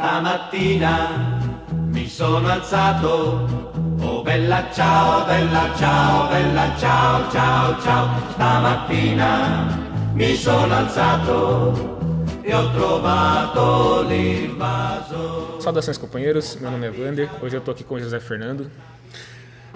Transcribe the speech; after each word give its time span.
Stamattina 0.00 1.38
mi 1.92 2.08
sono 2.08 2.48
alzato, 2.48 3.46
oh 4.00 4.22
bella 4.22 4.66
ciao, 4.72 5.26
bella 5.26 5.74
ciao, 5.76 6.26
bella 6.26 6.74
ciao, 6.78 7.30
ciao, 7.30 7.78
ciao. 7.82 8.08
Stamattina 8.30 9.76
mi 10.14 10.34
sono 10.36 10.72
alzato 10.74 11.98
e 12.40 12.54
ho 12.54 12.70
trovato 12.70 14.02
l'invaso. 14.08 15.60
Saudações 15.60 15.98
companheiros, 15.98 16.56
meu 16.56 16.70
nome 16.70 16.86
é 16.86 16.90
Vander, 16.90 17.28
hoje 17.42 17.56
eu 17.56 17.58
estou 17.58 17.72
aqui 17.72 17.84
com 17.84 17.96
o 17.96 18.00
José 18.00 18.18
Fernando. 18.20 18.70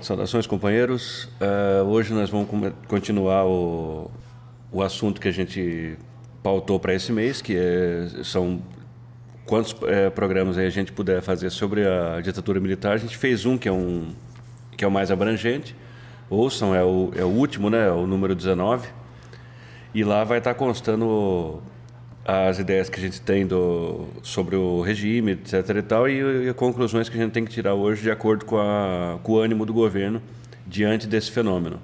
Saudações 0.01 0.47
companheiros, 0.47 1.29
uh, 1.39 1.85
hoje 1.85 2.15
nós 2.15 2.31
vamos 2.31 2.49
continuar 2.89 3.45
o, 3.45 4.11
o 4.73 4.83
assunto 4.83 5.21
que 5.21 5.29
a 5.29 5.33
gente 5.33 5.99
pautou 6.43 6.81
para 6.81 6.95
esse 6.95 7.13
mês, 7.13 7.43
que 7.43 7.55
é, 7.55 8.09
são 8.23 8.63
quantos 9.47 9.75
é, 9.87 10.11
programas 10.11 10.59
a 10.59 10.69
gente 10.71 10.93
puder 10.93 11.23
fazer 11.23 11.51
sobre 11.51 11.87
a 11.87 12.21
ditadura 12.21 12.61
militar. 12.61 12.93
A 12.93 12.97
gente 12.97 13.17
fez 13.17 13.45
um 13.47 13.59
que 13.59 13.69
é, 13.69 13.73
um, 13.73 14.09
que 14.77 14.85
é 14.85 14.89
o 14.89 14.91
mais 14.91 15.11
abrangente. 15.11 15.77
Ouçam, 16.31 16.75
é 16.75 16.83
o, 16.83 17.13
é 17.15 17.25
o 17.25 17.29
último, 17.29 17.69
né? 17.69 17.89
É 17.89 17.91
o 17.91 18.07
número 18.07 18.35
19. 18.35 18.89
E 19.95 20.03
lá 20.03 20.25
vai 20.25 20.39
estar 20.39 20.55
constando 20.55 21.63
as 22.25 22.59
ideias 22.59 22.89
que 22.89 22.99
a 22.99 23.03
gente 23.03 23.21
tem 23.21 23.47
do, 23.47 24.07
sobre 24.23 24.57
o 24.57 24.81
regime, 24.81 25.33
etc. 25.33 25.77
e 25.77 25.83
tal, 25.83 26.09
e, 26.09 26.49
e 26.49 26.55
conclusões 26.55 27.09
que 27.09 27.19
a 27.19 27.21
gente 27.21 27.33
tem 27.33 27.45
que 27.45 27.53
tirar 27.53 27.75
hoje 27.75 28.03
de 28.03 28.11
acordo 28.11 28.47
com, 28.47 28.57
a, 28.57 29.19
com 29.23 29.33
o 29.33 29.39
ânimo 29.39 29.67
do 29.67 29.75
governo 29.75 30.23
diante 30.67 31.07
desse 31.07 31.31
fenômeno. 31.31 31.79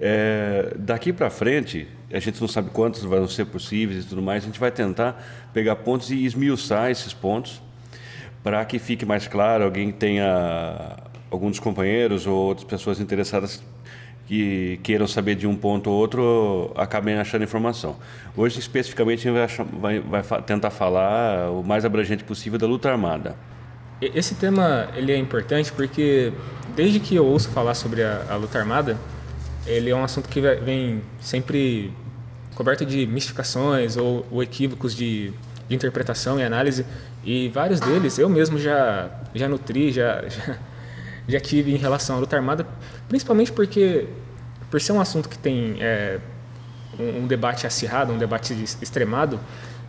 É, 0.00 0.74
daqui 0.76 1.12
para 1.12 1.28
frente, 1.28 1.88
a 2.12 2.18
gente 2.18 2.40
não 2.40 2.48
sabe 2.48 2.70
quantos 2.70 3.02
vão 3.02 3.26
ser 3.26 3.46
possíveis 3.46 4.04
e 4.04 4.08
tudo 4.08 4.22
mais, 4.22 4.44
a 4.44 4.46
gente 4.46 4.60
vai 4.60 4.70
tentar 4.70 5.22
pegar 5.52 5.76
pontos 5.76 6.10
e 6.10 6.24
esmiuçar 6.24 6.90
esses 6.90 7.12
pontos 7.12 7.60
para 8.42 8.64
que 8.64 8.78
fique 8.78 9.04
mais 9.04 9.26
claro, 9.26 9.64
alguém 9.64 9.90
tenha 9.90 10.96
algum 11.30 11.50
dos 11.50 11.58
companheiros 11.58 12.26
ou 12.26 12.34
outras 12.34 12.66
pessoas 12.66 13.00
interessadas 13.00 13.62
que 14.26 14.78
queiram 14.82 15.06
saber 15.06 15.34
de 15.34 15.46
um 15.46 15.56
ponto 15.56 15.90
ou 15.90 15.96
outro 15.96 16.72
acabem 16.76 17.14
achando 17.18 17.42
informação. 17.44 17.96
Hoje, 18.36 18.60
especificamente, 18.60 19.26
a 19.26 19.46
gente 19.46 19.62
vai, 19.80 20.00
vai, 20.00 20.22
vai 20.22 20.42
tentar 20.42 20.70
falar 20.70 21.50
o 21.50 21.62
mais 21.62 21.84
abrangente 21.84 22.22
possível 22.22 22.58
da 22.58 22.66
luta 22.66 22.90
armada. 22.90 23.36
Esse 24.00 24.34
tema 24.34 24.88
ele 24.94 25.12
é 25.12 25.16
importante 25.16 25.72
porque 25.72 26.32
desde 26.76 27.00
que 27.00 27.16
eu 27.16 27.24
ouço 27.24 27.48
falar 27.50 27.74
sobre 27.74 28.02
a, 28.02 28.26
a 28.28 28.36
luta 28.36 28.58
armada, 28.58 28.96
ele 29.66 29.90
é 29.90 29.94
um 29.94 30.04
assunto 30.04 30.28
que 30.28 30.40
vem 30.40 31.02
sempre 31.20 31.92
coberto 32.54 32.84
de 32.84 33.06
mistificações 33.06 33.96
ou, 33.96 34.26
ou 34.30 34.42
equívocos 34.42 34.94
de, 34.94 35.32
de, 35.68 35.74
interpretação 35.74 36.40
e 36.40 36.42
análise. 36.42 36.84
E 37.24 37.48
vários 37.50 37.78
deles 37.78 38.18
eu 38.18 38.28
mesmo 38.28 38.58
já 38.58 39.10
já 39.34 39.48
nutri 39.48 39.92
já, 39.92 40.24
já, 40.28 40.58
já 41.28 41.40
tive 41.40 41.72
em 41.72 41.76
relação 41.76 42.16
à 42.16 42.18
luta 42.18 42.34
armada 42.34 42.66
principalmente 43.08 43.52
porque 43.52 44.08
por 44.70 44.80
ser 44.80 44.92
um 44.92 45.00
assunto 45.00 45.28
que 45.28 45.38
tem 45.38 45.76
é, 45.80 46.18
um, 46.98 47.22
um, 47.22 47.26
debate 47.26 47.66
acirrado 47.66 48.12
um 48.12 48.18
debate 48.18 48.54
extremado 48.80 49.38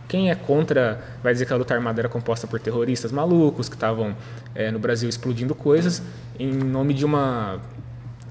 quem 0.06 0.30
é 0.30 0.34
contra 0.34 1.02
vai 1.22 1.32
dizer 1.32 1.46
que 1.46 1.52
a 1.52 1.56
luta 1.56 1.72
armada 1.72 2.00
era 2.00 2.08
composta 2.08 2.46
por 2.46 2.60
terroristas 2.60 3.10
malucos 3.10 3.68
que 3.68 3.76
estavam 3.76 4.14
é, 4.54 4.70
no 4.70 4.78
Brasil 4.78 5.08
explodindo 5.08 5.54
coisas 5.54 6.02
em 6.38 6.52
nome 6.52 6.92
de 6.92 7.04
uma 7.04 7.60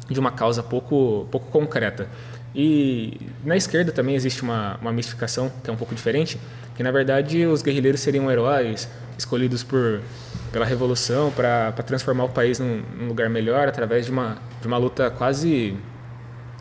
de 0.09 0.19
uma 0.19 0.31
causa 0.31 0.63
pouco, 0.63 1.27
pouco 1.31 1.49
concreta. 1.51 2.07
E 2.53 3.19
na 3.43 3.55
esquerda 3.55 3.91
também 3.91 4.15
existe 4.15 4.41
uma, 4.41 4.77
uma 4.81 4.91
mistificação 4.91 5.51
que 5.63 5.69
é 5.69 5.73
um 5.73 5.75
pouco 5.75 5.93
diferente, 5.93 6.39
que 6.75 6.81
na 6.81 6.91
verdade 6.91 7.45
os 7.45 7.61
guerrilheiros 7.61 8.01
seriam 8.01 8.29
heróis 8.31 8.89
escolhidos 9.17 9.63
por, 9.63 10.01
pela 10.51 10.65
revolução 10.65 11.31
para 11.31 11.71
transformar 11.71 12.23
o 12.23 12.29
país 12.29 12.57
num, 12.59 12.81
num, 12.97 13.07
lugar 13.07 13.29
melhor 13.29 13.67
através 13.67 14.05
de 14.05 14.11
uma, 14.11 14.37
de 14.61 14.67
uma 14.67 14.77
luta 14.77 15.11
quase 15.11 15.77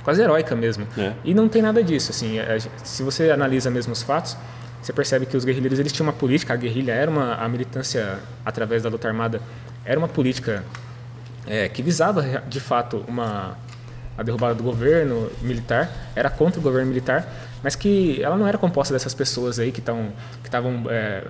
quase 0.03 0.23
heróica 0.23 0.55
mesmo. 0.55 0.87
É. 0.97 1.13
E 1.25 1.35
não 1.35 1.49
tem 1.49 1.61
nada 1.61 1.83
disso. 1.83 2.11
Assim, 2.11 2.39
a, 2.39 2.59
se 2.83 3.03
você 3.03 3.31
analisa 3.31 3.71
mesmo 3.71 3.93
os 3.93 4.03
fatos, 4.03 4.37
você 4.81 4.93
percebe 4.93 5.27
que 5.27 5.37
os 5.37 5.45
guerrilheiros 5.45 5.79
eles 5.79 5.93
tinham 5.93 6.07
uma 6.07 6.13
política, 6.13 6.55
a 6.55 6.57
guerrilha 6.57 6.93
era 6.93 7.11
uma 7.11 7.35
a 7.35 7.49
militância 7.49 8.19
através 8.45 8.83
da 8.83 8.89
luta 8.89 9.09
armada 9.09 9.41
era 9.85 9.99
uma 9.99 10.09
política 10.09 10.65
é, 11.49 11.69
que 11.69 11.83
visava 11.83 12.43
de 12.47 12.61
fato 12.61 13.05
uma 13.09 13.57
a 14.17 14.23
derrubada 14.25 14.55
do 14.57 14.65
governo 14.65 15.31
militar, 15.41 15.89
era 16.17 16.29
contra 16.29 16.59
o 16.59 16.63
governo 16.63 16.89
militar, 16.89 17.33
mas 17.63 17.77
que 17.77 18.21
ela 18.21 18.37
não 18.37 18.49
era 18.49 18.59
composta 18.59 18.93
dessas 18.93 19.15
pessoas 19.15 19.61
aí 19.61 19.71
que 19.71 19.79
estão 19.79 20.13
que 20.43 20.49
estavam 20.49 20.83
é, 20.91 21.23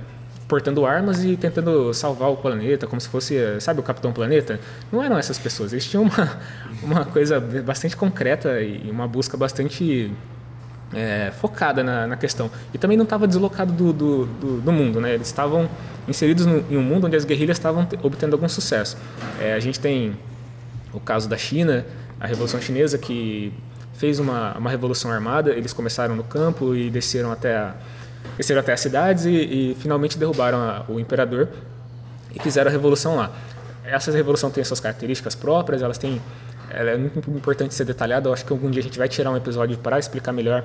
portando 0.49 0.87
armas 0.87 1.23
e 1.23 1.37
tentando 1.37 1.93
salvar 1.93 2.31
o 2.31 2.37
planeta, 2.39 2.87
como 2.87 2.99
se 2.99 3.09
fosse, 3.09 3.37
sabe, 3.61 3.81
o 3.81 3.83
Capitão 3.83 4.13
Planeta. 4.13 4.59
Não 4.91 5.03
eram 5.03 5.19
essas 5.19 5.39
pessoas. 5.39 5.73
Eles 5.73 5.85
tinham 5.85 6.05
uma, 6.05 6.41
uma 6.83 7.05
coisa 7.05 7.39
bastante 7.39 7.95
concreta 7.95 8.59
e 8.63 8.91
uma 8.91 9.07
busca 9.07 9.37
bastante 9.37 10.11
é, 10.95 11.33
focada 11.41 11.83
na, 11.83 12.07
na, 12.07 12.17
questão. 12.17 12.51
E 12.73 12.79
também 12.79 12.97
não 12.97 13.05
estava 13.05 13.27
deslocado 13.27 13.73
do, 13.73 13.93
do, 13.93 14.27
do, 14.27 14.61
do, 14.61 14.73
mundo, 14.73 15.01
né? 15.01 15.15
Eles 15.15 15.27
estavam 15.27 15.69
inseridos 16.07 16.47
no, 16.47 16.65
em 16.71 16.77
um 16.77 16.83
mundo 16.83 17.07
onde 17.07 17.17
as 17.17 17.25
guerrilhas 17.25 17.59
estavam 17.59 17.87
obtendo 18.03 18.35
algum 18.35 18.49
sucesso. 18.49 18.97
É, 19.41 19.55
a 19.55 19.61
gente 19.61 19.79
tem 19.79 20.17
o 20.93 21.01
caso 21.01 21.29
da 21.29 21.37
China, 21.37 21.85
a 22.19 22.27
Revolução 22.27 22.61
Chinesa, 22.61 22.97
que 22.97 23.53
fez 23.95 24.19
uma, 24.19 24.57
uma 24.57 24.71
revolução 24.71 25.11
armada. 25.11 25.51
Eles 25.51 25.73
começaram 25.73 26.17
no 26.17 26.25
campo 26.25 26.75
e 26.75 26.89
desceram 26.91 27.31
até, 27.31 27.57
a, 27.57 27.75
desceram 28.37 28.61
até 28.61 28.73
as 28.73 28.81
cidades 28.81 29.25
e, 29.25 29.31
e 29.31 29.77
finalmente 29.79 30.17
derrubaram 30.17 30.59
a, 30.59 30.85
o 30.89 30.99
imperador 30.99 31.49
e 32.35 32.41
fizeram 32.41 32.69
a 32.69 32.73
revolução 32.73 33.17
lá. 33.17 33.33
Essa 33.85 34.11
revolução 34.13 34.51
tem 34.51 34.63
suas 34.65 34.81
características 34.81 35.35
próprias, 35.35 35.83
elas 35.83 35.99
têm 35.99 36.21
ela 36.71 36.91
é 36.91 36.97
muito 36.97 37.19
importante 37.31 37.75
ser 37.75 37.85
detalhada. 37.85 38.29
Eu 38.29 38.33
acho 38.33 38.45
que 38.45 38.53
algum 38.53 38.71
dia 38.71 38.81
a 38.81 38.83
gente 38.85 38.99
vai 38.99 39.09
tirar 39.09 39.31
um 39.31 39.37
episódio 39.37 39.77
para 39.79 39.99
explicar 39.99 40.33
melhor 40.33 40.65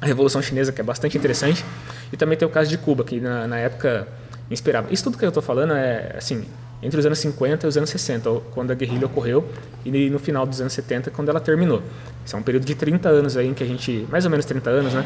a 0.00 0.06
Revolução 0.06 0.40
Chinesa, 0.40 0.72
que 0.72 0.80
é 0.80 0.84
bastante 0.84 1.16
interessante. 1.16 1.64
E 2.12 2.16
também 2.16 2.36
tem 2.36 2.46
o 2.46 2.50
caso 2.50 2.70
de 2.70 2.78
Cuba, 2.78 3.04
que 3.04 3.20
na, 3.20 3.46
na 3.46 3.58
época 3.58 4.08
inspirava. 4.50 4.92
Isso 4.92 5.04
tudo 5.04 5.18
que 5.18 5.24
eu 5.24 5.28
estou 5.28 5.42
falando 5.42 5.74
é, 5.74 6.14
assim, 6.16 6.44
entre 6.82 6.98
os 6.98 7.06
anos 7.06 7.18
50 7.18 7.66
e 7.66 7.68
os 7.68 7.76
anos 7.76 7.90
60, 7.90 8.30
quando 8.52 8.70
a 8.70 8.74
guerrilha 8.74 9.06
ocorreu, 9.06 9.46
e 9.84 10.10
no 10.10 10.18
final 10.18 10.46
dos 10.46 10.60
anos 10.60 10.72
70, 10.72 11.10
quando 11.10 11.28
ela 11.28 11.40
terminou. 11.40 11.82
Isso 12.24 12.34
é 12.34 12.38
um 12.38 12.42
período 12.42 12.64
de 12.64 12.74
30 12.74 13.08
anos 13.08 13.36
aí, 13.36 13.48
em 13.48 13.54
que 13.54 13.62
a 13.62 13.66
gente, 13.66 14.06
mais 14.10 14.24
ou 14.24 14.30
menos 14.30 14.46
30 14.46 14.70
anos, 14.70 14.94
né? 14.94 15.04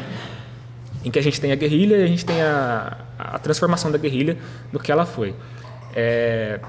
Em 1.03 1.11
que 1.11 1.19
a 1.19 1.21
gente 1.21 1.39
tem 1.39 1.51
a 1.51 1.55
guerrilha 1.55 1.97
e 1.97 2.03
a 2.03 2.07
gente 2.07 2.25
tem 2.25 2.41
a, 2.41 2.97
a 3.19 3.39
transformação 3.39 3.91
da 3.91 3.97
guerrilha 3.97 4.37
no 4.71 4.79
que 4.79 4.91
ela 4.91 5.05
foi. 5.05 5.35
É, 5.95 6.59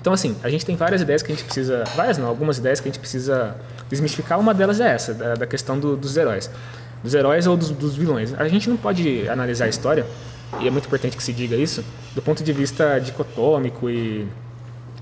então, 0.00 0.14
assim, 0.14 0.34
a 0.42 0.48
gente 0.48 0.64
tem 0.64 0.76
várias 0.76 1.02
ideias 1.02 1.22
que 1.22 1.30
a 1.30 1.34
gente 1.34 1.44
precisa. 1.44 1.84
Várias 1.94 2.16
não, 2.16 2.26
algumas 2.26 2.56
ideias 2.56 2.80
que 2.80 2.88
a 2.88 2.90
gente 2.90 2.98
precisa 2.98 3.54
desmistificar. 3.88 4.40
Uma 4.40 4.54
delas 4.54 4.80
é 4.80 4.94
essa, 4.94 5.12
da, 5.12 5.34
da 5.34 5.46
questão 5.46 5.78
do, 5.78 5.94
dos 5.96 6.16
heróis. 6.16 6.50
Dos 7.02 7.12
heróis 7.12 7.46
ou 7.46 7.56
dos, 7.56 7.70
dos, 7.70 7.96
vilões. 7.96 8.32
A 8.38 8.48
gente 8.48 8.68
não 8.68 8.76
pode 8.76 9.28
analisar 9.28 9.66
a 9.66 9.68
história, 9.68 10.06
e 10.60 10.66
é 10.66 10.70
muito 10.70 10.86
importante 10.86 11.16
que 11.16 11.22
se 11.22 11.32
diga 11.32 11.54
isso, 11.54 11.84
do 12.14 12.22
ponto 12.22 12.42
de 12.42 12.52
vista 12.52 12.98
dicotômico 12.98 13.90
e 13.90 14.26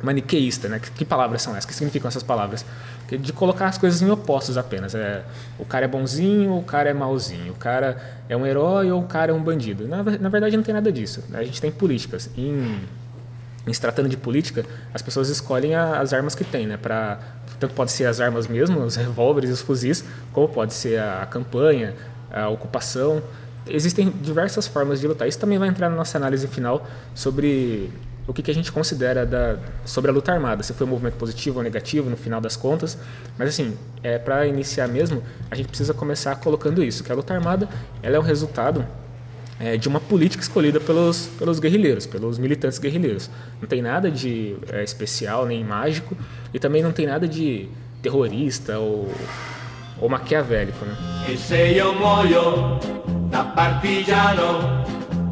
maniqueísta, 0.03 0.69
né? 0.69 0.81
Que, 0.81 0.91
que 0.91 1.05
palavras 1.05 1.43
são 1.43 1.53
essas? 1.53 1.65
Que 1.65 1.75
significam 1.75 2.09
essas 2.09 2.23
palavras? 2.23 2.65
De 3.09 3.33
colocar 3.33 3.67
as 3.67 3.79
coisas 3.79 4.03
em 4.03 4.11
opostos 4.11 4.57
apenas. 4.57 4.95
É, 4.97 5.23
o 5.59 5.65
cara 5.65 5.85
é 5.85 5.89
bonzinho 5.89 6.53
ou 6.53 6.59
o 6.59 6.65
cara 6.65 6.91
é 6.91 6.93
mauzinho. 6.93 7.53
O 7.53 7.57
cara 7.57 7.97
é 8.29 8.37
um 8.37 8.45
herói 8.45 8.91
ou 8.91 9.01
o 9.01 9.07
cara 9.07 9.31
é 9.31 9.35
um 9.35 9.43
bandido. 9.43 9.87
Na, 9.89 10.03
na 10.03 10.29
verdade, 10.29 10.57
não 10.57 10.65
tem 10.65 10.75
nada 10.75 10.93
disso. 10.93 11.25
A 11.33 11.43
gente 11.43 11.61
tem 11.61 11.71
políticas. 11.71 12.29
Em 12.37 12.81
em 13.69 13.73
se 13.73 13.81
tratando 13.81 14.09
de 14.09 14.17
política, 14.17 14.65
as 14.93 15.03
pessoas 15.03 15.29
escolhem 15.29 15.75
a, 15.75 16.01
as 16.01 16.13
armas 16.13 16.35
que 16.35 16.45
têm, 16.45 16.67
né? 16.67 16.77
Para 16.77 17.19
tanto 17.59 17.75
pode 17.75 17.91
ser 17.91 18.07
as 18.07 18.21
armas 18.21 18.47
mesmo, 18.47 18.81
os 18.81 18.97
revólveres 18.97 19.51
os 19.51 19.61
fuzis, 19.61 20.05
como 20.33 20.49
pode 20.49 20.75
ser 20.75 20.99
a, 20.99 21.23
a 21.23 21.27
campanha, 21.27 21.95
a 22.31 22.49
ocupação. 22.49 23.23
Existem 23.67 24.11
diversas 24.11 24.67
formas 24.67 25.01
de 25.01 25.07
lutar. 25.07 25.29
Isso 25.29 25.39
também 25.39 25.59
vai 25.59 25.69
entrar 25.69 25.91
na 25.91 25.97
nossa 25.97 26.17
análise 26.17 26.47
final 26.47 26.87
sobre 27.15 27.91
o 28.27 28.33
que, 28.33 28.43
que 28.43 28.51
a 28.51 28.55
gente 28.55 28.71
considera 28.71 29.25
da, 29.25 29.57
sobre 29.87 30.11
a 30.11 30.15
luta 30.15 30.31
armada, 30.31 30.63
se 30.63 30.75
foi 30.75 30.87
um 30.87 30.91
movimento 30.91 31.15
positivo 31.15 31.59
ou 31.59 31.65
negativo 31.65 32.11
no 32.11 32.17
final 32.17 32.41
das 32.41 32.57
contas. 32.57 32.99
Mas 33.39 33.49
assim, 33.49 33.77
é, 34.03 34.19
para 34.19 34.47
iniciar 34.47 34.87
mesmo, 34.87 35.23
a 35.51 35.55
gente 35.55 35.69
precisa 35.69 35.95
começar 35.95 36.37
colocando 36.37 36.85
isso, 36.85 37.03
que 37.03 37.11
a 37.11 37.15
luta 37.15 37.33
armada 37.35 37.69
ela 38.03 38.17
é 38.17 38.19
o 38.19 38.23
resultado 38.23 38.87
é, 39.61 39.77
de 39.77 39.89
uma 39.89 40.01
política 40.01 40.43
escolhida 40.43 40.79
pelos, 40.81 41.27
pelos 41.39 41.59
guerrilheiros, 41.59 42.07
pelos 42.07 42.39
militantes 42.39 42.79
guerrilheiros. 42.79 43.31
Não 43.61 43.69
tem 43.69 43.83
nada 43.83 44.11
de 44.11 44.57
é, 44.71 44.83
especial 44.83 45.47
nem 45.47 45.65
mágico 45.65 46.17
e 46.53 46.59
também 46.59 46.83
não 46.83 46.93
tem 46.93 47.07
nada 47.07 47.27
de 47.27 47.69
terrorista 48.03 48.79
ou, 48.79 49.11
ou 50.01 50.09
maquiavélico. 50.09 50.85
Né? 50.85 50.97
E 51.29 51.37
se 51.37 51.77
eu 51.77 51.95
muoio 51.95 52.79
da 53.31 53.45
partigiano 53.45 54.79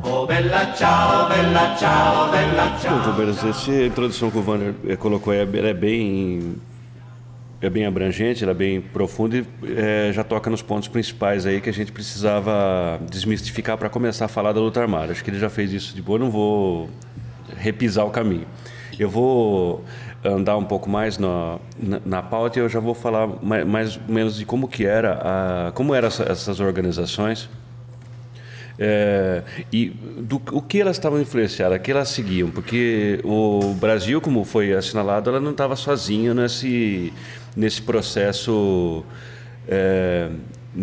Oh, 0.09 0.25
bella 0.25 0.73
ciao, 0.73 1.29
bella 1.29 1.77
ciao, 1.77 2.31
bella 2.31 2.79
ciao. 2.79 3.13
Bom, 3.13 3.49
essa 3.49 3.73
introdução 3.73 4.31
que 4.31 4.39
o 4.39 4.45
Wander 4.49 4.73
eh, 4.87 4.95
colocou 4.95 5.33
é, 5.33 5.41
é 5.41 5.75
bem 5.75 6.55
é 7.67 7.71
bem 7.71 7.87
abrangente, 7.87 8.43
ela 8.43 8.53
é 8.53 8.55
bem 8.55 8.81
profunda 8.81 9.37
e 9.37 9.47
é, 9.77 10.13
já 10.13 10.23
toca 10.23 10.49
nos 10.49 10.63
pontos 10.63 10.89
principais 10.89 11.47
aí 11.47 11.61
que 11.61 11.69
a 11.69 11.73
gente 11.73 11.93
precisava 11.93 13.01
desmistificar 13.11 13.77
para 13.77 13.89
começar 13.89 14.27
a 14.27 14.29
falar 14.29 14.53
da 14.53 14.61
luta 14.61 14.81
armada. 14.81 15.13
Acho 15.13 15.23
que 15.23 15.31
ele 15.31 15.39
já 15.39 15.51
fez 15.51 15.73
isso 15.73 15.95
de 15.95 16.03
boa, 16.03 16.19
não 16.19 16.31
vou 16.31 16.89
repisar 17.57 18.07
o 18.07 18.11
caminho. 18.11 18.47
Eu 18.99 19.11
vou 19.11 19.85
andar 20.25 20.57
um 20.57 20.65
pouco 20.65 20.89
mais 20.89 21.19
na, 21.19 21.59
na, 21.79 22.01
na 22.05 22.23
pauta 22.23 22.59
e 22.59 22.63
eu 22.63 22.69
já 22.69 22.81
vou 22.81 22.95
falar 22.95 23.29
mais, 23.43 23.67
mais 23.67 23.97
ou 23.97 24.15
menos 24.15 24.37
de 24.37 24.45
como 24.45 24.69
que 24.69 24.87
era 24.87 25.69
a, 25.69 25.73
como 25.73 25.95
eram 25.95 26.09
essa, 26.09 26.25
essas 26.25 26.61
organizações 26.61 27.49
é, 28.79 29.43
e 29.73 29.89
do 29.89 30.41
o 30.53 30.61
que 30.61 30.81
elas 30.81 30.97
estavam 30.97 31.21
influenciadas, 31.21 31.79
o 31.79 31.81
que 31.81 31.91
elas 31.91 32.09
seguiam, 32.09 32.51
porque 32.51 33.21
o 33.25 33.75
Brasil, 33.75 34.21
como 34.21 34.45
foi 34.45 34.73
assinalado, 34.73 35.31
ela 35.31 35.41
não 35.41 35.53
estava 35.53 35.77
sozinha 35.77 36.35
nesse 36.35 37.13
nesse 37.57 37.81
processo 37.81 39.03
é, 39.67 40.29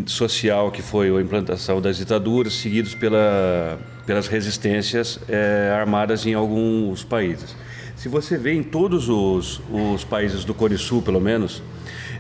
social 0.06 0.72
que 0.72 0.82
foi 0.82 1.16
a 1.16 1.22
implantação 1.22 1.80
das 1.80 1.98
ditaduras, 1.98 2.54
seguidos 2.54 2.96
pela, 2.96 3.80
pelas 4.06 4.28
resistências 4.28 5.20
é, 5.30 5.72
armadas 5.78 6.26
em 6.26 6.34
alguns 6.34 7.04
países. 7.04 7.56
Se 7.96 8.10
você 8.10 8.38
vê 8.38 8.54
em 8.54 8.64
todos 8.64 9.08
os, 9.08 9.62
os 9.72 10.04
países 10.04 10.44
do 10.44 10.54
Cone 10.54 10.78
Sul, 10.78 11.02
pelo 11.02 11.22
menos, 11.22 11.62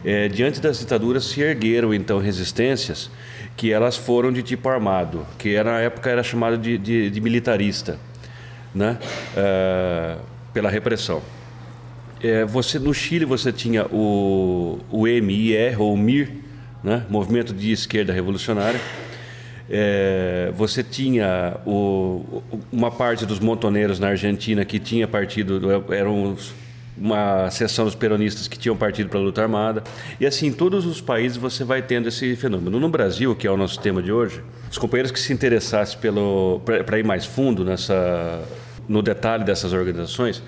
é, 0.05 0.27
diante 0.27 0.61
das 0.61 0.79
ditaduras 0.79 1.25
se 1.25 1.41
ergueram 1.41 1.93
então 1.93 2.19
resistências 2.19 3.09
que 3.57 3.71
elas 3.71 3.97
foram 3.97 4.31
de 4.31 4.41
tipo 4.41 4.69
armado, 4.69 5.25
que 5.37 5.61
na 5.61 5.79
época 5.79 6.09
era 6.09 6.23
chamado 6.23 6.57
de, 6.57 6.77
de, 6.77 7.09
de 7.09 7.21
militarista, 7.21 7.99
né? 8.73 8.97
É, 9.35 10.17
pela 10.53 10.69
repressão. 10.69 11.21
É, 12.23 12.45
você 12.45 12.79
no 12.79 12.93
Chile 12.93 13.25
você 13.25 13.51
tinha 13.51 13.85
o, 13.87 14.79
o 14.89 15.03
MIR 15.05 15.81
ou 15.81 15.97
MIR, 15.97 16.31
né? 16.81 17.05
Movimento 17.09 17.53
de 17.53 17.69
Esquerda 17.73 18.13
Revolucionária. 18.13 18.79
É, 19.69 20.49
você 20.55 20.81
tinha 20.81 21.57
o, 21.65 22.41
uma 22.71 22.89
parte 22.89 23.25
dos 23.25 23.39
montoneiros 23.39 23.99
na 23.99 24.07
Argentina 24.07 24.63
que 24.63 24.79
tinha 24.79 25.05
partido, 25.05 25.59
eram 25.93 26.37
uma 26.97 27.49
seção 27.49 27.83
dos 27.83 27.95
peronistas 27.95 28.47
que 28.47 28.57
tinham 28.57 28.77
partido 28.77 29.09
para 29.09 29.19
a 29.19 29.23
luta 29.23 29.41
armada. 29.41 29.83
E 30.17 30.25
assim, 30.25 30.47
em 30.47 30.53
todos 30.53 30.85
os 30.85 31.01
países 31.01 31.37
você 31.37 31.65
vai 31.65 31.81
tendo 31.81 32.07
esse 32.07 32.37
fenômeno. 32.37 32.79
No 32.79 32.87
Brasil, 32.87 33.35
que 33.35 33.45
é 33.45 33.51
o 33.51 33.57
nosso 33.57 33.81
tema 33.81 34.01
de 34.01 34.13
hoje, 34.13 34.41
os 34.71 34.77
companheiros 34.77 35.11
que 35.11 35.19
se 35.19 35.33
interessassem 35.33 35.99
para 36.85 36.99
ir 36.99 37.03
mais 37.03 37.25
fundo 37.25 37.65
nessa, 37.65 38.41
no 38.87 39.01
detalhe 39.01 39.43
dessas 39.43 39.73
organizações, 39.73 40.41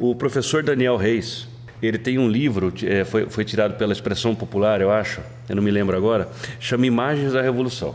o 0.00 0.14
professor 0.14 0.62
Daniel 0.62 0.96
Reis, 0.96 1.46
ele 1.82 1.98
tem 1.98 2.18
um 2.18 2.26
livro, 2.26 2.72
é, 2.82 3.04
foi, 3.04 3.26
foi 3.26 3.44
tirado 3.44 3.76
pela 3.76 3.92
expressão 3.92 4.34
popular, 4.34 4.80
eu 4.80 4.90
acho, 4.90 5.20
eu 5.46 5.54
não 5.54 5.62
me 5.62 5.70
lembro 5.70 5.94
agora, 5.94 6.26
chama 6.58 6.86
Imagens 6.86 7.34
da 7.34 7.42
Revolução. 7.42 7.94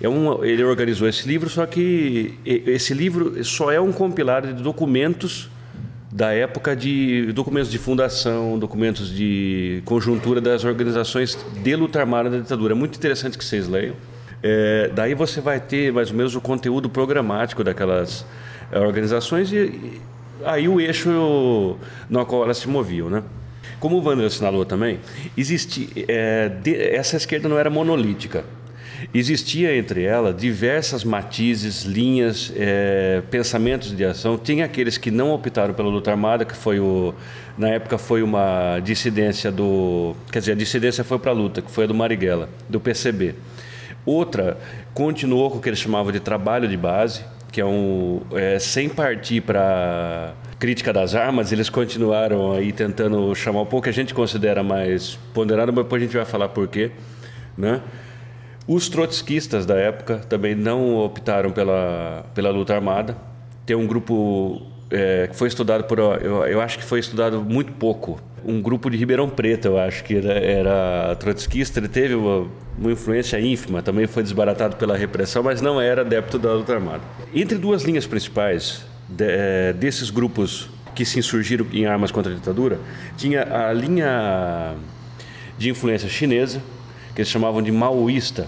É 0.00 0.08
um, 0.08 0.44
ele 0.44 0.62
organizou 0.64 1.08
esse 1.08 1.26
livro, 1.26 1.48
só 1.48 1.64
que 1.64 2.34
esse 2.44 2.92
livro 2.92 3.42
só 3.44 3.70
é 3.70 3.80
um 3.80 3.92
compilado 3.92 4.52
de 4.52 4.62
documentos 4.62 5.48
da 6.10 6.32
época 6.32 6.74
de 6.74 7.32
documentos 7.32 7.70
de 7.70 7.78
fundação, 7.78 8.58
documentos 8.58 9.14
de 9.14 9.82
conjuntura 9.84 10.40
das 10.40 10.64
organizações 10.64 11.38
de 11.62 11.76
luta 11.76 12.00
armada 12.00 12.28
da 12.28 12.38
ditadura. 12.38 12.74
É 12.74 12.76
muito 12.76 12.96
interessante 12.96 13.38
que 13.38 13.44
vocês 13.44 13.68
leiam. 13.68 13.94
É, 14.42 14.90
daí 14.94 15.14
você 15.14 15.40
vai 15.40 15.60
ter 15.60 15.92
mais 15.92 16.10
ou 16.10 16.16
menos 16.16 16.34
o 16.34 16.40
conteúdo 16.40 16.90
programático 16.90 17.62
daquelas 17.64 18.26
é, 18.70 18.78
organizações 18.78 19.50
e, 19.52 19.56
e 19.56 20.00
aí 20.44 20.68
o 20.68 20.80
eixo 20.80 21.76
no 22.08 22.26
qual 22.26 22.44
elas 22.44 22.58
se 22.58 22.68
moviam, 22.68 23.08
né? 23.08 23.22
Como 23.78 23.96
o 23.96 24.02
Wander 24.02 24.26
assinalou 24.26 24.64
também, 24.64 25.00
existe, 25.36 25.90
é, 26.08 26.48
de, 26.48 26.74
essa 26.74 27.16
esquerda 27.16 27.48
não 27.48 27.58
era 27.58 27.68
monolítica. 27.68 28.44
Existia 29.12 29.76
entre 29.76 30.02
ela 30.02 30.32
diversas 30.32 31.04
matizes, 31.04 31.82
linhas, 31.82 32.52
é, 32.56 33.22
pensamentos 33.30 33.94
de 33.94 34.04
ação. 34.04 34.38
Tinha 34.38 34.64
aqueles 34.64 34.96
que 34.96 35.10
não 35.10 35.32
optaram 35.32 35.74
pela 35.74 35.88
luta 35.88 36.10
armada, 36.10 36.44
que 36.44 36.56
foi 36.56 36.80
o 36.80 37.14
na 37.56 37.68
época 37.68 37.96
foi 37.96 38.22
uma 38.22 38.78
dissidência 38.80 39.50
do, 39.50 40.14
quer 40.30 40.40
dizer, 40.40 40.52
a 40.52 40.54
dissidência 40.54 41.02
foi 41.02 41.18
para 41.18 41.30
a 41.30 41.34
luta, 41.34 41.62
que 41.62 41.70
foi 41.70 41.84
a 41.84 41.86
do 41.86 41.94
Marighella, 41.94 42.50
do 42.68 42.78
PCB. 42.78 43.34
Outra 44.04 44.58
continuou 44.92 45.50
com 45.50 45.58
o 45.58 45.60
que 45.60 45.68
eles 45.68 45.78
chamavam 45.78 46.12
de 46.12 46.20
trabalho 46.20 46.68
de 46.68 46.76
base, 46.76 47.24
que 47.56 47.60
é 47.62 47.64
um 47.64 48.20
é, 48.32 48.58
sem 48.58 48.86
partir 48.86 49.40
para 49.40 50.34
crítica 50.58 50.92
das 50.92 51.14
armas, 51.14 51.52
eles 51.52 51.70
continuaram 51.70 52.52
aí 52.52 52.70
tentando 52.70 53.34
chamar 53.34 53.62
um 53.62 53.64
pouco 53.64 53.84
que 53.84 53.88
a 53.88 53.92
gente 53.94 54.12
considera 54.12 54.62
mais 54.62 55.18
ponderado, 55.32 55.72
mas 55.72 55.82
depois 55.82 56.02
a 56.02 56.04
gente 56.04 56.14
vai 56.14 56.26
falar 56.26 56.50
por 56.50 56.68
quê, 56.68 56.90
né? 57.56 57.80
Os 58.68 58.90
trotskistas 58.90 59.64
da 59.64 59.74
época 59.74 60.18
também 60.28 60.54
não 60.54 60.96
optaram 60.96 61.50
pela, 61.50 62.26
pela 62.34 62.50
luta 62.50 62.74
armada. 62.74 63.16
Tem 63.64 63.74
um 63.74 63.86
grupo 63.86 64.60
é, 64.90 65.28
foi 65.32 65.48
estudado 65.48 65.84
por. 65.84 65.98
Eu, 65.98 66.44
eu, 66.44 66.60
acho 66.60 66.78
que 66.78 66.84
foi 66.84 67.00
estudado 67.00 67.42
muito 67.42 67.72
pouco. 67.72 68.20
Um 68.44 68.62
grupo 68.62 68.88
de 68.88 68.96
Ribeirão 68.96 69.28
Preto, 69.28 69.66
eu 69.66 69.78
acho 69.78 70.04
que 70.04 70.16
era, 70.16 70.32
era 70.32 71.16
trotskista. 71.16 71.80
Ele 71.80 71.88
teve 71.88 72.14
uma, 72.14 72.46
uma 72.78 72.92
influência 72.92 73.40
ínfima, 73.40 73.82
também 73.82 74.06
foi 74.06 74.22
desbaratado 74.22 74.76
pela 74.76 74.96
repressão, 74.96 75.42
mas 75.42 75.60
não 75.60 75.80
era 75.80 76.02
adepto 76.02 76.38
da 76.38 76.52
luta 76.52 76.74
armada. 76.74 77.02
Entre 77.34 77.58
duas 77.58 77.82
linhas 77.82 78.06
principais 78.06 78.84
de, 79.08 79.24
é, 79.28 79.72
desses 79.72 80.10
grupos 80.10 80.70
que 80.94 81.04
se 81.04 81.18
insurgiram 81.18 81.66
em 81.72 81.86
armas 81.86 82.10
contra 82.10 82.32
a 82.32 82.34
ditadura, 82.34 82.78
tinha 83.16 83.68
a 83.68 83.72
linha 83.72 84.74
de 85.58 85.68
influência 85.68 86.08
chinesa, 86.08 86.62
que 87.14 87.20
eles 87.20 87.30
chamavam 87.30 87.60
de 87.60 87.72
maoísta. 87.72 88.46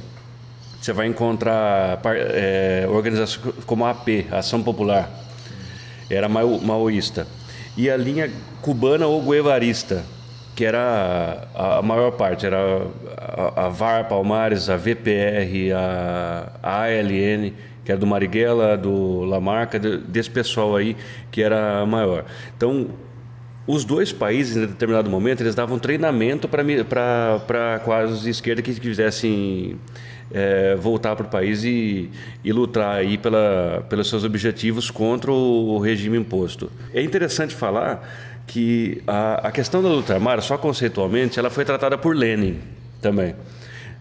Você 0.80 0.92
vai 0.92 1.08
encontrar 1.08 2.00
é, 2.14 2.86
organizações 2.88 3.64
como 3.66 3.84
a 3.84 3.90
AP, 3.90 4.26
Ação 4.30 4.62
Popular, 4.62 5.10
era 6.10 6.28
maoísta. 6.28 7.26
E 7.76 7.88
a 7.90 7.96
linha 7.96 8.30
cubana 8.60 9.06
ou 9.06 9.22
guevarista, 9.22 10.04
que 10.56 10.64
era 10.64 11.48
a, 11.54 11.78
a 11.78 11.82
maior 11.82 12.12
parte, 12.12 12.44
era 12.44 12.58
a, 13.16 13.66
a, 13.66 13.68
VAR 13.68 14.08
Palmares, 14.08 14.68
a 14.68 14.76
VPR, 14.76 15.72
a, 15.74 16.52
a 16.62 16.82
ALN, 16.82 17.52
que 17.84 17.92
era 17.92 18.00
do 18.00 18.06
Marighella, 18.06 18.76
do 18.76 19.24
Lamarca, 19.24 19.78
desse 19.78 20.30
pessoal 20.30 20.76
aí 20.76 20.96
que 21.30 21.42
era 21.42 21.86
maior. 21.86 22.24
Então, 22.56 22.88
os 23.68 23.84
dois 23.84 24.12
países, 24.12 24.56
em 24.56 24.66
determinado 24.66 25.08
momento, 25.08 25.42
eles 25.42 25.54
davam 25.54 25.78
treinamento 25.78 26.48
para 26.48 27.80
quadros 27.84 28.22
de 28.22 28.30
esquerda 28.30 28.62
que 28.62 28.74
quisessem 28.74 29.78
é, 30.32 30.74
voltar 30.76 31.16
para 31.16 31.26
o 31.26 31.28
país 31.28 31.64
e, 31.64 32.10
e 32.44 32.52
lutar 32.52 32.96
aí 32.96 33.16
pela, 33.18 33.84
pelos 33.88 34.08
seus 34.08 34.24
objetivos 34.24 34.90
contra 34.90 35.32
o 35.32 35.78
regime 35.78 36.18
imposto. 36.18 36.70
É 36.92 37.02
interessante 37.02 37.54
falar 37.54 38.08
que 38.46 39.02
a, 39.06 39.48
a 39.48 39.52
questão 39.52 39.82
da 39.82 39.88
luta 39.88 40.14
armada, 40.14 40.40
só 40.40 40.56
conceitualmente, 40.56 41.38
ela 41.38 41.50
foi 41.50 41.64
tratada 41.64 41.96
por 41.98 42.16
Lenin 42.16 42.58
também. 43.00 43.34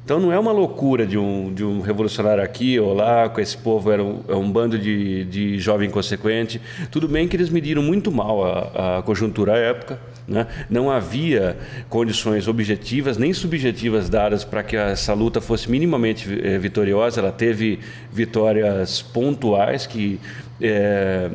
Então 0.08 0.22
não 0.22 0.32
é 0.32 0.40
uma 0.40 0.54
loucura 0.54 1.06
de 1.06 1.18
um, 1.18 1.54
de 1.54 1.66
um 1.66 1.82
revolucionário 1.82 2.42
aqui 2.42 2.80
ou 2.80 2.94
lá, 2.94 3.28
com 3.28 3.42
esse 3.42 3.58
povo 3.58 3.92
era 3.92 4.02
um, 4.02 4.24
é 4.30 4.36
um 4.36 4.50
bando 4.50 4.80
de, 4.80 5.26
de 5.26 5.60
jovem 5.60 5.90
inconsequente. 5.90 6.62
Tudo 6.90 7.10
bem 7.10 7.28
que 7.28 7.36
eles 7.36 7.50
mediram 7.50 7.84
muito 7.84 8.10
mal 8.10 8.42
a, 8.46 9.00
a 9.00 9.02
conjuntura 9.02 9.56
à 9.56 9.58
época. 9.58 10.00
Né? 10.28 10.46
Não 10.70 10.92
havia 10.92 11.58
condições 11.88 12.48
objetivas 12.48 13.18
nem 13.18 13.34
subjetivas 13.34 14.10
dadas 14.10 14.44
para 14.44 14.62
que 14.62 14.76
essa 14.76 15.14
luta 15.14 15.40
fosse 15.40 15.72
minimamente 15.72 16.28
é, 16.44 16.58
vitoriosa. 16.58 17.22
Ela 17.22 17.32
teve 17.32 17.80
vitórias 18.12 19.02
pontuais 19.02 19.86
que. 19.88 20.20
É, 20.62 21.32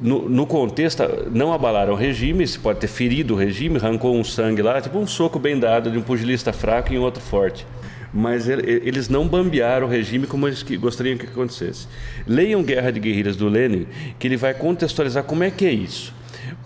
no, 0.00 0.28
no, 0.28 0.46
contexto, 0.46 1.02
não 1.30 1.52
abalaram 1.52 1.92
o 1.92 1.96
regime, 1.96 2.46
se 2.46 2.58
pode 2.58 2.78
ter 2.78 2.86
ferido 2.86 3.34
o 3.34 3.36
regime, 3.36 3.76
arrancou 3.76 4.16
um 4.16 4.24
sangue 4.24 4.62
lá, 4.62 4.80
tipo 4.80 4.98
um 4.98 5.06
soco 5.06 5.38
bem 5.38 5.58
dado 5.58 5.90
de 5.90 5.98
um 5.98 6.02
pugilista 6.02 6.52
fraco 6.52 6.92
em 6.92 6.98
outro 6.98 7.20
forte 7.20 7.66
mas 8.12 8.48
eles 8.48 9.08
não 9.08 9.26
bambearam 9.26 9.86
o 9.86 9.90
regime 9.90 10.26
como 10.26 10.48
eles 10.48 10.62
gostariam 10.62 11.16
que 11.16 11.26
acontecesse. 11.26 11.86
Leiam 12.26 12.62
Guerra 12.62 12.90
de 12.90 12.98
Guerrilhas 12.98 13.36
do 13.36 13.48
Lenin, 13.48 13.86
que 14.18 14.26
ele 14.26 14.36
vai 14.36 14.52
contextualizar 14.52 15.22
como 15.22 15.44
é 15.44 15.50
que 15.50 15.64
é 15.64 15.72
isso. 15.72 16.12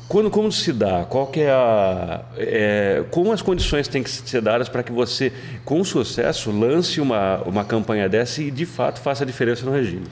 Quando, 0.08 0.30
como 0.30 0.52
se 0.52 0.72
dá? 0.72 1.04
Qual 1.04 1.26
que 1.26 1.40
é 1.40 1.50
a, 1.50 2.20
é, 2.36 3.04
como 3.10 3.32
as 3.32 3.40
condições 3.40 3.88
têm 3.88 4.02
que 4.02 4.10
ser 4.10 4.42
dadas 4.42 4.68
para 4.68 4.82
que 4.82 4.92
você, 4.92 5.32
com 5.64 5.82
sucesso, 5.82 6.50
lance 6.50 7.00
uma, 7.00 7.38
uma 7.46 7.64
campanha 7.64 8.08
dessa 8.08 8.42
e 8.42 8.50
de 8.50 8.66
fato 8.66 9.00
faça 9.00 9.24
a 9.24 9.26
diferença 9.26 9.64
no 9.64 9.72
regime? 9.72 10.06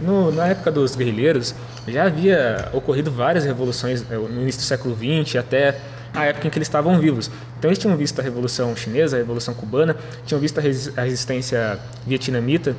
No, 0.00 0.32
na 0.32 0.46
época 0.48 0.72
dos 0.72 0.96
guerrilheiros, 0.96 1.54
já 1.86 2.04
havia 2.04 2.70
ocorrido 2.72 3.10
várias 3.10 3.44
revoluções 3.44 4.02
eh, 4.10 4.14
no 4.14 4.40
início 4.40 4.62
do 4.62 4.64
século 4.64 4.96
XX 4.96 5.36
até 5.36 5.78
a 6.14 6.24
época 6.24 6.46
em 6.46 6.50
que 6.50 6.56
eles 6.56 6.66
estavam 6.66 6.98
vivos. 6.98 7.30
Então 7.58 7.68
eles 7.68 7.78
tinham 7.78 7.94
visto 7.96 8.18
a 8.18 8.22
Revolução 8.22 8.74
Chinesa, 8.74 9.16
a 9.16 9.18
Revolução 9.18 9.52
Cubana, 9.52 9.94
tinham 10.24 10.40
visto 10.40 10.58
a, 10.58 10.62
resistência 10.62 11.78
vietnamita, 12.06 12.74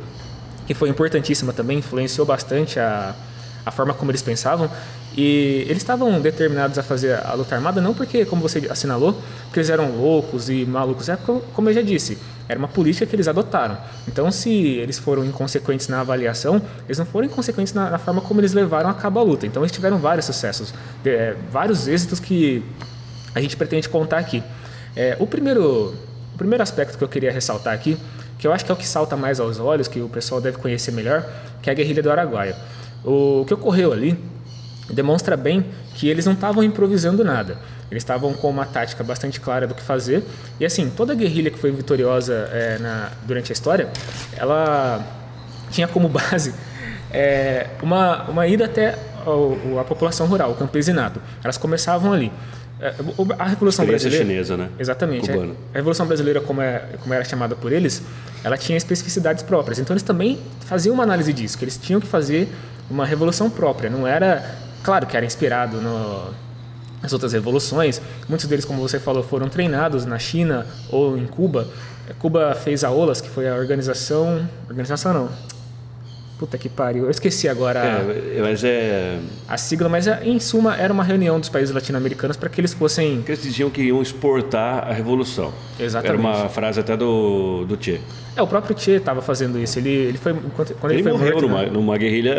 que 0.65 0.73
foi 0.73 0.89
importantíssima 0.89 1.53
também, 1.53 1.77
influenciou 1.77 2.25
bastante 2.25 2.79
a, 2.79 3.15
a 3.63 3.71
forma 3.71 3.93
como 3.93 4.09
eles 4.09 4.23
pensavam. 4.23 4.69
E 5.15 5.65
eles 5.67 5.77
estavam 5.77 6.21
determinados 6.21 6.77
a 6.77 6.83
fazer 6.83 7.19
a 7.25 7.33
luta 7.33 7.53
armada 7.53 7.81
não 7.81 7.93
porque, 7.93 8.23
como 8.23 8.41
você 8.41 8.65
assinalou, 8.69 9.21
porque 9.45 9.59
eles 9.59 9.69
eram 9.69 9.91
loucos 9.91 10.49
e 10.49 10.65
malucos, 10.65 11.09
é 11.09 11.17
como 11.53 11.69
eu 11.69 11.73
já 11.73 11.81
disse, 11.81 12.17
era 12.47 12.57
uma 12.57 12.67
política 12.67 13.05
que 13.05 13.15
eles 13.15 13.27
adotaram. 13.27 13.77
Então, 14.07 14.31
se 14.31 14.49
eles 14.49 14.97
foram 14.97 15.25
inconsequentes 15.25 15.89
na 15.89 15.99
avaliação, 15.99 16.61
eles 16.85 16.97
não 16.97 17.05
foram 17.05 17.27
inconsequentes 17.27 17.73
na, 17.73 17.89
na 17.89 17.97
forma 17.97 18.21
como 18.21 18.39
eles 18.39 18.53
levaram 18.53 18.89
a 18.89 18.93
cabo 18.93 19.19
a 19.19 19.23
luta. 19.23 19.45
Então, 19.45 19.61
eles 19.63 19.71
tiveram 19.71 19.97
vários 19.97 20.25
sucessos, 20.25 20.73
é, 21.05 21.35
vários 21.51 21.87
êxitos 21.87 22.19
que 22.19 22.63
a 23.35 23.41
gente 23.41 23.57
pretende 23.57 23.89
contar 23.89 24.17
aqui. 24.17 24.41
É, 24.95 25.17
o, 25.19 25.27
primeiro, 25.27 25.93
o 26.33 26.37
primeiro 26.37 26.63
aspecto 26.63 26.97
que 26.97 27.03
eu 27.03 27.07
queria 27.09 27.31
ressaltar 27.31 27.73
aqui, 27.73 27.97
que 28.37 28.47
eu 28.47 28.53
acho 28.53 28.65
que 28.65 28.71
é 28.71 28.73
o 28.73 28.77
que 28.77 28.87
salta 28.87 29.17
mais 29.17 29.39
aos 29.41 29.59
olhos, 29.59 29.87
que 29.87 29.99
o 29.99 30.07
pessoal 30.07 30.39
deve 30.39 30.57
conhecer 30.57 30.91
melhor, 30.91 31.25
que 31.61 31.69
é 31.69 31.73
a 31.73 31.75
guerrilha 31.75 32.01
do 32.01 32.09
Araguaia. 32.09 32.55
O 33.03 33.43
que 33.45 33.53
ocorreu 33.53 33.91
ali 33.93 34.17
demonstra 34.93 35.35
bem 35.37 35.65
que 35.95 36.07
eles 36.07 36.25
não 36.25 36.33
estavam 36.33 36.63
improvisando 36.63 37.23
nada. 37.23 37.57
Eles 37.89 38.03
estavam 38.03 38.33
com 38.33 38.49
uma 38.49 38.65
tática 38.65 39.03
bastante 39.03 39.39
clara 39.39 39.67
do 39.67 39.75
que 39.75 39.81
fazer. 39.81 40.23
E 40.59 40.65
assim, 40.65 40.89
toda 40.89 41.13
guerrilha 41.13 41.51
que 41.51 41.57
foi 41.57 41.71
vitoriosa 41.71 42.49
é, 42.51 42.77
na, 42.79 43.11
durante 43.25 43.51
a 43.51 43.53
história, 43.53 43.89
ela 44.37 45.05
tinha 45.69 45.87
como 45.87 46.07
base 46.09 46.53
é, 47.11 47.67
uma, 47.81 48.23
uma 48.29 48.47
ida 48.47 48.65
até 48.65 48.97
a, 49.25 49.81
a 49.81 49.83
população 49.83 50.27
rural, 50.27 50.51
o 50.51 50.55
campesinato. 50.55 51.21
Elas 51.43 51.57
começavam 51.57 52.13
ali. 52.13 52.31
É, 52.79 52.95
a 53.37 53.45
Revolução 53.45 53.85
Brasileira. 53.85 54.25
chinesa, 54.25 54.57
né? 54.57 54.69
Exatamente. 54.79 55.29
É. 55.29 55.33
Cubana. 55.33 55.53
A 55.73 55.77
Revolução 55.77 56.05
Brasileira, 56.07 56.41
como, 56.41 56.61
é, 56.61 56.83
como 57.01 57.13
era 57.13 57.23
chamada 57.23 57.55
por 57.55 57.71
eles, 57.71 58.01
ela 58.43 58.57
tinha 58.57 58.77
especificidades 58.77 59.43
próprias. 59.43 59.77
Então 59.77 59.93
eles 59.93 60.03
também 60.03 60.39
faziam 60.61 60.93
uma 60.93 61.03
análise 61.03 61.31
disso, 61.31 61.57
que 61.57 61.63
eles 61.63 61.77
tinham 61.77 62.01
que 62.01 62.07
fazer 62.07 62.49
uma 62.89 63.05
revolução 63.05 63.49
própria. 63.49 63.89
Não 63.89 64.07
era. 64.07 64.43
Claro 64.83 65.05
que 65.05 65.15
era 65.15 65.25
inspirado 65.25 65.79
no, 65.81 66.31
nas 67.01 67.13
outras 67.13 67.33
revoluções. 67.33 68.01
Muitos 68.27 68.47
deles, 68.47 68.65
como 68.65 68.81
você 68.81 68.99
falou, 68.99 69.23
foram 69.23 69.47
treinados 69.49 70.05
na 70.05 70.17
China 70.19 70.65
ou 70.89 71.17
em 71.17 71.25
Cuba. 71.25 71.67
Cuba 72.19 72.53
fez 72.55 72.83
a 72.83 72.91
OLAS, 72.91 73.21
que 73.21 73.29
foi 73.29 73.47
a 73.47 73.55
organização. 73.55 74.47
Organização 74.67 75.13
não 75.13 75.29
Puta 76.41 76.57
que 76.57 76.67
pariu. 76.67 77.03
Eu 77.03 77.11
esqueci 77.11 77.47
agora. 77.47 77.79
É, 77.79 78.41
mas 78.41 78.63
é. 78.63 79.19
A 79.47 79.59
sigla, 79.59 79.87
mas 79.87 80.07
é, 80.07 80.23
em 80.23 80.39
suma 80.39 80.75
era 80.75 80.91
uma 80.91 81.03
reunião 81.03 81.39
dos 81.39 81.49
países 81.49 81.71
latino-americanos 81.71 82.35
para 82.35 82.49
que 82.49 82.59
eles 82.59 82.73
fossem. 82.73 83.21
Que 83.21 83.33
eles 83.33 83.43
diziam 83.43 83.69
que 83.69 83.83
iam 83.83 84.01
exportar 84.01 84.89
a 84.89 84.91
revolução. 84.91 85.53
Exatamente. 85.79 86.19
Era 86.19 86.39
uma 86.39 86.49
frase 86.49 86.79
até 86.79 86.97
do, 86.97 87.63
do 87.65 87.77
Che. 87.79 88.01
É, 88.35 88.41
o 88.41 88.47
próprio 88.47 88.75
Che 88.75 88.93
estava 88.93 89.21
fazendo 89.21 89.59
isso. 89.59 89.77
Ele, 89.77 89.91
ele 89.91 90.17
foi. 90.17 90.33
Quando 90.33 90.93
ele, 90.93 91.01
ele 91.01 91.03
foi 91.03 91.11
morreu 91.11 91.33
morto, 91.33 91.47
numa, 91.47 91.61
né? 91.61 91.69
numa 91.69 91.95
guerrilha 91.95 92.35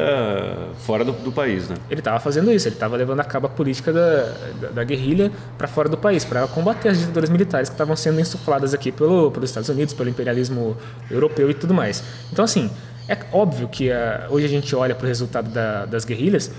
fora 0.79 1.05
do, 1.05 1.13
do 1.13 1.31
país, 1.31 1.69
né? 1.69 1.77
Ele 1.89 2.01
estava 2.01 2.19
fazendo 2.19 2.51
isso. 2.51 2.67
Ele 2.67 2.75
estava 2.75 2.97
levando 2.97 3.21
a 3.21 3.25
cabo 3.25 3.47
a 3.47 3.51
política 3.51 3.93
da, 3.93 4.35
da, 4.61 4.69
da 4.71 4.85
guerrilha 4.85 5.31
para 5.57 5.69
fora 5.69 5.89
do 5.89 5.97
país, 5.97 6.25
para 6.25 6.49
combater 6.49 6.89
as 6.89 6.99
ditaduras 6.99 7.31
militares 7.31 7.69
que 7.69 7.75
estavam 7.75 7.95
sendo 7.95 8.21
insufladas 8.21 8.75
aqui 8.75 8.91
pelo, 8.91 9.31
pelos 9.31 9.51
Estados 9.51 9.69
Unidos, 9.69 9.95
pelo 9.95 10.11
imperialismo 10.11 10.77
europeu 11.09 11.49
e 11.49 11.55
tudo 11.55 11.73
mais. 11.73 12.03
Então, 12.33 12.45
assim. 12.45 12.69
É 13.13 13.19
óbvio 13.31 13.69
que 13.69 13.91
uh, 13.91 13.93
hoje 14.31 14.47
a 14.47 14.49
gente 14.49 14.75
olha 14.75 14.95
para 14.95 15.05
o 15.05 15.09
resultado 15.09 15.51
da, 15.51 15.85
das 15.85 16.03
guerrilhas 16.03 16.51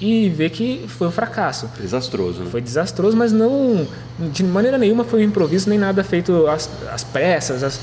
e 0.00 0.30
vê 0.30 0.48
que 0.48 0.84
foi 0.86 1.08
um 1.08 1.10
fracasso. 1.10 1.68
Desastroso, 1.80 2.44
né? 2.44 2.48
Foi 2.48 2.60
desastroso, 2.60 3.16
mas 3.16 3.32
não 3.32 3.88
de 4.16 4.44
maneira 4.44 4.78
nenhuma 4.78 5.02
foi 5.02 5.22
um 5.22 5.24
improviso 5.24 5.68
nem 5.68 5.76
nada 5.76 6.04
feito 6.04 6.46
às, 6.46 6.70
às 6.92 7.02
pressas. 7.02 7.64
Às, 7.64 7.80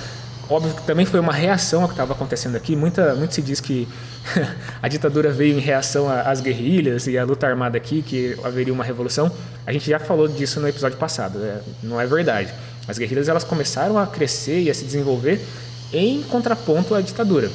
óbvio 0.50 0.74
que 0.74 0.84
também 0.84 1.06
foi 1.06 1.20
uma 1.20 1.34
reação 1.34 1.82
ao 1.82 1.90
que 1.90 1.96
estava 1.96 2.14
acontecendo 2.14 2.56
aqui. 2.56 2.78
Muita, 2.78 3.14
muito 3.14 3.34
se 3.34 3.42
diz 3.42 3.60
que 3.60 3.90
a 4.82 4.88
ditadura 4.88 5.30
veio 5.30 5.58
em 5.58 5.62
reação 5.62 6.08
às 6.10 6.40
guerrilhas 6.40 7.08
e 7.08 7.18
à 7.18 7.26
luta 7.26 7.46
armada 7.46 7.76
aqui, 7.76 8.02
que 8.02 8.38
haveria 8.42 8.74
uma 8.74 8.86
revolução. 8.86 9.30
A 9.68 9.74
gente 9.74 9.90
já 9.90 10.00
falou 10.00 10.30
disso 10.30 10.62
no 10.62 10.68
episódio 10.70 10.98
passado. 10.98 11.44
É, 11.44 11.60
não 11.84 12.00
é 12.00 12.08
verdade. 12.08 12.54
As 12.88 12.98
guerrilhas 12.98 13.28
elas 13.28 13.44
começaram 13.44 13.98
a 13.98 14.08
crescer 14.08 14.62
e 14.62 14.70
a 14.70 14.74
se 14.74 14.86
desenvolver 14.86 15.42
em 15.92 16.24
contraponto 16.24 16.96
à 16.96 17.02
ditadura. 17.02 17.52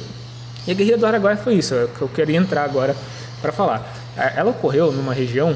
E 0.67 0.71
a 0.71 0.73
guerrilha 0.73 0.97
do 0.97 1.05
Araguaia 1.05 1.37
foi 1.37 1.55
isso, 1.55 1.73
é 1.73 1.87
que 1.87 2.01
eu 2.01 2.07
queria 2.07 2.37
entrar 2.37 2.63
agora 2.63 2.95
para 3.41 3.51
falar. 3.51 3.91
Ela 4.35 4.51
ocorreu 4.51 4.91
numa 4.91 5.13
região 5.13 5.55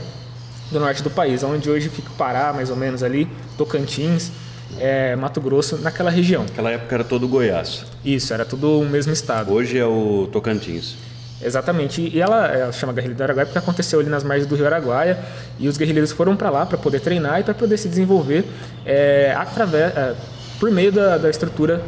do 0.72 0.79
norte 0.79 1.03
do 1.03 1.10
país, 1.10 1.43
onde 1.43 1.69
hoje 1.69 1.89
fica 1.89 2.10
o 2.10 2.13
Pará, 2.13 2.51
mais 2.53 2.69
ou 2.69 2.75
menos 2.75 3.03
ali, 3.03 3.27
Tocantins, 3.57 4.31
é, 4.79 5.15
Mato 5.15 5.39
Grosso, 5.39 5.77
naquela 5.77 6.10
região. 6.10 6.43
Naquela 6.43 6.72
época 6.72 6.95
era 6.95 7.03
todo 7.03 7.27
Goiás. 7.27 7.86
Isso, 8.03 8.33
era 8.33 8.45
tudo 8.45 8.79
o 8.79 8.86
mesmo 8.86 9.13
estado. 9.13 9.53
Hoje 9.53 9.77
é 9.77 9.86
o 9.86 10.27
Tocantins. 10.31 10.95
Exatamente. 11.41 12.01
E 12.01 12.22
ela, 12.22 12.48
ela 12.48 12.72
chama 12.72 12.93
Guerrilha 12.93 13.15
do 13.15 13.24
Araguaia 13.24 13.45
porque 13.45 13.60
aconteceu 13.60 14.00
ali 14.00 14.10
nas 14.10 14.24
margens 14.24 14.48
do 14.48 14.55
Rio 14.55 14.65
Araguaia 14.65 15.19
e 15.60 15.67
os 15.67 15.77
guerrilheiros 15.77 16.12
foram 16.12 16.36
para 16.36 16.50
lá 16.50 16.65
para 16.65 16.77
poder 16.77 17.01
treinar 17.01 17.39
e 17.41 17.43
para 17.43 17.53
poder 17.53 17.77
se 17.77 17.89
desenvolver 17.89 18.45
é, 18.86 19.33
através, 19.38 19.95
é, 19.95 20.15
por 20.60 20.72
meio 20.72 20.91
da, 20.91 21.17
da 21.17 21.29
estrutura 21.29 21.81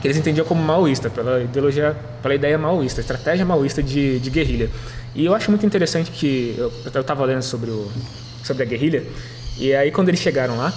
que 0.00 0.06
eles 0.06 0.16
entendiam 0.16 0.46
como 0.46 0.62
maoísta, 0.62 1.10
pela 1.10 1.40
ideologia, 1.40 1.96
pela 2.22 2.34
ideia 2.34 2.56
maoísta, 2.56 3.00
estratégia 3.00 3.44
maoísta 3.44 3.82
de, 3.82 4.18
de 4.20 4.30
guerrilha. 4.30 4.70
E 5.14 5.24
eu 5.24 5.34
acho 5.34 5.50
muito 5.50 5.66
interessante 5.66 6.10
que 6.10 6.54
eu 6.58 7.00
estava 7.00 7.24
lendo 7.24 7.42
sobre, 7.42 7.70
o, 7.70 7.90
sobre 8.44 8.62
a 8.62 8.66
guerrilha, 8.66 9.02
e 9.58 9.74
aí 9.74 9.90
quando 9.90 10.08
eles 10.08 10.20
chegaram 10.20 10.56
lá, 10.56 10.72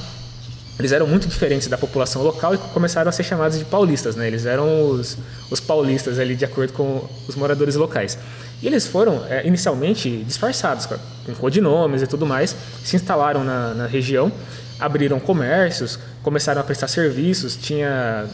eles 0.79 0.91
eram 0.91 1.05
muito 1.05 1.27
diferentes 1.27 1.67
da 1.67 1.77
população 1.77 2.23
local 2.23 2.55
e 2.55 2.57
começaram 2.57 3.07
a 3.07 3.11
ser 3.11 3.23
chamados 3.23 3.59
de 3.59 3.65
paulistas, 3.65 4.15
né? 4.15 4.25
Eles 4.25 4.47
eram 4.47 4.89
os, 4.89 5.15
os 5.51 5.59
paulistas 5.59 6.17
ali 6.17 6.35
de 6.35 6.43
acordo 6.43 6.73
com 6.73 7.07
os 7.27 7.35
moradores 7.35 7.75
locais. 7.75 8.17
E 8.63 8.67
eles 8.67 8.87
foram 8.87 9.23
é, 9.29 9.45
inicialmente 9.45 10.23
disfarçados, 10.23 10.87
com 10.87 11.35
codinomes 11.35 12.01
e 12.01 12.07
tudo 12.07 12.25
mais, 12.25 12.55
se 12.83 12.95
instalaram 12.95 13.43
na, 13.43 13.75
na 13.75 13.85
região, 13.85 14.31
abriram 14.79 15.19
comércios, 15.19 15.99
começaram 16.23 16.61
a 16.61 16.63
prestar 16.63 16.87
serviços, 16.87 17.55
tinha 17.55 18.25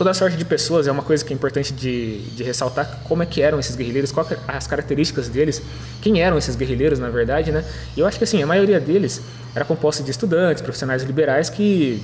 toda 0.00 0.14
sorte 0.14 0.34
de 0.34 0.46
pessoas 0.46 0.86
é 0.86 0.90
uma 0.90 1.02
coisa 1.02 1.22
que 1.22 1.30
é 1.30 1.36
importante 1.36 1.74
de, 1.74 2.22
de 2.30 2.42
ressaltar 2.42 3.02
como 3.04 3.22
é 3.22 3.26
que 3.26 3.42
eram 3.42 3.60
esses 3.60 3.76
guerrilheiros, 3.76 4.10
quais 4.10 4.34
as 4.48 4.66
características 4.66 5.28
deles, 5.28 5.60
quem 6.00 6.22
eram 6.22 6.38
esses 6.38 6.56
guerrilheiros 6.56 6.98
na 6.98 7.10
verdade, 7.10 7.52
né? 7.52 7.62
E 7.94 8.00
eu 8.00 8.06
acho 8.06 8.16
que 8.16 8.24
assim 8.24 8.42
a 8.42 8.46
maioria 8.46 8.80
deles 8.80 9.20
era 9.54 9.62
composta 9.62 10.02
de 10.02 10.10
estudantes, 10.10 10.62
profissionais 10.62 11.02
liberais 11.02 11.50
que 11.50 12.02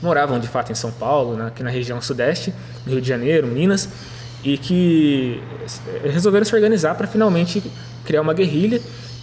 moravam 0.00 0.38
de 0.38 0.46
fato 0.46 0.70
em 0.70 0.76
São 0.76 0.92
Paulo, 0.92 1.34
né, 1.34 1.48
aqui 1.48 1.64
na 1.64 1.70
região 1.70 2.00
sudeste, 2.00 2.54
Rio 2.86 3.00
de 3.00 3.08
Janeiro, 3.08 3.48
Minas, 3.48 3.88
e 4.44 4.56
que 4.56 5.42
resolveram 6.04 6.44
se 6.44 6.54
organizar 6.54 6.94
para 6.94 7.08
finalmente 7.08 7.60
criar 8.04 8.20
uma 8.20 8.34
guerrilha 8.34 8.80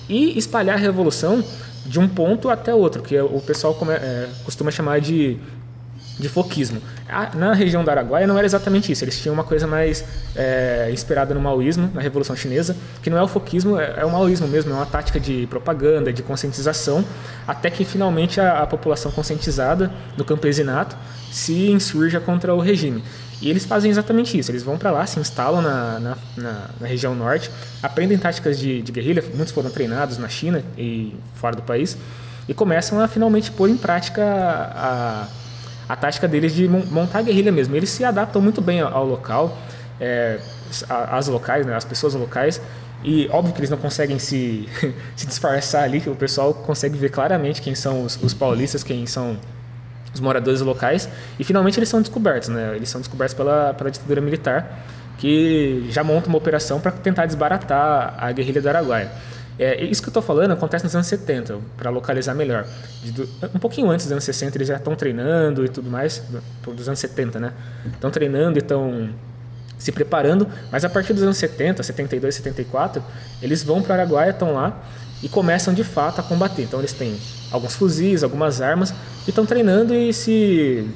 e 0.10 0.38
espalhar 0.38 0.76
a 0.76 0.80
revolução 0.80 1.42
de 1.86 2.02
um 2.02 2.10
ponto 2.10 2.50
até 2.50 2.76
outro, 2.76 3.02
que 3.02 3.18
o 3.18 3.40
pessoal 3.40 3.78
é, 3.90 4.28
costuma 4.44 4.72
chamar 4.72 5.00
de 5.00 5.40
de 6.20 6.30
foquismo. 6.30 6.82
Na 7.36 7.54
região 7.54 7.84
da 7.84 7.92
Araguaia 7.92 8.28
não 8.28 8.38
era 8.38 8.46
exatamente 8.46 8.92
isso, 8.92 9.04
eles 9.04 9.20
tinham 9.20 9.34
uma 9.34 9.44
coisa 9.44 9.68
mais 9.68 10.04
é, 10.36 10.90
inspirada 10.92 11.34
no 11.34 11.42
maoísmo, 11.42 11.90
na 11.94 12.02
Revolução 12.02 12.36
Chinesa, 12.36 12.76
que 13.02 13.10
não 13.10 13.18
é 13.18 13.24
o 13.24 13.28
foquismo, 13.28 13.80
é, 13.80 13.96
é 13.98 14.06
o 14.06 14.12
maoísmo 14.12 14.48
mesmo, 14.48 14.72
é 14.72 14.76
uma 14.76 14.86
tática 14.86 15.20
de 15.20 15.48
propaganda, 15.48 16.14
de 16.14 16.22
conscientização, 16.24 17.04
até 17.48 17.70
que 17.70 17.84
finalmente 17.84 18.40
a, 18.40 18.60
a 18.60 18.68
população 18.68 19.12
conscientizada 19.12 19.92
do 20.16 20.24
campesinato 20.24 20.96
se 21.32 21.70
insurja 21.72 22.20
contra 22.20 22.54
o 22.54 22.60
regime. 22.60 23.04
E 23.42 23.50
eles 23.50 23.66
fazem 23.66 23.92
exatamente 23.92 24.38
isso, 24.38 24.52
eles 24.52 24.64
vão 24.64 24.78
para 24.78 24.90
lá, 24.90 25.06
se 25.06 25.20
instalam 25.20 25.62
na, 25.62 26.00
na, 26.00 26.18
na, 26.38 26.70
na, 26.80 26.88
região 26.88 27.14
norte, 27.14 27.52
aprendem 27.82 28.18
táticas 28.18 28.58
de, 28.58 28.82
de 28.82 28.92
guerrilha, 28.92 29.24
muitos 29.34 29.52
foram 29.54 29.70
treinados 29.70 30.18
na 30.18 30.30
China 30.30 30.64
e 30.78 31.14
fora 31.36 31.56
do 31.56 31.62
país, 31.62 31.98
e 32.48 32.54
começam 32.54 33.02
a 33.02 33.08
finalmente 33.08 33.52
pôr 33.52 33.70
em 33.70 33.76
prática 33.76 34.24
a, 34.24 35.24
a 35.24 35.28
a 35.88 35.96
tática 35.96 36.28
deles 36.28 36.54
de 36.54 36.68
montar 36.68 37.20
a 37.20 37.22
guerrilha 37.22 37.52
mesmo. 37.52 37.76
Eles 37.76 37.90
se 37.90 38.04
adaptam 38.04 38.42
muito 38.42 38.62
bem 38.62 38.82
ao 38.82 39.06
local, 39.06 39.58
é, 40.00 40.40
às 40.90 41.28
locais, 41.28 41.66
né, 41.66 41.76
às 41.76 41.86
pessoas 41.86 42.14
locais. 42.14 42.62
E 43.04 43.28
óbvio 43.32 43.54
que 43.54 43.60
eles 43.60 43.70
não 43.70 43.78
conseguem 43.78 44.18
se, 44.18 44.68
se 45.16 45.28
disfarçar 45.28 45.84
ali, 45.84 46.00
que 46.00 46.10
o 46.10 46.16
pessoal 46.16 46.54
consegue 46.54 46.98
ver 46.98 47.10
claramente 47.10 47.62
quem 47.62 47.76
são 47.76 48.04
os, 48.04 48.18
os 48.22 48.34
paulistas, 48.34 48.84
quem 48.84 49.06
são 49.06 49.38
os 50.14 50.22
moradores 50.22 50.62
locais. 50.62 51.10
E 51.38 51.44
finalmente 51.44 51.78
eles 51.78 51.90
são 51.90 52.02
descobertos, 52.02 52.50
né? 52.50 52.74
Eles 52.76 52.90
são 52.90 53.02
descobertos 53.02 53.34
pela, 53.34 53.74
pela 53.74 53.92
ditadura 53.92 54.22
militar, 54.22 54.86
que 55.18 55.86
já 55.90 56.04
monta 56.04 56.30
uma 56.30 56.38
operação 56.38 56.80
para 56.80 56.92
tentar 56.92 57.26
desbaratar 57.26 58.16
a 58.18 58.32
guerrilha 58.32 58.62
do 58.62 58.70
Araguaia. 58.70 59.12
É, 59.58 59.84
isso 59.84 60.02
que 60.02 60.08
eu 60.08 60.12
estou 60.12 60.24
falando 60.24 60.52
acontece 60.52 60.84
nos 60.84 60.96
anos 60.96 61.08
70, 61.08 61.60
para 61.78 61.90
localizar 61.90 62.34
melhor. 62.34 62.66
um 63.54 63.60
pouquinho 63.60 63.90
antes 63.90 64.06
dos 64.06 64.12
anos 64.12 64.24
60, 64.24 64.58
eles 64.58 64.68
já 64.68 64.78
estão 64.78 64.96
treinando 64.96 65.64
e 65.64 65.70
tudo 65.70 65.90
mais, 65.90 66.24
dos 66.66 66.88
anos 66.88 67.00
70, 67.00 67.40
né? 67.40 67.54
Estão 67.94 68.10
treinando 68.10 68.58
e 68.58 68.62
estão 68.62 69.10
se 69.78 69.92
preparando, 69.92 70.48
mas 70.72 70.86
a 70.86 70.90
partir 70.90 71.14
dos 71.14 71.24
anos 71.24 71.38
70, 71.38 71.84
72, 71.84 72.36
74, 72.36 73.04
eles 73.42 73.64
vão 73.64 73.82
para 73.82 73.96
Araguaia, 73.96 74.32
estão 74.32 74.54
lá 74.54 74.82
e 75.22 75.30
começam 75.30 75.74
de 75.74 75.84
fato 75.84 76.20
a 76.20 76.24
combater. 76.24 76.64
Então 76.64 76.80
eles 76.80 76.94
têm 76.94 77.18
alguns 77.52 77.76
fuzis, 77.76 78.24
algumas 78.24 78.62
armas 78.62 78.92
e 79.26 79.30
estão 79.30 79.46
treinando 79.46 79.94
e 79.94 80.14
se, 80.14 80.90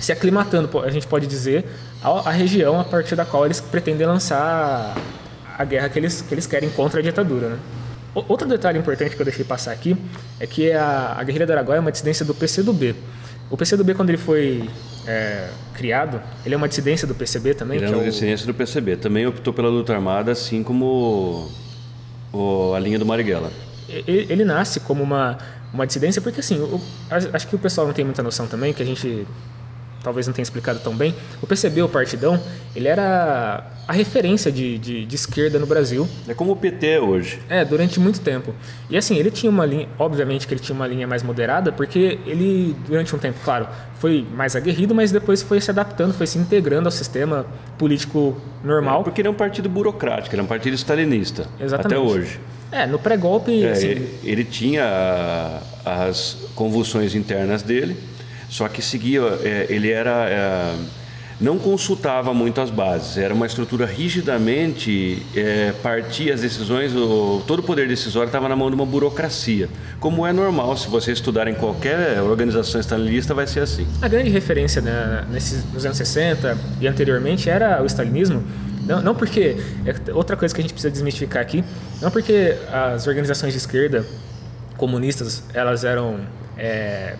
se 0.00 0.12
aclimatando, 0.12 0.78
a 0.80 0.90
gente 0.90 1.06
pode 1.06 1.26
dizer, 1.26 1.64
à, 2.02 2.30
região 2.30 2.80
a 2.80 2.84
partir 2.84 3.16
da 3.16 3.24
qual 3.24 3.44
eles 3.44 3.60
pretendem 3.60 4.06
lançar 4.06 4.96
a 5.58 5.64
guerra 5.64 5.88
que 5.88 5.98
eles, 5.98 6.22
que 6.22 6.32
eles 6.32 6.46
querem 6.46 6.70
contra 6.70 7.00
a 7.00 7.02
ditadura. 7.02 7.50
Né? 7.50 7.58
Outro 8.14 8.46
detalhe 8.46 8.78
importante 8.78 9.16
que 9.16 9.22
eu 9.22 9.24
deixei 9.24 9.44
passar 9.44 9.72
aqui 9.72 9.96
é 10.38 10.46
que 10.46 10.70
a, 10.72 11.14
a 11.18 11.24
guerrilha 11.24 11.46
do 11.46 11.52
Araguaia 11.52 11.78
é 11.78 11.80
uma 11.80 11.90
dissidência 11.92 12.24
do 12.26 12.34
PCdoB. 12.34 12.94
O 13.50 13.56
PCdoB, 13.56 13.94
quando 13.94 14.10
ele 14.10 14.18
foi 14.18 14.68
é, 15.06 15.48
criado, 15.74 16.20
ele 16.44 16.54
é 16.54 16.58
uma 16.58 16.68
dissidência 16.68 17.06
do 17.08 17.14
PCB 17.14 17.54
também? 17.54 17.76
Ele 17.78 17.86
é 17.86 17.88
que 17.88 17.94
uma 17.94 18.02
o- 18.02 18.06
dissidência 18.06 18.46
do 18.46 18.52
PCB. 18.54 18.96
Também 18.96 19.26
optou 19.26 19.52
pela 19.52 19.68
luta 19.68 19.94
armada, 19.94 20.30
assim 20.32 20.62
como 20.62 21.50
o- 22.32 22.72
a 22.74 22.78
linha 22.80 22.98
do 22.98 23.06
Marighella. 23.06 23.50
ele, 23.88 24.26
ele 24.30 24.44
nasce 24.44 24.80
como 24.80 25.02
uma, 25.02 25.38
uma 25.72 25.86
dissidência, 25.86 26.20
porque 26.22 26.40
assim, 26.40 26.58
o- 26.60 26.80
acho 27.32 27.46
que 27.48 27.56
o 27.56 27.58
pessoal 27.58 27.86
não 27.86 27.94
tem 27.94 28.04
muita 28.04 28.22
noção 28.22 28.46
também, 28.46 28.72
que 28.72 28.82
a 28.82 28.86
gente 28.86 29.26
talvez 30.02 30.26
não 30.26 30.34
tenha 30.34 30.42
explicado 30.42 30.78
tão 30.80 30.94
bem. 30.96 31.14
O 31.40 31.46
PCB, 31.46 31.82
o 31.82 31.88
Partidão, 31.88 32.40
ele 32.74 32.88
era 32.88 33.64
a 33.86 33.92
referência 33.92 34.50
de, 34.50 34.78
de, 34.78 35.04
de 35.04 35.14
esquerda 35.16 35.58
no 35.58 35.66
Brasil, 35.66 36.08
É 36.28 36.34
como 36.34 36.52
o 36.52 36.56
PT 36.56 36.98
hoje. 36.98 37.40
é, 37.48 37.64
durante 37.64 37.98
muito 38.00 38.20
tempo. 38.20 38.54
E 38.88 38.96
assim, 38.96 39.16
ele 39.16 39.30
tinha 39.30 39.50
uma 39.50 39.66
linha, 39.66 39.88
obviamente 39.98 40.46
que 40.46 40.54
ele 40.54 40.60
tinha 40.60 40.74
uma 40.74 40.86
linha 40.86 41.06
mais 41.06 41.22
moderada, 41.22 41.72
porque 41.72 42.18
ele, 42.26 42.76
durante 42.86 43.14
um 43.14 43.18
tempo, 43.18 43.38
claro, 43.44 43.66
foi 43.98 44.26
mais 44.34 44.54
aguerrido, 44.56 44.94
mas 44.94 45.10
depois 45.12 45.42
foi 45.42 45.60
se 45.60 45.70
adaptando, 45.70 46.12
foi 46.14 46.26
se 46.26 46.38
integrando 46.38 46.86
ao 46.88 46.92
sistema 46.92 47.46
político 47.78 48.40
normal. 48.64 49.02
Porque 49.04 49.20
ele 49.20 49.28
é 49.28 49.30
um 49.30 49.34
partido 49.34 49.68
burocrático, 49.68 50.34
ele 50.34 50.40
é 50.42 50.44
um 50.44 50.48
partido 50.48 50.74
stalinista. 50.74 51.46
Exatamente. 51.60 51.98
Até 51.98 51.98
hoje. 51.98 52.40
É, 52.70 52.86
no 52.86 52.98
pré-golpe, 52.98 53.62
É, 53.64 53.72
assim, 53.72 53.88
ele, 53.88 54.18
ele 54.24 54.44
tinha 54.44 55.60
as 55.84 56.38
convulsões 56.54 57.14
internas 57.14 57.62
dele, 57.62 57.96
só 58.52 58.68
que 58.68 58.82
seguia, 58.82 59.22
é, 59.42 59.66
ele 59.70 59.90
era 59.90 60.28
é, 60.28 60.74
não 61.40 61.58
consultava 61.58 62.34
muito 62.34 62.60
as 62.60 62.68
bases, 62.68 63.16
era 63.16 63.32
uma 63.32 63.46
estrutura 63.46 63.86
rigidamente 63.86 65.24
é, 65.34 65.72
partia 65.82 66.34
as 66.34 66.42
decisões, 66.42 66.94
o, 66.94 67.42
todo 67.46 67.60
o 67.60 67.62
poder 67.62 67.88
decisório 67.88 68.26
estava 68.26 68.50
na 68.50 68.54
mão 68.54 68.68
de 68.68 68.74
uma 68.74 68.84
burocracia, 68.84 69.70
como 69.98 70.26
é 70.26 70.34
normal 70.34 70.76
se 70.76 70.86
você 70.88 71.12
estudar 71.12 71.48
em 71.48 71.54
qualquer 71.54 72.20
organização 72.20 72.78
stalinista 72.78 73.32
vai 73.32 73.46
ser 73.46 73.60
assim. 73.60 73.86
A 74.02 74.06
grande 74.08 74.28
referência 74.28 74.82
né, 74.82 75.26
nesses, 75.30 75.64
nos 75.72 75.86
anos 75.86 75.96
60 75.96 76.58
e 76.78 76.86
anteriormente 76.86 77.48
era 77.48 77.82
o 77.82 77.86
stalinismo. 77.86 78.44
Não, 78.86 79.00
não 79.00 79.14
porque. 79.14 79.56
É 79.86 80.12
outra 80.12 80.36
coisa 80.36 80.54
que 80.54 80.60
a 80.60 80.62
gente 80.62 80.74
precisa 80.74 80.90
desmistificar 80.90 81.40
aqui. 81.40 81.64
Não 82.02 82.10
porque 82.10 82.54
as 82.70 83.06
organizações 83.06 83.52
de 83.52 83.58
esquerda 83.58 84.04
comunistas 84.76 85.44
elas 85.54 85.84
eram 85.84 86.18
é, 86.58 87.14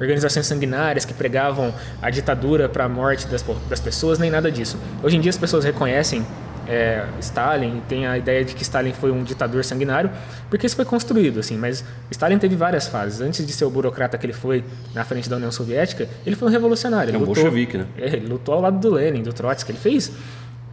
organizações 0.00 0.46
sanguinárias 0.46 1.04
que 1.04 1.14
pregavam 1.14 1.72
a 2.02 2.10
ditadura 2.10 2.68
para 2.68 2.84
a 2.84 2.88
morte 2.88 3.26
das, 3.28 3.44
das 3.68 3.80
pessoas, 3.80 4.18
nem 4.18 4.30
nada 4.30 4.50
disso. 4.50 4.76
Hoje 5.02 5.16
em 5.16 5.20
dia 5.20 5.30
as 5.30 5.38
pessoas 5.38 5.64
reconhecem 5.64 6.26
é, 6.66 7.04
Stalin 7.20 7.78
e 7.78 7.80
tem 7.82 8.06
a 8.06 8.16
ideia 8.16 8.42
de 8.44 8.54
que 8.54 8.62
Stalin 8.62 8.92
foi 8.94 9.10
um 9.10 9.22
ditador 9.22 9.62
sanguinário, 9.64 10.10
porque 10.48 10.66
isso 10.66 10.74
foi 10.74 10.84
construído, 10.86 11.38
assim. 11.40 11.56
Mas 11.58 11.84
Stalin 12.10 12.38
teve 12.38 12.56
várias 12.56 12.88
fases. 12.88 13.20
Antes 13.20 13.46
de 13.46 13.52
ser 13.52 13.66
o 13.66 13.70
burocrata 13.70 14.16
que 14.16 14.24
ele 14.24 14.32
foi 14.32 14.64
na 14.94 15.04
frente 15.04 15.28
da 15.28 15.36
União 15.36 15.52
Soviética, 15.52 16.08
ele 16.24 16.34
foi 16.34 16.48
um 16.48 16.50
revolucionário. 16.50 17.10
É 17.12 17.16
Ele 17.16 17.22
um 17.22 17.26
bolchevique, 17.26 17.76
né? 17.76 17.86
é, 17.98 18.06
ele 18.16 18.26
lutou 18.26 18.54
ao 18.54 18.60
lado 18.62 18.78
do 18.78 18.94
Lenin, 18.94 19.22
do 19.22 19.32
Trotsky. 19.32 19.72
Ele 19.72 19.78
fez, 19.78 20.10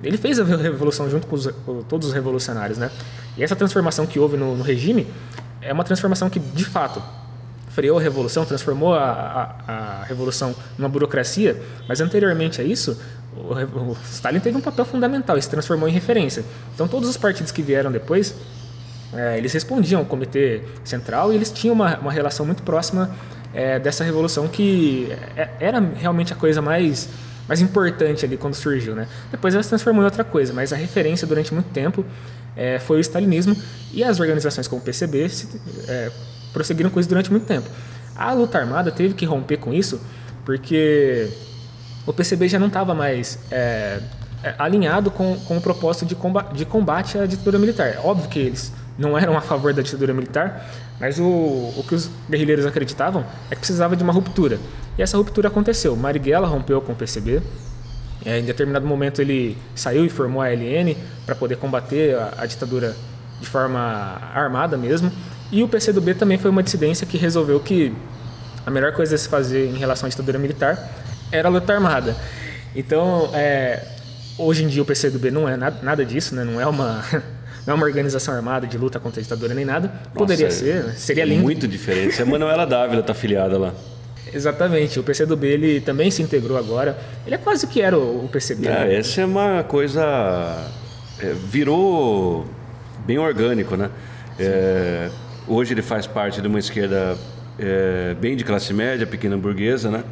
ele 0.02 0.18
fez 0.18 0.40
a 0.40 0.44
revolução 0.46 1.10
junto 1.10 1.28
com, 1.28 1.36
os- 1.36 1.48
com 1.66 1.82
todos 1.84 2.08
os 2.08 2.14
revolucionários, 2.14 2.78
né? 2.78 2.90
E 3.38 3.44
essa 3.44 3.56
transformação 3.56 4.06
que 4.08 4.18
houve 4.18 4.38
no, 4.38 4.56
no 4.56 4.64
regime 4.64 5.06
é 5.62 5.74
uma 5.74 5.84
transformação 5.84 6.30
que, 6.30 6.40
de 6.40 6.64
fato, 6.66 7.04
freou 7.74 7.98
a 7.98 8.02
revolução, 8.02 8.46
transformou 8.46 8.94
a, 8.94 9.56
a, 9.68 10.02
a 10.02 10.04
revolução 10.04 10.56
numa 10.78 10.90
burocracia. 10.90 11.62
Mas 11.88 12.02
anteriormente 12.02 12.62
a 12.62 12.64
isso, 12.64 13.00
o, 13.36 13.54
o 13.92 13.98
Stalin 14.12 14.40
teve 14.40 14.58
um 14.58 14.62
papel 14.62 14.86
fundamental 14.86 15.38
e 15.38 15.42
se 15.42 15.50
transformou 15.50 15.88
em 15.88 15.92
referência. 15.92 16.44
Então, 16.74 16.88
todos 16.88 17.10
os 17.10 17.18
partidos 17.18 17.52
que 17.52 17.62
vieram 17.62 17.92
depois 17.92 18.36
é, 19.14 19.38
eles 19.38 19.52
respondiam 19.52 20.00
ao 20.00 20.06
comitê 20.06 20.62
central 20.84 21.34
e 21.34 21.36
eles 21.36 21.52
tinham 21.52 21.74
uma, 21.74 21.98
uma 21.98 22.12
relação 22.12 22.46
muito 22.46 22.64
próxima 22.64 23.10
é, 23.54 23.78
dessa 23.78 24.04
revolução 24.04 24.48
que 24.48 25.10
é- 25.36 25.50
era 25.60 25.80
realmente 25.80 26.32
a 26.32 26.36
coisa 26.36 26.62
mais, 26.62 27.10
mais 27.48 27.60
importante 27.60 28.24
ali 28.24 28.38
quando 28.38 28.54
surgiu. 28.56 28.96
Né? 28.96 29.08
Depois 29.30 29.54
ela 29.54 29.62
se 29.64 29.70
transformou 29.70 30.02
em 30.02 30.06
outra 30.06 30.24
coisa, 30.24 30.54
mas 30.54 30.72
a 30.72 30.78
referência 30.78 31.28
durante 31.28 31.54
muito 31.54 31.70
tempo 31.72 32.06
é, 32.56 32.80
foi 32.80 32.98
o 32.98 33.02
stalinismo 33.02 33.56
e 33.94 34.04
as 34.04 34.20
organizações 34.20 34.68
como 34.68 34.82
o 34.82 34.86
PCB 34.86 35.28
se, 35.28 35.48
é, 35.90 36.10
prosseguiram 36.54 36.90
com 36.90 37.00
isso 37.00 37.10
durante 37.10 37.32
muito 37.32 37.46
tempo. 37.46 37.68
A 38.16 38.34
luta 38.34 38.58
armada 38.58 38.92
teve 38.92 39.14
que 39.14 39.26
romper 39.26 39.58
com 39.58 39.74
isso 39.74 40.02
porque 40.46 41.30
o 42.06 42.14
PCB 42.14 42.48
já 42.48 42.60
não 42.60 42.68
estava 42.68 42.94
mais 42.94 43.40
é, 43.52 44.00
é, 44.44 44.56
alinhado 44.58 45.12
com, 45.12 45.38
com 45.40 45.58
o 45.58 45.62
propósito 45.62 46.06
de 46.06 46.16
combate, 46.16 46.56
de 46.56 46.66
combate 46.66 47.18
à 47.18 47.26
ditadura 47.26 47.60
militar. 47.60 48.00
Óbvio 48.04 48.30
que 48.30 48.40
eles 48.40 48.74
não 48.98 49.18
eram 49.18 49.38
a 49.38 49.42
favor 49.42 49.74
da 49.74 49.82
ditadura 49.82 50.14
militar, 50.14 50.66
mas 51.00 51.20
o, 51.20 51.24
o 51.26 51.86
que 51.88 51.96
os 51.96 52.10
guerrilheiros 52.30 52.66
acreditavam 52.66 53.26
é 53.50 53.56
que 53.56 53.62
precisava 53.62 53.96
de 53.96 54.04
uma 54.04 54.14
ruptura. 54.14 54.60
E 54.98 55.02
essa 55.02 55.18
ruptura 55.18 55.48
aconteceu. 55.48 55.96
Marighella 55.96 56.48
rompeu 56.48 56.82
com 56.82 56.92
o 56.92 56.96
PCB. 56.96 57.42
É, 58.26 58.40
em 58.40 58.44
determinado 58.44 58.86
momento 58.86 59.20
ele 59.22 59.58
saiu 59.74 60.06
e 60.06 60.10
formou 60.10 60.42
a 60.42 60.50
LN 60.50 60.96
para 61.26 61.34
poder 61.34 61.58
combater 61.58 62.16
a, 62.16 62.34
a 62.40 62.46
ditadura 62.46 62.96
de 63.40 63.48
forma 63.48 63.80
armada 64.34 64.78
mesmo. 64.78 65.12
E 65.52 65.62
o 65.64 65.68
PCdoB 65.68 66.14
também 66.14 66.38
foi 66.38 66.50
uma 66.50 66.64
dissidência 66.64 67.06
que 67.06 67.18
resolveu 67.18 67.60
que 67.60 67.94
a 68.66 68.72
melhor 68.72 68.94
coisa 68.94 69.16
a 69.16 69.18
se 69.18 69.28
fazer 69.28 69.68
em 69.68 69.78
relação 69.78 70.08
à 70.08 70.10
ditadura 70.10 70.40
militar 70.40 70.90
era 71.32 71.48
a 71.48 71.52
luta 71.52 71.74
armada. 71.74 72.16
Então, 72.76 73.30
é, 73.34 73.84
hoje 74.38 74.64
em 74.64 74.68
dia 74.68 74.82
o 74.82 74.86
PCdoB 74.86 75.32
não 75.32 75.48
é 75.48 75.58
nada, 75.58 75.80
nada 75.84 76.06
disso, 76.06 76.36
né? 76.36 76.44
não, 76.44 76.60
é 76.60 76.66
uma, 76.66 77.04
não 77.66 77.74
é 77.74 77.74
uma 77.74 77.86
organização 77.86 78.34
armada 78.34 78.66
de 78.66 78.78
luta 78.78 79.00
contra 79.00 79.20
a 79.20 79.24
ditadura 79.24 79.54
nem 79.54 79.66
nada. 79.66 79.92
Poderia 80.14 80.46
Nossa, 80.46 80.60
ser, 80.60 80.84
né? 80.84 80.94
seria 80.96 81.26
lindo. 81.26 81.42
Muito 81.42 81.68
diferente. 81.68 82.22
A 82.22 82.26
Manuela 82.26 82.66
Dávila 82.66 83.04
tá 83.04 83.12
afiliada 83.12 83.58
lá. 83.58 83.74
Exatamente, 84.34 85.00
o 85.00 85.04
PCdoB 85.04 85.46
ele 85.46 85.82
também 85.82 86.10
se 86.10 86.22
integrou 86.22 86.58
agora. 86.58 86.98
Ele 87.26 87.36
é 87.36 87.38
quase 87.38 87.68
que 87.68 87.82
era 87.82 87.98
o 87.98 88.26
o 88.26 88.30
PCB. 88.30 88.70
né? 88.70 88.94
É, 88.94 89.00
essa 89.00 89.22
é 89.22 89.26
uma 89.26 89.64
coisa. 89.64 90.02
é, 91.20 91.34
virou 91.34 92.46
bem 93.06 93.18
orgânico, 93.18 93.76
né? 93.76 93.90
É, 94.40 95.10
hoje 95.48 95.74
ele 95.74 95.82
faz 95.82 96.08
parte 96.08 96.42
de 96.42 96.48
uma 96.48 96.60
esquerda 96.60 97.18
é, 97.60 98.16
bem 98.20 98.36
de 98.36 98.44
classe 98.44 98.74
média, 98.74 99.06
pequena 99.06 99.38
burguesa, 99.38 99.90
né? 99.90 100.04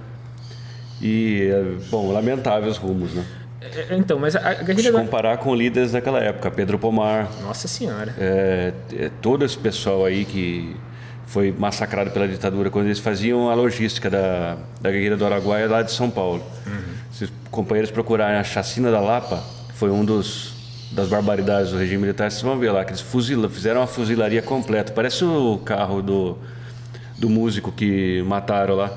E, 1.02 1.50
é, 1.52 1.64
bom, 1.90 2.12
lamentáveis 2.12 2.78
rumos, 2.78 3.14
né? 3.14 3.24
É, 3.62 3.96
Então, 3.96 4.20
mas 4.20 4.36
a, 4.36 4.56
Se 4.56 4.64
guerrilha 4.64 4.92
da... 4.92 5.00
comparar 5.00 5.38
com 5.38 5.54
líderes 5.56 5.92
daquela 5.92 6.20
época, 6.20 6.50
Pedro 6.52 6.78
Pomar, 6.78 7.30
Nossa 7.42 7.68
senhora. 7.68 8.14
é, 8.18 8.74
é, 8.98 9.12
todo 9.22 9.46
esse 9.46 9.58
pessoal 9.58 10.06
aí 10.06 10.26
que 10.26 10.76
foi 11.26 11.54
massacrado 11.58 12.10
pela 12.12 12.28
ditadura 12.28 12.70
quando 12.70 12.86
eles 12.88 13.00
faziam 13.00 13.50
a 13.50 13.54
logística 13.54 14.10
da, 14.10 14.58
da 14.82 14.90
guerrilha 14.90 15.16
do 15.16 15.26
Araguaia 15.26 15.68
lá 15.70 15.82
de 15.84 15.92
São 15.92 16.10
Paulo. 16.10 16.44
Se 17.12 17.26
os 17.26 17.32
companheiros 17.52 17.92
procurarem 17.92 18.38
a 18.40 18.44
chacina 18.44 18.90
da 18.92 19.00
Lapa, 19.00 19.44
foi 19.76 19.92
um 19.92 20.04
dos 20.04 20.56
das 20.92 21.08
barbaridades 21.08 21.72
do 21.72 21.78
regime 21.78 22.02
militar, 22.02 22.30
vocês 22.32 22.42
vão 22.42 22.58
ver 22.58 22.72
lá 22.72 22.84
que 22.84 22.92
eles 22.92 23.02
fuzila, 23.02 23.48
fizeram 23.50 23.82
uma 23.82 23.88
fuzilaria 23.88 24.42
completa. 24.42 24.92
Parece 24.92 25.24
o 25.24 25.58
carro 25.64 26.02
do, 26.02 26.38
do 27.18 27.30
músico 27.30 27.72
que 27.72 28.22
mataram 28.24 28.76
lá. 28.76 28.92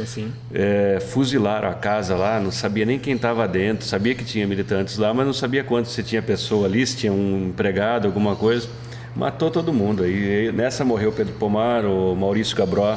Assim. 0.00 0.32
É, 0.54 0.98
fuzilaram 1.00 1.68
a 1.68 1.74
casa 1.74 2.14
lá, 2.14 2.38
não 2.38 2.52
sabia 2.52 2.84
nem 2.84 2.98
quem 3.00 3.16
estava 3.16 3.48
dentro, 3.48 3.84
sabia 3.84 4.14
que 4.14 4.24
tinha 4.24 4.46
militantes 4.46 4.96
lá, 4.96 5.12
mas 5.12 5.26
não 5.26 5.32
sabia 5.32 5.64
quanto 5.64 5.88
se 5.88 6.02
tinha 6.04 6.22
pessoa 6.22 6.66
ali, 6.66 6.86
se 6.86 6.96
tinha 6.98 7.12
um 7.12 7.48
empregado, 7.48 8.06
alguma 8.06 8.36
coisa. 8.36 8.68
Matou 9.16 9.50
todo 9.50 9.72
mundo. 9.72 10.06
E 10.06 10.52
nessa 10.52 10.84
morreu 10.84 11.10
Pedro 11.10 11.32
Pomar, 11.34 11.84
o 11.84 12.14
Maurício 12.14 12.56
Gabró. 12.56 12.96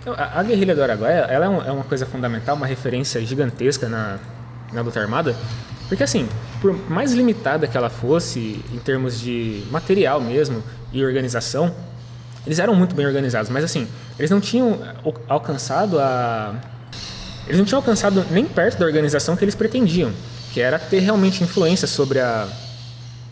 Então, 0.00 0.12
A, 0.18 0.40
a 0.40 0.42
guerrilha 0.42 0.74
do 0.74 0.82
Araguaia 0.82 1.26
ela 1.28 1.44
é, 1.44 1.48
um- 1.48 1.62
é 1.62 1.70
uma 1.70 1.84
coisa 1.84 2.04
fundamental, 2.06 2.56
uma 2.56 2.66
referência 2.66 3.24
gigantesca 3.24 3.88
na, 3.88 4.18
na 4.72 4.80
luta 4.80 4.98
armada, 4.98 5.36
porque 5.88 6.02
assim, 6.02 6.28
por 6.60 6.72
mais 6.90 7.12
limitada 7.12 7.66
que 7.66 7.76
ela 7.76 7.88
fosse 7.88 8.62
em 8.72 8.78
termos 8.78 9.20
de 9.20 9.64
material 9.70 10.20
mesmo 10.20 10.62
e 10.92 11.04
organização, 11.04 11.74
eles 12.46 12.58
eram 12.58 12.74
muito 12.74 12.94
bem 12.94 13.06
organizados, 13.06 13.50
mas 13.50 13.64
assim, 13.64 13.88
eles 14.18 14.30
não 14.30 14.40
tinham 14.40 14.78
alcançado 15.28 15.98
a 15.98 16.54
eles 17.46 17.58
não 17.58 17.64
tinham 17.64 17.78
alcançado 17.78 18.26
nem 18.30 18.44
perto 18.44 18.78
da 18.78 18.84
organização 18.84 19.34
que 19.34 19.42
eles 19.42 19.54
pretendiam, 19.54 20.12
que 20.52 20.60
era 20.60 20.78
ter 20.78 20.98
realmente 20.98 21.42
influência 21.42 21.88
sobre 21.88 22.20
a 22.20 22.46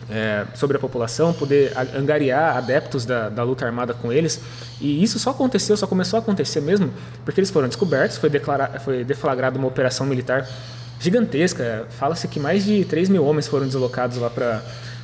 é, 0.08 0.46
sobre 0.54 0.76
a 0.76 0.80
população, 0.80 1.32
poder 1.32 1.72
angariar 1.94 2.56
adeptos 2.56 3.04
da, 3.04 3.28
da 3.28 3.42
luta 3.42 3.66
armada 3.66 3.92
com 3.92 4.12
eles. 4.12 4.40
E 4.80 5.02
isso 5.02 5.18
só 5.18 5.30
aconteceu, 5.30 5.76
só 5.76 5.86
começou 5.86 6.18
a 6.18 6.20
acontecer 6.20 6.60
mesmo 6.60 6.92
porque 7.24 7.40
eles 7.40 7.50
foram 7.50 7.68
descobertos, 7.68 8.16
foi, 8.16 8.30
declara, 8.30 8.80
foi 8.80 9.04
deflagrada 9.04 9.58
uma 9.58 9.68
operação 9.68 10.06
militar 10.06 10.46
gigantesca. 11.00 11.86
Fala-se 11.90 12.26
que 12.28 12.40
mais 12.40 12.64
de 12.64 12.84
3 12.84 13.08
mil 13.08 13.24
homens 13.24 13.46
foram 13.46 13.66
deslocados 13.66 14.16
lá 14.18 14.30
para 14.30 14.62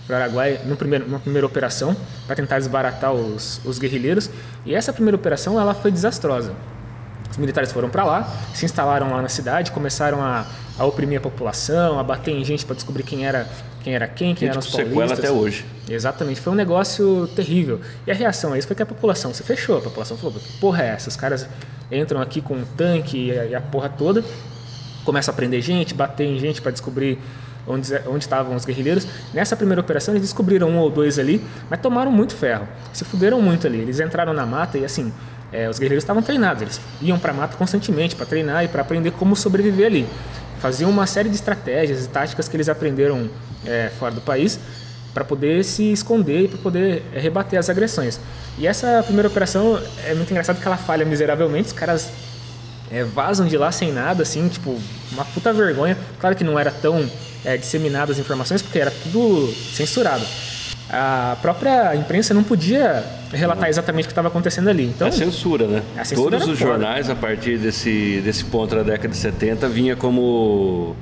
o 0.09 0.13
Araguaia 0.13 0.61
no 0.65 0.77
primeiro, 0.77 1.07
numa 1.07 1.21
primeira 1.21 1.47
operação 1.47 1.97
para 2.27 2.37
tentar 2.37 2.59
desbaratar 2.59 3.13
os, 3.13 3.61
os 3.65 3.79
guerrilheiros. 3.79 4.31
E 4.65 4.75
essa 4.75 4.93
primeira 4.93 5.17
operação 5.17 5.61
ela 5.61 5.75
foi 5.75 5.91
desastrosa. 5.91 6.53
Os 7.31 7.39
militares 7.39 7.73
foram 7.73 7.89
para 7.89 8.05
lá, 8.05 8.31
se 8.53 8.67
instalaram 8.67 9.11
lá 9.11 9.23
na 9.23 9.29
cidade, 9.29 9.73
começaram 9.73 10.21
a, 10.21 10.47
a 10.79 10.85
oprimir 10.85 11.19
a 11.19 11.21
população, 11.21 11.99
a 11.99 12.03
bater 12.03 12.31
em 12.31 12.45
gente 12.45 12.67
para 12.67 12.75
descobrir 12.75 13.05
quem 13.05 13.25
era 13.25 13.49
quem, 13.83 13.95
era 13.95 14.07
quem, 14.07 14.35
quem 14.35 14.49
eram 14.49 14.61
os 14.61 14.67
paulistas. 14.67 14.95
sequela 14.95 15.15
até 15.15 15.31
hoje. 15.31 15.65
Exatamente, 15.89 16.41
foi 16.41 16.53
um 16.53 16.57
negócio 16.57 17.27
terrível. 17.35 17.81
E 18.07 18.11
a 18.11 18.15
reação 18.15 18.53
a 18.53 18.59
isso 18.59 18.67
foi 18.67 18.77
que 18.77 18.83
a 18.83 18.87
população 18.87 19.33
se 19.33 19.43
fechou. 19.43 19.79
A 19.79 19.81
população 19.81 20.17
falou: 20.17 20.35
que 20.35 20.59
porra 20.59 20.85
é 20.85 20.89
essa? 20.89 21.09
Os 21.09 21.17
caras 21.17 21.49
entram 21.91 22.21
aqui 22.21 22.43
com 22.43 22.55
um 22.55 22.65
tanque 22.77 23.29
e 23.29 23.39
a, 23.39 23.47
e 23.47 23.55
a 23.55 23.61
porra 23.63 23.89
toda 23.89 24.23
começam 25.05 25.33
a 25.33 25.37
prender 25.37 25.61
gente, 25.61 25.95
bater 25.95 26.27
em 26.27 26.39
gente 26.39 26.61
para 26.61 26.71
descobrir 26.71 27.19
onde, 27.67 27.95
onde 28.07 28.25
estavam 28.25 28.55
os 28.55 28.65
guerrilheiros. 28.65 29.07
Nessa 29.33 29.57
primeira 29.57 29.81
operação 29.81 30.15
eles 30.15 30.23
descobriram 30.23 30.69
um 30.69 30.79
ou 30.79 30.91
dois 30.91 31.19
ali, 31.19 31.45
mas 31.69 31.81
tomaram 31.81 32.11
muito 32.11 32.35
ferro, 32.35 32.67
se 32.93 33.05
fuderam 33.05 33.41
muito 33.41 33.67
ali. 33.67 33.79
Eles 33.79 34.01
entraram 34.01 34.33
na 34.33 34.47
mata 34.47 34.79
e 34.79 34.85
assim, 34.85 35.13
é, 35.53 35.69
os 35.69 35.79
guerreiros 35.79 36.03
estavam 36.03 36.23
treinados, 36.23 36.63
eles 36.63 36.81
iam 37.01 37.19
para 37.19 37.33
a 37.33 37.35
mata 37.35 37.57
constantemente 37.57 38.17
para 38.17 38.27
treinar 38.27 38.65
e 38.65 38.69
para 38.69 38.83
aprender 38.83 39.13
como 39.13 39.37
sobreviver 39.37 39.87
ali. 39.87 40.07
Faziam 40.59 40.91
uma 40.91 41.07
série 41.07 41.29
de 41.29 41.35
estratégias 41.35 42.05
e 42.05 42.09
táticas 42.09 42.49
que 42.49 42.57
eles 42.57 42.69
aprenderam 42.69 43.29
é, 43.67 43.91
fora 43.99 44.15
do 44.15 44.21
país 44.21 44.59
para 45.13 45.25
poder 45.25 45.63
se 45.65 45.93
esconder 45.93 46.45
e 46.45 46.49
para 46.49 46.59
poder 46.59 47.03
é, 47.13 47.21
rebater 47.21 47.59
as 47.59 47.69
agressões. 47.69 48.19
E 48.59 48.67
essa 48.67 49.03
primeira 49.03 49.29
operação 49.29 49.79
é 50.07 50.15
muito 50.15 50.31
engraçado 50.31 50.61
que 50.61 50.67
ela 50.67 50.77
falha 50.77 51.05
miseravelmente, 51.05 51.69
os 51.69 51.73
caras 51.73 52.11
é, 52.93 53.03
vazam 53.03 53.47
de 53.47 53.57
lá 53.57 53.73
sem 53.73 53.91
nada, 53.91 54.23
assim, 54.23 54.47
tipo, 54.49 54.79
uma 55.11 55.25
puta 55.25 55.53
vergonha. 55.53 55.97
Claro 56.21 56.37
que 56.37 56.45
não 56.45 56.59
era 56.59 56.71
tão 56.71 57.09
é, 57.45 57.57
disseminadas 57.57 58.17
as 58.17 58.21
informações, 58.21 58.61
porque 58.61 58.79
era 58.79 58.91
tudo 58.91 59.53
censurado. 59.73 60.25
A 60.91 61.39
própria 61.41 61.97
imprensa 61.97 62.35
não 62.35 62.45
podia 62.45 63.03
relatar 63.33 63.71
exatamente 63.71 64.05
o 64.05 64.09
que 64.09 64.13
estava 64.13 64.29
acontecendo 64.29 64.69
ali. 64.69 64.85
Então, 64.85 65.09
a 65.09 65.13
censura, 65.13 65.67
né? 65.67 65.83
A 65.97 66.05
censura 66.05 66.39
Todos 66.39 66.53
os 66.53 66.59
foda. 66.59 66.71
jornais, 66.71 67.09
a 67.09 67.15
partir 67.15 67.57
desse, 67.57 68.21
desse 68.23 68.45
ponto 68.45 68.75
da 68.77 68.83
década 68.83 69.09
de 69.09 69.17
70, 69.17 69.69
vinha 69.71 69.97
como 69.97 70.95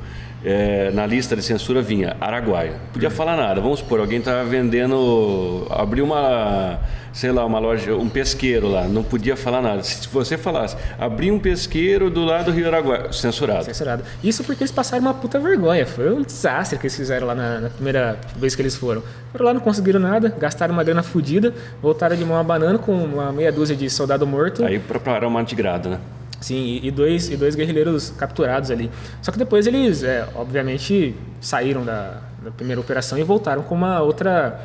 é, 0.45 0.91
na 0.93 1.07
lista 1.07 1.37
de 1.37 1.43
censura 1.43 1.83
vinha 1.83 2.17
Araguaia. 2.21 2.75
Podia 2.93 3.11
falar 3.11 3.37
nada. 3.37 3.61
Vamos 3.61 3.81
supor, 3.81 4.01
alguém 4.01 4.19
estava 4.19 4.45
vendendo, 4.45 5.67
abriu 5.71 6.05
uma, 6.05 6.81
sei 7.13 7.31
lá, 7.31 7.45
uma 7.45 7.59
loja, 7.59 7.95
um 7.95 8.09
pesqueiro 8.09 8.69
lá, 8.69 8.85
não 8.85 9.03
podia 9.03 9.37
falar 9.37 9.61
nada. 9.61 9.83
Se 9.83 10.09
você 10.09 10.39
falasse, 10.39 10.77
abri 10.99 11.31
um 11.31 11.39
pesqueiro 11.39 12.11
do 12.11 12.25
lado 12.25 12.47
do 12.47 12.53
Rio 12.53 12.67
Araguaia, 12.67 13.13
censurado. 13.13 13.65
censurado. 13.65 14.03
Isso 14.23 14.43
porque 14.45 14.63
eles 14.63 14.73
passaram 14.73 15.03
uma 15.03 15.15
puta 15.15 15.39
vergonha. 15.39 15.87
Foi 15.87 16.13
um 16.13 16.23
desastre 16.23 16.79
que 16.79 16.87
eles 16.87 16.97
fizeram 16.97 17.27
lá 17.27 17.35
na, 17.35 17.61
na 17.61 17.71
primeira 17.71 18.19
vez 18.37 18.55
que 18.55 18.63
eles 18.63 18.77
foram. 18.77 19.03
Foram 19.33 19.47
lá, 19.47 19.55
não 19.55 19.61
conseguiram 19.61 20.01
nada, 20.01 20.35
gastaram 20.39 20.73
uma 20.73 20.83
grana 20.83 21.03
fodida, 21.03 21.53
voltaram 21.83 22.17
de 22.17 22.25
mão 22.25 22.39
a 22.39 22.43
banana 22.43 22.79
com 22.79 22.93
uma 22.93 23.31
meia 23.31 23.53
dúzia 23.53 23.77
de 23.77 23.89
soldado 23.91 24.27
morto. 24.27 24.65
Aí 24.65 24.79
prepararam 24.79 25.29
uma 25.29 25.41
antigrado, 25.41 25.91
né? 25.91 25.99
Sim, 26.41 26.81
e, 26.83 26.91
dois, 26.91 27.29
e 27.29 27.37
dois 27.37 27.55
guerrilheiros 27.55 28.11
capturados 28.17 28.71
ali. 28.71 28.91
Só 29.21 29.31
que 29.31 29.39
depois 29.39 29.67
eles, 29.67 30.03
é, 30.03 30.27
obviamente, 30.35 31.15
saíram 31.41 31.85
da, 31.85 32.23
da 32.43 32.51
primeira 32.51 32.81
operação 32.81 33.19
e 33.19 33.23
voltaram 33.23 33.63
com 33.63 33.75
uma 33.75 34.01
outra 34.01 34.59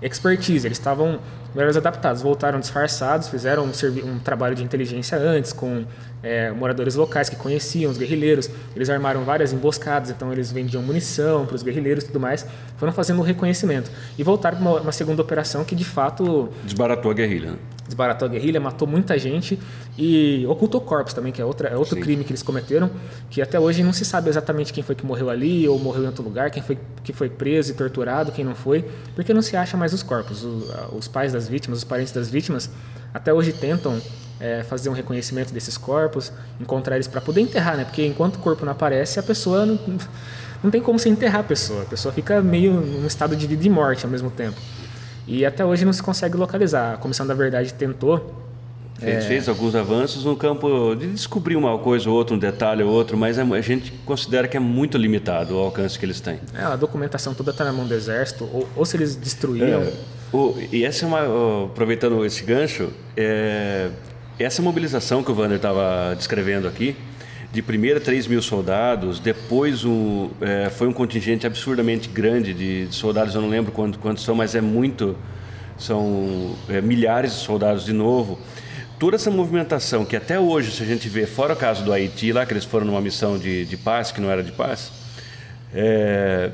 expertise. 0.00 0.66
Eles 0.66 0.78
estavam 0.78 1.20
melhores 1.58 1.76
adaptados, 1.76 2.22
voltaram 2.22 2.60
disfarçados, 2.60 3.26
fizeram 3.26 3.64
um, 3.64 3.72
um 4.08 4.18
trabalho 4.20 4.54
de 4.54 4.62
inteligência 4.62 5.18
antes 5.18 5.52
com 5.52 5.84
é, 6.22 6.52
moradores 6.52 6.94
locais 6.94 7.28
que 7.28 7.34
conheciam 7.34 7.90
os 7.90 7.98
guerrilheiros. 7.98 8.48
Eles 8.76 8.88
armaram 8.88 9.24
várias 9.24 9.52
emboscadas, 9.52 10.08
então 10.08 10.32
eles 10.32 10.52
vendiam 10.52 10.80
munição 10.82 11.44
para 11.46 11.56
os 11.56 11.62
guerrilheiros 11.64 12.04
e 12.04 12.06
tudo 12.06 12.20
mais. 12.20 12.46
Foram 12.76 12.92
fazendo 12.92 13.18
o 13.18 13.22
reconhecimento. 13.22 13.90
E 14.16 14.22
voltaram 14.22 14.56
para 14.58 14.68
uma, 14.70 14.80
uma 14.82 14.92
segunda 14.92 15.20
operação 15.20 15.64
que, 15.64 15.74
de 15.74 15.84
fato, 15.84 16.48
Desbaratou 16.64 17.10
a 17.10 17.14
guerrilha. 17.14 17.50
Né? 17.50 17.56
desbaratou 17.88 18.26
a 18.28 18.30
guerrilha, 18.30 18.60
matou 18.60 18.86
muita 18.86 19.18
gente 19.18 19.58
e 19.96 20.44
ocultou 20.46 20.78
corpos 20.78 21.14
também, 21.14 21.32
que 21.32 21.40
é, 21.40 21.44
outra, 21.46 21.68
é 21.70 21.74
outro 21.74 21.94
Sim. 21.94 22.02
crime 22.02 22.22
que 22.22 22.30
eles 22.30 22.42
cometeram, 22.42 22.90
que 23.30 23.40
até 23.40 23.58
hoje 23.58 23.82
não 23.82 23.94
se 23.94 24.04
sabe 24.04 24.28
exatamente 24.28 24.74
quem 24.74 24.84
foi 24.84 24.94
que 24.94 25.06
morreu 25.06 25.30
ali 25.30 25.66
ou 25.66 25.78
morreu 25.78 26.02
em 26.02 26.06
outro 26.06 26.22
lugar, 26.22 26.50
quem 26.50 26.62
foi 26.62 26.76
que 27.02 27.14
foi 27.14 27.30
preso 27.30 27.72
e 27.72 27.74
torturado, 27.74 28.30
quem 28.30 28.44
não 28.44 28.54
foi, 28.54 28.84
porque 29.14 29.32
não 29.32 29.40
se 29.40 29.56
acha 29.56 29.74
mais 29.74 29.94
os 29.94 30.02
corpos. 30.02 30.44
O- 30.44 30.68
os 30.98 31.08
pais 31.08 31.32
das 31.32 31.47
vítimas, 31.48 31.78
os 31.78 31.84
parentes 31.84 32.12
das 32.12 32.28
vítimas, 32.28 32.70
até 33.12 33.32
hoje 33.32 33.52
tentam 33.52 34.00
é, 34.38 34.62
fazer 34.62 34.88
um 34.88 34.92
reconhecimento 34.92 35.52
desses 35.52 35.76
corpos, 35.76 36.32
encontrar 36.60 36.96
eles 36.96 37.08
para 37.08 37.20
poder 37.20 37.40
enterrar, 37.40 37.76
né? 37.76 37.84
Porque 37.84 38.04
enquanto 38.06 38.36
o 38.36 38.38
corpo 38.38 38.64
não 38.64 38.72
aparece, 38.72 39.18
a 39.18 39.22
pessoa 39.22 39.66
não, 39.66 39.78
não 40.62 40.70
tem 40.70 40.80
como 40.80 40.98
se 40.98 41.08
enterrar 41.08 41.40
a 41.40 41.44
pessoa. 41.44 41.82
A 41.82 41.86
pessoa 41.86 42.12
fica 42.12 42.40
meio 42.40 42.72
num 42.72 43.06
estado 43.06 43.34
de 43.34 43.46
vida 43.46 43.66
e 43.66 43.70
morte 43.70 44.04
ao 44.04 44.10
mesmo 44.10 44.30
tempo. 44.30 44.56
E 45.26 45.44
até 45.44 45.64
hoje 45.64 45.84
não 45.84 45.92
se 45.92 46.02
consegue 46.02 46.36
localizar. 46.36 46.94
A 46.94 46.96
Comissão 46.96 47.26
da 47.26 47.34
Verdade 47.34 47.74
tentou 47.74 48.34
Fez, 48.98 49.26
fez 49.26 49.48
alguns 49.48 49.76
avanços 49.76 50.24
no 50.24 50.34
campo 50.36 50.96
de 50.96 51.06
descobrir 51.06 51.54
uma 51.54 51.78
coisa 51.78 52.10
ou 52.10 52.16
outra, 52.16 52.34
um 52.34 52.38
detalhe 52.38 52.82
ou 52.82 52.90
outro, 52.90 53.16
mas 53.16 53.38
é- 53.38 53.42
a 53.42 53.60
gente 53.60 53.92
considera 54.04 54.48
que 54.48 54.56
é 54.56 54.60
muito 54.60 54.98
limitado 54.98 55.54
o 55.54 55.58
alcance 55.58 55.96
que 55.96 56.04
eles 56.04 56.20
têm. 56.20 56.40
É, 56.52 56.64
a 56.64 56.74
documentação 56.74 57.32
toda 57.32 57.52
está 57.52 57.64
na 57.64 57.72
mão 57.72 57.86
do 57.86 57.94
exército, 57.94 58.48
ou, 58.52 58.68
ou 58.74 58.84
se 58.84 58.96
eles 58.96 59.14
destruíram. 59.14 59.82
É, 59.82 59.92
o- 60.32 60.56
e 60.72 60.84
essa 60.84 61.04
é 61.04 61.08
uma, 61.08 61.64
aproveitando 61.66 62.24
esse 62.24 62.42
gancho, 62.42 62.90
é, 63.16 63.88
essa 64.38 64.60
mobilização 64.62 65.22
que 65.22 65.30
o 65.30 65.34
Wander 65.34 65.56
estava 65.56 66.14
descrevendo 66.16 66.68
aqui, 66.68 66.94
de 67.52 67.62
primeiro 67.62 67.98
3 67.98 68.26
mil 68.26 68.42
soldados, 68.42 69.18
depois 69.20 69.84
um, 69.84 70.28
é, 70.40 70.68
foi 70.70 70.86
um 70.86 70.92
contingente 70.92 71.46
absurdamente 71.46 72.08
grande 72.08 72.52
de, 72.52 72.86
de 72.86 72.94
soldados, 72.94 73.34
eu 73.34 73.40
não 73.40 73.48
lembro 73.48 73.72
quanto- 73.72 73.98
quantos 73.98 74.22
são, 74.22 74.34
mas 74.34 74.54
é 74.54 74.60
muito, 74.60 75.16
são 75.78 76.54
é, 76.68 76.80
milhares 76.82 77.32
de 77.32 77.38
soldados 77.38 77.84
de 77.84 77.92
novo. 77.92 78.38
Toda 78.98 79.16
essa 79.16 79.30
movimentação 79.30 80.04
que 80.04 80.14
até 80.16 80.38
hoje, 80.38 80.72
se 80.72 80.82
a 80.82 80.86
gente 80.86 81.08
vê, 81.08 81.24
fora 81.24 81.54
o 81.54 81.56
caso 81.56 81.84
do 81.84 81.92
Haiti, 81.92 82.32
lá 82.32 82.44
que 82.44 82.52
eles 82.52 82.64
foram 82.64 82.84
numa 82.86 83.00
missão 83.00 83.38
de, 83.38 83.64
de 83.64 83.76
paz, 83.76 84.10
que 84.12 84.20
não 84.20 84.28
era 84.30 84.42
de 84.42 84.52
paz, 84.52 84.90
é, 85.74 86.50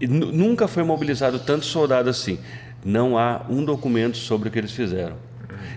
nu- 0.00 0.32
nunca 0.32 0.68
foi 0.68 0.82
mobilizado 0.82 1.38
tanto 1.38 1.64
soldado 1.64 2.10
assim. 2.10 2.38
Não 2.86 3.18
há 3.18 3.42
um 3.50 3.64
documento 3.64 4.16
sobre 4.16 4.48
o 4.48 4.52
que 4.52 4.58
eles 4.60 4.70
fizeram. 4.70 5.16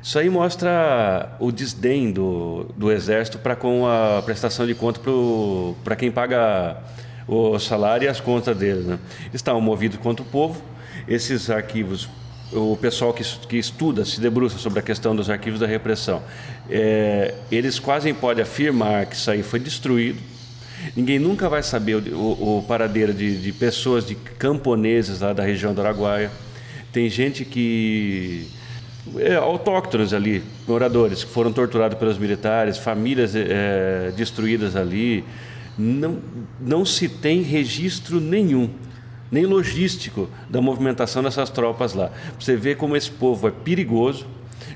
Isso 0.01 0.19
aí 0.19 0.29
mostra 0.29 1.35
o 1.39 1.51
desdém 1.51 2.11
do, 2.11 2.67
do 2.77 2.91
exército 2.91 3.39
para 3.39 3.55
com 3.55 3.87
a 3.87 4.21
prestação 4.23 4.67
de 4.67 4.75
conta 4.75 4.99
para 5.83 5.95
quem 5.95 6.11
paga 6.11 6.77
o 7.27 7.57
salário 7.57 8.05
e 8.05 8.07
as 8.07 8.19
contas 8.19 8.55
deles. 8.55 8.85
Né? 8.85 8.99
Estavam 9.33 9.59
movidos 9.59 9.97
contra 9.99 10.23
o 10.23 10.25
povo. 10.27 10.61
Esses 11.07 11.49
arquivos, 11.49 12.07
o 12.53 12.77
pessoal 12.77 13.11
que, 13.11 13.23
que 13.47 13.57
estuda, 13.57 14.05
se 14.05 14.21
debruça 14.21 14.59
sobre 14.59 14.77
a 14.77 14.81
questão 14.83 15.15
dos 15.15 15.31
arquivos 15.31 15.59
da 15.59 15.65
repressão, 15.65 16.21
é, 16.69 17.33
eles 17.51 17.79
quase 17.79 18.13
podem 18.13 18.43
afirmar 18.43 19.07
que 19.07 19.15
isso 19.15 19.31
aí 19.31 19.41
foi 19.41 19.59
destruído 19.59 20.19
Ninguém 20.95 21.19
nunca 21.19 21.49
vai 21.49 21.61
saber 21.61 21.95
o, 21.95 22.15
o- 22.15 22.59
o 22.59 22.63
paradeiro 22.63 23.13
de, 23.13 23.41
de 23.41 23.51
pessoas, 23.51 24.05
de 24.05 24.15
camponeses 24.15 25.19
lá 25.19 25.33
da 25.33 25.43
região 25.43 25.73
do 25.73 25.81
Araguaia. 25.81 26.31
Tem 26.91 27.09
gente 27.09 27.45
que. 27.45 28.47
É, 29.17 29.35
autóctonos 29.35 30.13
ali, 30.13 30.43
moradores, 30.67 31.23
que 31.23 31.31
foram 31.31 31.51
torturados 31.51 31.97
pelos 31.97 32.17
militares, 32.17 32.77
famílias 32.77 33.33
é, 33.35 34.11
destruídas 34.15 34.75
ali. 34.75 35.23
Não, 35.77 36.19
não 36.59 36.83
se 36.83 37.07
tem 37.07 37.41
registro 37.41 38.19
nenhum, 38.19 38.69
nem 39.31 39.45
logístico, 39.45 40.29
da 40.49 40.61
movimentação 40.61 41.23
dessas 41.23 41.49
tropas 41.49 41.93
lá. 41.93 42.11
Você 42.37 42.55
vê 42.55 42.75
como 42.75 42.97
esse 42.97 43.09
povo 43.09 43.47
é 43.47 43.51
perigoso, 43.51 44.27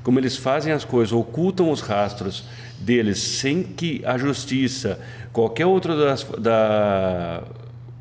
como 0.02 0.20
eles 0.20 0.38
fazem 0.38 0.72
as 0.72 0.86
coisas, 0.86 1.12
ocultam 1.12 1.70
os 1.70 1.82
rastros 1.82 2.46
deles 2.80 3.20
sem 3.20 3.64
que 3.64 4.02
a 4.06 4.18
justiça, 4.18 5.00
qualquer 5.32 5.66
outra 5.66 5.96
das, 5.96 6.24
da, 6.40 7.44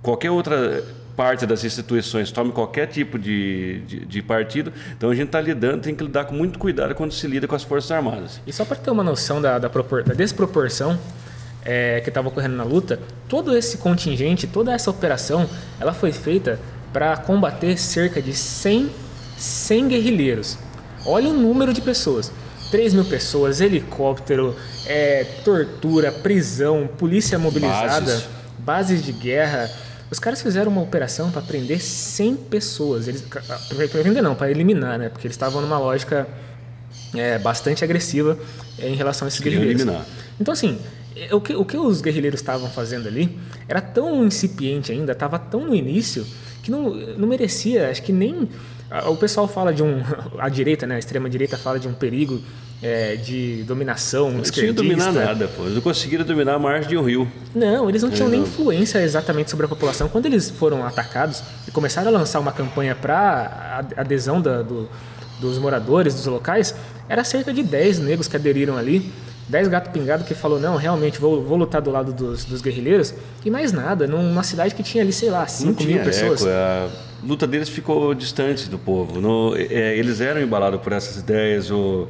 qualquer 0.02 0.30
outra 0.30 0.84
parte 1.16 1.44
das 1.46 1.62
instituições 1.64 2.30
tome 2.32 2.52
qualquer 2.52 2.86
tipo 2.86 3.18
de, 3.18 3.80
de, 3.86 4.06
de 4.06 4.22
partido, 4.22 4.72
então 4.96 5.10
a 5.10 5.14
gente 5.14 5.26
está 5.26 5.40
lidando, 5.40 5.82
tem 5.82 5.94
que 5.94 6.02
lidar 6.02 6.24
com 6.24 6.34
muito 6.34 6.58
cuidado 6.58 6.94
quando 6.94 7.12
se 7.12 7.26
lida 7.26 7.46
com 7.46 7.54
as 7.54 7.62
Forças 7.62 7.90
Armadas. 7.90 8.40
E 8.46 8.52
só 8.52 8.64
para 8.64 8.76
ter 8.76 8.90
uma 8.90 9.04
noção 9.04 9.40
da, 9.40 9.58
da, 9.58 9.68
propor- 9.68 10.02
da 10.04 10.14
desproporção 10.14 10.98
é, 11.64 12.00
que 12.00 12.08
estava 12.08 12.28
ocorrendo 12.28 12.56
na 12.56 12.64
luta, 12.64 12.98
todo 13.28 13.56
esse 13.56 13.78
contingente, 13.78 14.46
toda 14.46 14.72
essa 14.72 14.90
operação, 14.90 15.48
ela 15.80 15.92
foi 15.92 16.12
feita 16.12 16.58
para 16.92 17.16
combater 17.16 17.76
cerca 17.78 18.20
de 18.20 18.32
100, 18.32 18.90
100 19.36 19.88
guerrilheiros. 19.88 20.58
Olha 21.06 21.28
o 21.28 21.32
número 21.34 21.72
de 21.72 21.80
pessoas. 21.80 22.32
3 22.70 22.94
mil 22.94 23.04
pessoas, 23.04 23.60
helicóptero, 23.60 24.56
é, 24.86 25.24
tortura, 25.44 26.10
prisão, 26.10 26.88
polícia 26.98 27.38
mobilizada, 27.38 28.00
Bases. 28.00 28.28
bases 28.58 29.04
de 29.04 29.12
guerra. 29.12 29.68
Os 30.12 30.18
caras 30.18 30.42
fizeram 30.42 30.70
uma 30.70 30.82
operação 30.82 31.30
para 31.30 31.40
prender 31.40 31.80
100 31.80 32.36
pessoas. 32.36 33.08
Eles, 33.08 33.24
prender 33.90 34.22
não, 34.22 34.34
para 34.34 34.50
eliminar, 34.50 34.98
né? 34.98 35.08
Porque 35.08 35.26
eles 35.26 35.34
estavam 35.34 35.62
numa 35.62 35.78
lógica 35.78 36.28
é, 37.14 37.38
bastante 37.38 37.82
agressiva 37.82 38.38
é, 38.78 38.90
em 38.90 38.94
relação 38.94 39.24
a 39.24 39.28
esses 39.30 39.40
Queriam 39.40 39.62
guerrilheiros. 39.62 39.80
eliminar. 39.80 40.06
Então, 40.38 40.52
assim, 40.52 40.78
é, 41.16 41.34
o 41.34 41.40
que, 41.40 41.54
o 41.54 41.64
que 41.64 41.78
os 41.78 42.02
guerrilheiros 42.02 42.40
estavam 42.40 42.68
fazendo 42.68 43.08
ali 43.08 43.38
era 43.66 43.80
tão 43.80 44.26
incipiente 44.26 44.92
ainda, 44.92 45.12
estava 45.12 45.38
tão 45.38 45.64
no 45.64 45.74
início, 45.74 46.26
que 46.62 46.70
não, 46.70 46.90
não 47.16 47.26
merecia, 47.26 47.88
acho 47.88 48.02
que 48.02 48.12
nem. 48.12 48.50
O 49.06 49.16
pessoal 49.16 49.48
fala 49.48 49.72
de 49.72 49.82
um. 49.82 50.02
A 50.38 50.50
direita, 50.50 50.86
né? 50.86 50.96
A 50.96 50.98
extrema-direita 50.98 51.56
fala 51.56 51.80
de 51.80 51.88
um 51.88 51.94
perigo 51.94 52.38
é, 52.82 53.14
de 53.16 53.62
dominação 53.62 54.30
Não 54.30 54.38
conseguiram 54.40 54.74
dominar 54.74 55.08
esquerdista. 55.10 55.24
nada, 55.26 55.48
pô. 55.48 55.62
Eles 55.62 55.74
não 55.74 55.80
conseguiram 55.82 56.24
dominar 56.24 56.54
a 56.54 56.58
margem 56.58 56.88
de 56.88 56.96
um 56.96 57.02
rio. 57.04 57.30
Não, 57.54 57.88
eles 57.88 58.02
não 58.02 58.10
tinham 58.10 58.28
nem 58.28 58.40
não. 58.40 58.46
influência 58.46 58.98
exatamente 59.02 59.50
sobre 59.50 59.66
a 59.66 59.68
população. 59.68 60.08
Quando 60.08 60.26
eles 60.26 60.50
foram 60.50 60.84
atacados 60.84 61.42
e 61.66 61.70
começaram 61.70 62.08
a 62.08 62.10
lançar 62.10 62.40
uma 62.40 62.50
campanha 62.52 62.94
para 62.94 63.84
adesão 63.96 64.40
da- 64.40 64.62
do- 64.62 64.88
dos 65.40 65.58
moradores 65.58 66.14
dos 66.14 66.26
locais, 66.26 66.74
era 67.08 67.22
cerca 67.24 67.52
de 67.52 67.62
10 67.62 67.98
negros 68.00 68.26
que 68.28 68.36
aderiram 68.36 68.76
ali. 68.76 69.12
10 69.48 69.68
gato 69.68 69.90
pingado 69.90 70.24
que 70.24 70.34
falou, 70.34 70.58
não, 70.58 70.76
realmente 70.76 71.18
vou, 71.20 71.42
vou 71.44 71.58
lutar 71.58 71.82
do 71.82 71.90
lado 71.90 72.12
dos, 72.12 72.44
dos 72.44 72.62
guerrilheiros, 72.62 73.12
e 73.44 73.50
mais 73.50 73.70
nada, 73.72 74.06
numa 74.06 74.42
cidade 74.42 74.74
que 74.74 74.82
tinha 74.82 75.02
ali, 75.02 75.12
sei 75.12 75.30
lá, 75.30 75.46
5 75.46 75.82
mil 75.84 75.98
pessoas. 76.02 76.40
Eco, 76.42 76.48
a 76.50 76.88
luta 77.26 77.46
deles 77.46 77.68
ficou 77.68 78.14
distante 78.14 78.68
do 78.70 78.78
povo. 78.78 79.20
No, 79.20 79.54
é, 79.56 79.96
eles 79.98 80.20
eram 80.20 80.40
embalados 80.40 80.80
por 80.80 80.92
essas 80.92 81.16
ideias, 81.16 81.70
o, 81.70 82.06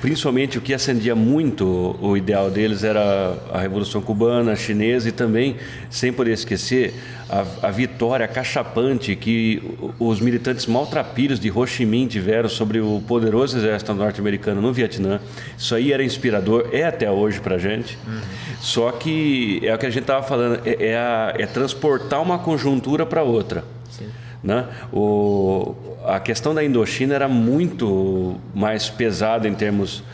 principalmente 0.00 0.58
o 0.58 0.60
que 0.60 0.74
acendia 0.74 1.14
muito 1.14 1.96
o 2.00 2.16
ideal 2.16 2.50
deles 2.50 2.84
era 2.84 3.36
a 3.52 3.58
Revolução 3.60 4.00
Cubana, 4.00 4.52
a 4.52 4.56
chinesa 4.56 5.08
e 5.08 5.12
também, 5.12 5.56
sem 5.90 6.12
poder 6.12 6.32
esquecer, 6.32 6.94
a, 7.28 7.68
a 7.68 7.70
vitória 7.70 8.26
cachapante 8.28 9.16
que 9.16 9.62
os 9.98 10.20
militantes 10.20 10.66
maltrapilhos 10.66 11.40
de 11.40 11.50
Ho 11.50 11.66
Chi 11.66 11.84
Minh 11.84 12.06
tiveram 12.06 12.48
sobre 12.48 12.80
o 12.80 13.02
poderoso 13.06 13.58
exército 13.58 13.94
norte-americano 13.94 14.60
no 14.60 14.72
Vietnã. 14.72 15.20
Isso 15.56 15.74
aí 15.74 15.92
era 15.92 16.04
inspirador, 16.04 16.68
é 16.72 16.84
até 16.84 17.10
hoje 17.10 17.40
para 17.40 17.58
gente. 17.58 17.98
Uhum. 18.06 18.20
Só 18.60 18.92
que 18.92 19.60
é 19.62 19.74
o 19.74 19.78
que 19.78 19.86
a 19.86 19.90
gente 19.90 20.02
estava 20.02 20.22
falando, 20.22 20.60
é, 20.64 20.90
é, 20.90 20.96
a, 20.96 21.34
é 21.36 21.46
transportar 21.46 22.22
uma 22.22 22.38
conjuntura 22.38 23.04
para 23.04 23.22
outra. 23.22 23.64
Sim. 23.90 24.06
Né? 24.42 24.66
O, 24.92 25.74
a 26.06 26.20
questão 26.20 26.54
da 26.54 26.64
Indochina 26.64 27.14
era 27.14 27.28
muito 27.28 28.36
mais 28.54 28.88
pesada 28.88 29.48
em 29.48 29.54
termos 29.54 30.04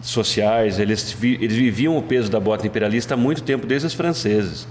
sociais. 0.00 0.78
Eles, 0.78 1.16
eles 1.22 1.56
viviam 1.56 1.96
o 1.96 2.02
peso 2.02 2.30
da 2.30 2.38
bota 2.38 2.66
imperialista 2.66 3.14
há 3.14 3.16
muito 3.16 3.42
tempo, 3.42 3.66
desde 3.66 3.88
os 3.88 3.92
franceses, 3.92 4.66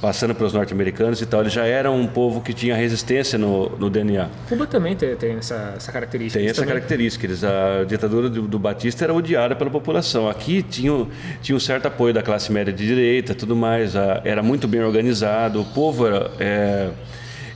passando 0.00 0.34
para 0.34 0.44
os 0.44 0.52
norte-americanos 0.52 1.22
e 1.22 1.26
tal. 1.26 1.40
Eles 1.42 1.52
já 1.52 1.64
eram 1.64 1.98
um 2.00 2.06
povo 2.08 2.40
que 2.40 2.52
tinha 2.52 2.74
resistência 2.74 3.38
no, 3.38 3.70
no 3.78 3.88
DNA. 3.88 4.28
Cuba 4.48 4.66
também 4.66 4.96
tem, 4.96 5.14
tem 5.14 5.36
essa, 5.36 5.74
essa, 5.76 5.92
característica. 5.92 6.40
Tem 6.40 6.48
essa 6.48 6.62
também... 6.62 6.74
característica. 6.74 7.26
Eles, 7.26 7.44
a 7.44 7.84
ditadura 7.84 8.28
do, 8.28 8.42
do, 8.42 8.58
Batista 8.58 9.04
era 9.04 9.14
odiada 9.14 9.54
pela 9.54 9.70
população. 9.70 10.28
Aqui 10.28 10.64
tinha, 10.64 11.06
tinha 11.42 11.54
um 11.54 11.60
certo 11.60 11.86
apoio 11.86 12.12
da 12.12 12.22
classe 12.22 12.50
média 12.50 12.72
de 12.72 12.84
direita, 12.84 13.36
tudo 13.36 13.54
mais. 13.54 13.94
A, 13.94 14.20
era 14.24 14.42
muito 14.42 14.66
bem 14.66 14.82
organizado. 14.82 15.60
O 15.60 15.64
povo 15.64 16.08
era, 16.08 16.30
é, 16.40 16.90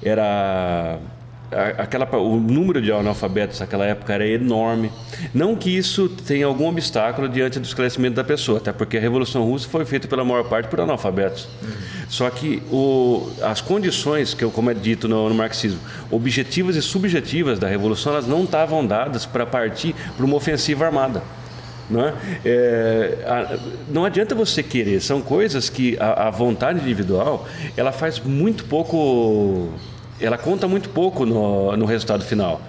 era 0.01 1.01
aquela, 1.51 2.07
o 2.17 2.37
número 2.37 2.81
de 2.81 2.93
analfabetos 2.93 3.61
naquela 3.61 3.85
época 3.87 4.13
era 4.13 4.27
enorme. 4.27 4.93
Não 5.33 5.57
que 5.57 5.75
isso 5.75 6.09
tenha 6.09 6.47
algum 6.47 6.69
obstáculo 6.69 7.29
diante 7.29 7.59
do 7.59 7.65
esclarecimento 7.65 8.17
da 8.17 8.25
pessoa, 8.25 8.59
até 8.59 8.73
porque 8.73 8.99
a 8.99 9.01
Revolução 9.01 9.45
Russa 9.45 9.69
foi 9.69 9.85
feita 9.85 10.07
pela 10.07 10.25
maior 10.25 10.45
parte 10.45 10.69
por 10.69 10.81
analfabetos. 10.81 11.49
Uhum. 11.63 11.69
Só 12.09 12.29
que 12.31 12.63
o, 12.71 13.31
as 13.43 13.61
condições, 13.61 14.35
que 14.35 14.45
como 14.47 14.71
é 14.71 14.75
dito 14.75 15.09
no, 15.09 15.29
no, 15.29 15.35
marxismo, 15.35 15.81
objetivas 16.11 16.77
e 16.77 16.83
subjetivas 16.83 17.59
da 17.59 17.67
Revolução, 17.67 18.13
elas 18.13 18.27
não 18.27 18.45
estavam 18.45 18.87
dadas 18.87 19.25
para 19.25 19.47
partir 19.47 19.95
para 20.17 20.25
uma 20.25 20.37
ofensiva 20.37 20.87
armada. 20.87 21.23
Não, 21.89 22.05
é? 22.05 22.15
É, 22.45 23.19
a, 23.27 23.59
não 23.91 24.05
adianta 24.05 24.35
você 24.35 24.63
querer, 24.63 25.01
são 25.01 25.23
coisas 25.23 25.71
que 25.71 25.97
a, 25.99 26.29
a 26.29 26.31
vontade 26.31 26.81
individual 26.81 27.49
ela 27.75 27.93
faz 27.93 28.21
muito 28.21 28.67
pouco 28.67 29.73
ela 30.21 30.39
conta 30.39 30.67
muito 30.67 30.89
pouco 30.89 31.25
no, 31.25 31.77
no 31.77 31.87
resultado 31.87 32.25
final. 32.25 32.61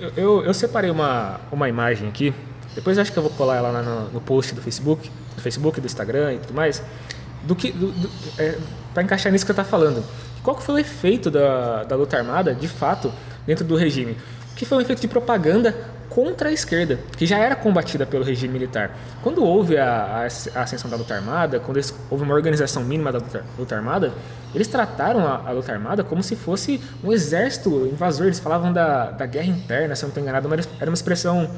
Eu, 0.00 0.12
eu, 0.16 0.44
eu, 0.44 0.54
separei 0.54 0.90
uma, 0.90 1.40
uma 1.50 1.68
imagem 1.68 2.08
aqui, 2.08 2.32
depois 2.74 2.98
acho 2.98 3.12
que 3.12 3.18
eu 3.18 3.22
vou 3.22 3.32
colar 3.32 3.56
ela 3.56 3.82
no, 3.82 4.10
no 4.10 4.20
post 4.20 4.54
do 4.54 4.62
Facebook, 4.62 5.10
do 5.34 5.42
Facebook, 5.42 5.80
do 5.80 5.86
Instagram 5.86 6.34
e 6.34 6.38
tudo 6.38 6.54
mais, 6.54 6.82
do 7.42 7.56
que 7.56 7.74
é, 8.38 8.58
para 8.94 9.02
encaixar 9.02 9.32
nisso 9.32 9.44
que 9.44 9.50
eu 9.50 9.54
estava 9.54 9.68
falando. 9.68 10.04
Qual 10.42 10.54
que 10.56 10.62
foi 10.62 10.76
o 10.76 10.78
efeito 10.78 11.30
da, 11.30 11.84
da 11.84 11.96
luta 11.96 12.16
armada, 12.16 12.54
de 12.54 12.68
fato, 12.68 13.12
dentro 13.46 13.64
do 13.64 13.76
regime? 13.76 14.16
Que 14.54 14.64
foi 14.64 14.78
um 14.78 14.80
efeito 14.80 15.00
de 15.00 15.08
propaganda 15.08 15.74
contra 16.08 16.48
a 16.48 16.52
esquerda, 16.52 16.98
que 17.16 17.26
já 17.26 17.38
era 17.38 17.54
combatida 17.54 18.06
pelo 18.06 18.24
regime 18.24 18.52
militar. 18.52 18.96
Quando 19.22 19.44
houve 19.44 19.76
a, 19.76 20.26
a, 20.54 20.58
a 20.58 20.62
ascensão 20.62 20.90
da 20.90 20.96
luta 20.96 21.14
armada, 21.14 21.60
quando 21.60 21.80
houve 22.10 22.24
uma 22.24 22.34
organização 22.34 22.82
mínima 22.82 23.12
da 23.12 23.18
luta, 23.18 23.44
luta 23.58 23.76
armada, 23.76 24.12
eles 24.54 24.68
trataram 24.68 25.26
a, 25.26 25.48
a, 25.48 25.50
luta 25.52 25.72
armada 25.72 26.02
como 26.02 26.22
se 26.22 26.34
fosse 26.34 26.80
um 27.04 27.12
exército 27.12 27.86
invasor. 27.86 28.26
Eles 28.26 28.38
falavam 28.38 28.72
da, 28.72 29.10
da 29.10 29.26
guerra 29.26 29.48
interna, 29.48 29.94
se 29.94 30.04
eu 30.04 30.06
não 30.06 30.10
estou 30.10 30.22
enganado, 30.22 30.48
mas 30.48 30.68
era 30.80 30.90
uma 30.90 30.94
expressão 30.94 31.50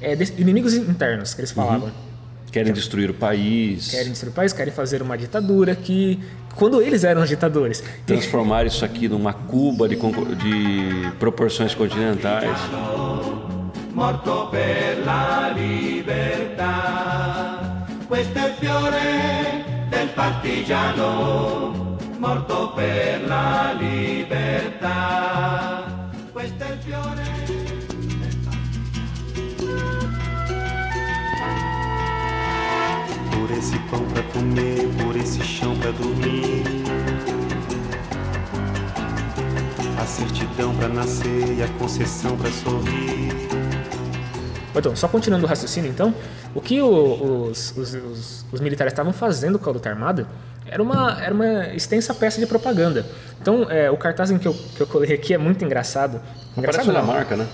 é, 0.00 0.14
de 0.14 0.32
inimigos 0.40 0.74
internos 0.74 1.34
que 1.34 1.40
eles 1.40 1.50
uhum. 1.50 1.64
falavam. 1.64 1.88
Uhum. 1.88 2.16
Querem 2.52 2.72
destruir 2.72 3.10
o 3.10 3.14
país. 3.14 3.90
Querem 3.90 4.10
destruir 4.10 4.30
o 4.30 4.34
país, 4.34 4.52
querem 4.52 4.72
fazer 4.72 5.02
uma 5.02 5.18
ditadura 5.18 5.74
que. 5.74 6.20
Quando 6.54 6.80
eles 6.80 7.04
eram 7.04 7.22
os 7.22 7.28
ditadores. 7.28 7.82
Transformar 8.06 8.64
isso 8.64 8.82
aqui 8.82 9.08
numa 9.08 9.34
Cuba 9.34 9.86
de, 9.86 9.96
de 9.96 11.12
proporções 11.18 11.74
continentais. 11.74 12.58
Morto 13.96 14.48
per 14.50 15.02
la 15.06 15.52
libertà. 15.54 16.74
Questo 18.06 18.38
è 18.38 18.48
il 18.48 18.54
fiore 18.58 19.64
del 19.88 20.08
partigiano, 20.10 21.96
morto 22.18 22.72
per 22.74 23.26
la 23.26 23.74
libertà. 23.78 24.98
Questo 26.30 26.62
è 26.62 26.72
il 26.72 26.78
fiore. 26.84 27.24
Por 33.30 33.50
esse 33.50 33.78
pão 33.90 34.04
pra 34.12 34.22
comer, 34.34 34.86
por 34.98 35.16
esse 35.16 35.40
chão 35.40 35.74
pra 35.78 35.90
dormir. 35.92 36.84
A 39.98 40.04
certidão 40.04 40.74
pra 40.74 40.88
nascer 40.88 41.56
e 41.56 41.62
a 41.62 41.68
concessão 41.78 42.36
pra 42.36 42.50
sorrir. 42.50 43.55
Então, 44.76 44.94
só 44.94 45.08
continuando 45.08 45.46
o 45.46 45.48
raciocínio, 45.48 45.90
então, 45.90 46.14
o 46.54 46.60
que 46.60 46.80
o, 46.80 47.48
os, 47.50 47.74
os, 47.76 47.94
os, 47.94 48.46
os, 48.52 48.60
militares 48.60 48.92
estavam 48.92 49.12
fazendo 49.12 49.58
com 49.58 49.70
a 49.70 49.72
luta 49.72 49.88
armada 49.88 50.26
era 50.66 50.82
uma, 50.82 51.22
era 51.22 51.34
uma 51.34 51.68
extensa 51.74 52.12
peça 52.14 52.40
de 52.40 52.46
propaganda. 52.46 53.06
Então, 53.40 53.70
é, 53.70 53.90
o 53.90 53.96
cartaz 53.96 54.30
em 54.30 54.38
que 54.38 54.46
eu, 54.46 54.54
que 54.54 54.80
eu 54.80 54.86
colei 54.86 55.14
aqui 55.14 55.32
é 55.32 55.38
muito 55.38 55.64
engraçado. 55.64 56.20
engraçado 56.56 56.90
Aparece 56.90 56.98
a 56.98 57.14
marca, 57.14 57.36
né? 57.36 57.46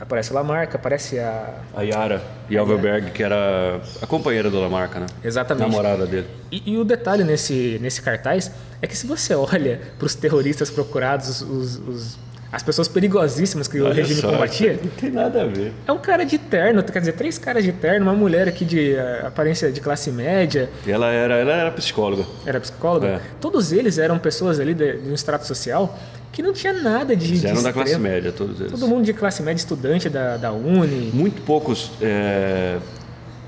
Aparece 0.00 0.32
a 0.32 0.34
Lamarca, 0.34 0.78
aparece 0.78 1.18
a... 1.18 1.56
A 1.76 1.82
Yara 1.82 2.22
Alverberg, 2.58 3.10
que 3.10 3.22
era 3.22 3.82
a 4.00 4.06
companheira 4.06 4.50
do 4.50 4.58
Lamarca, 4.58 4.98
né? 4.98 5.06
Exatamente. 5.22 5.68
Namorada 5.68 6.06
dele. 6.06 6.26
E, 6.50 6.72
e, 6.72 6.78
o 6.78 6.84
detalhe 6.84 7.22
nesse, 7.22 7.78
nesse 7.82 8.00
cartaz 8.00 8.50
é 8.80 8.86
que 8.86 8.96
se 8.96 9.06
você 9.06 9.34
olha 9.36 9.78
para 9.98 10.06
os 10.06 10.14
terroristas 10.14 10.70
procurados, 10.70 11.42
os, 11.42 11.76
os 11.86 12.18
as 12.52 12.62
pessoas 12.64 12.88
perigosíssimas 12.88 13.68
que 13.68 13.80
Olha 13.80 13.90
o 13.90 13.94
regime 13.94 14.20
só, 14.20 14.30
combatia. 14.32 14.78
Não 14.82 14.90
tem 14.90 15.10
nada 15.10 15.42
a 15.42 15.46
ver. 15.46 15.72
É 15.86 15.92
um 15.92 15.98
cara 15.98 16.24
de 16.24 16.36
terno, 16.36 16.82
quer 16.82 16.98
dizer, 16.98 17.12
três 17.12 17.38
caras 17.38 17.62
de 17.62 17.72
terno, 17.72 18.06
uma 18.06 18.14
mulher 18.14 18.48
aqui 18.48 18.64
de 18.64 18.94
uh, 18.94 19.26
aparência 19.28 19.70
de 19.70 19.80
classe 19.80 20.10
média. 20.10 20.68
E 20.84 20.90
ela 20.90 21.10
era, 21.12 21.34
ela 21.36 21.52
era 21.52 21.70
psicóloga. 21.70 22.24
Era 22.44 22.58
psicóloga? 22.58 23.06
É. 23.06 23.20
Todos 23.40 23.70
eles 23.72 23.98
eram 23.98 24.18
pessoas 24.18 24.58
ali 24.58 24.74
de, 24.74 24.94
de, 24.94 25.08
um 25.08 25.14
extrato 25.14 25.46
social 25.46 25.96
que 26.32 26.42
não 26.42 26.52
tinha 26.52 26.72
nada 26.72 27.14
de. 27.14 27.26
Eles 27.26 27.44
eram 27.44 27.62
da 27.62 27.72
classe 27.72 27.98
média, 27.98 28.32
todos 28.32 28.58
eles. 28.58 28.72
Todo 28.72 28.88
mundo 28.88 29.04
de 29.04 29.12
classe 29.12 29.42
média, 29.44 29.60
estudante 29.60 30.08
da, 30.08 30.36
da 30.36 30.50
Uni. 30.50 31.12
Muito 31.14 31.42
poucos 31.42 31.92
é, 32.02 32.78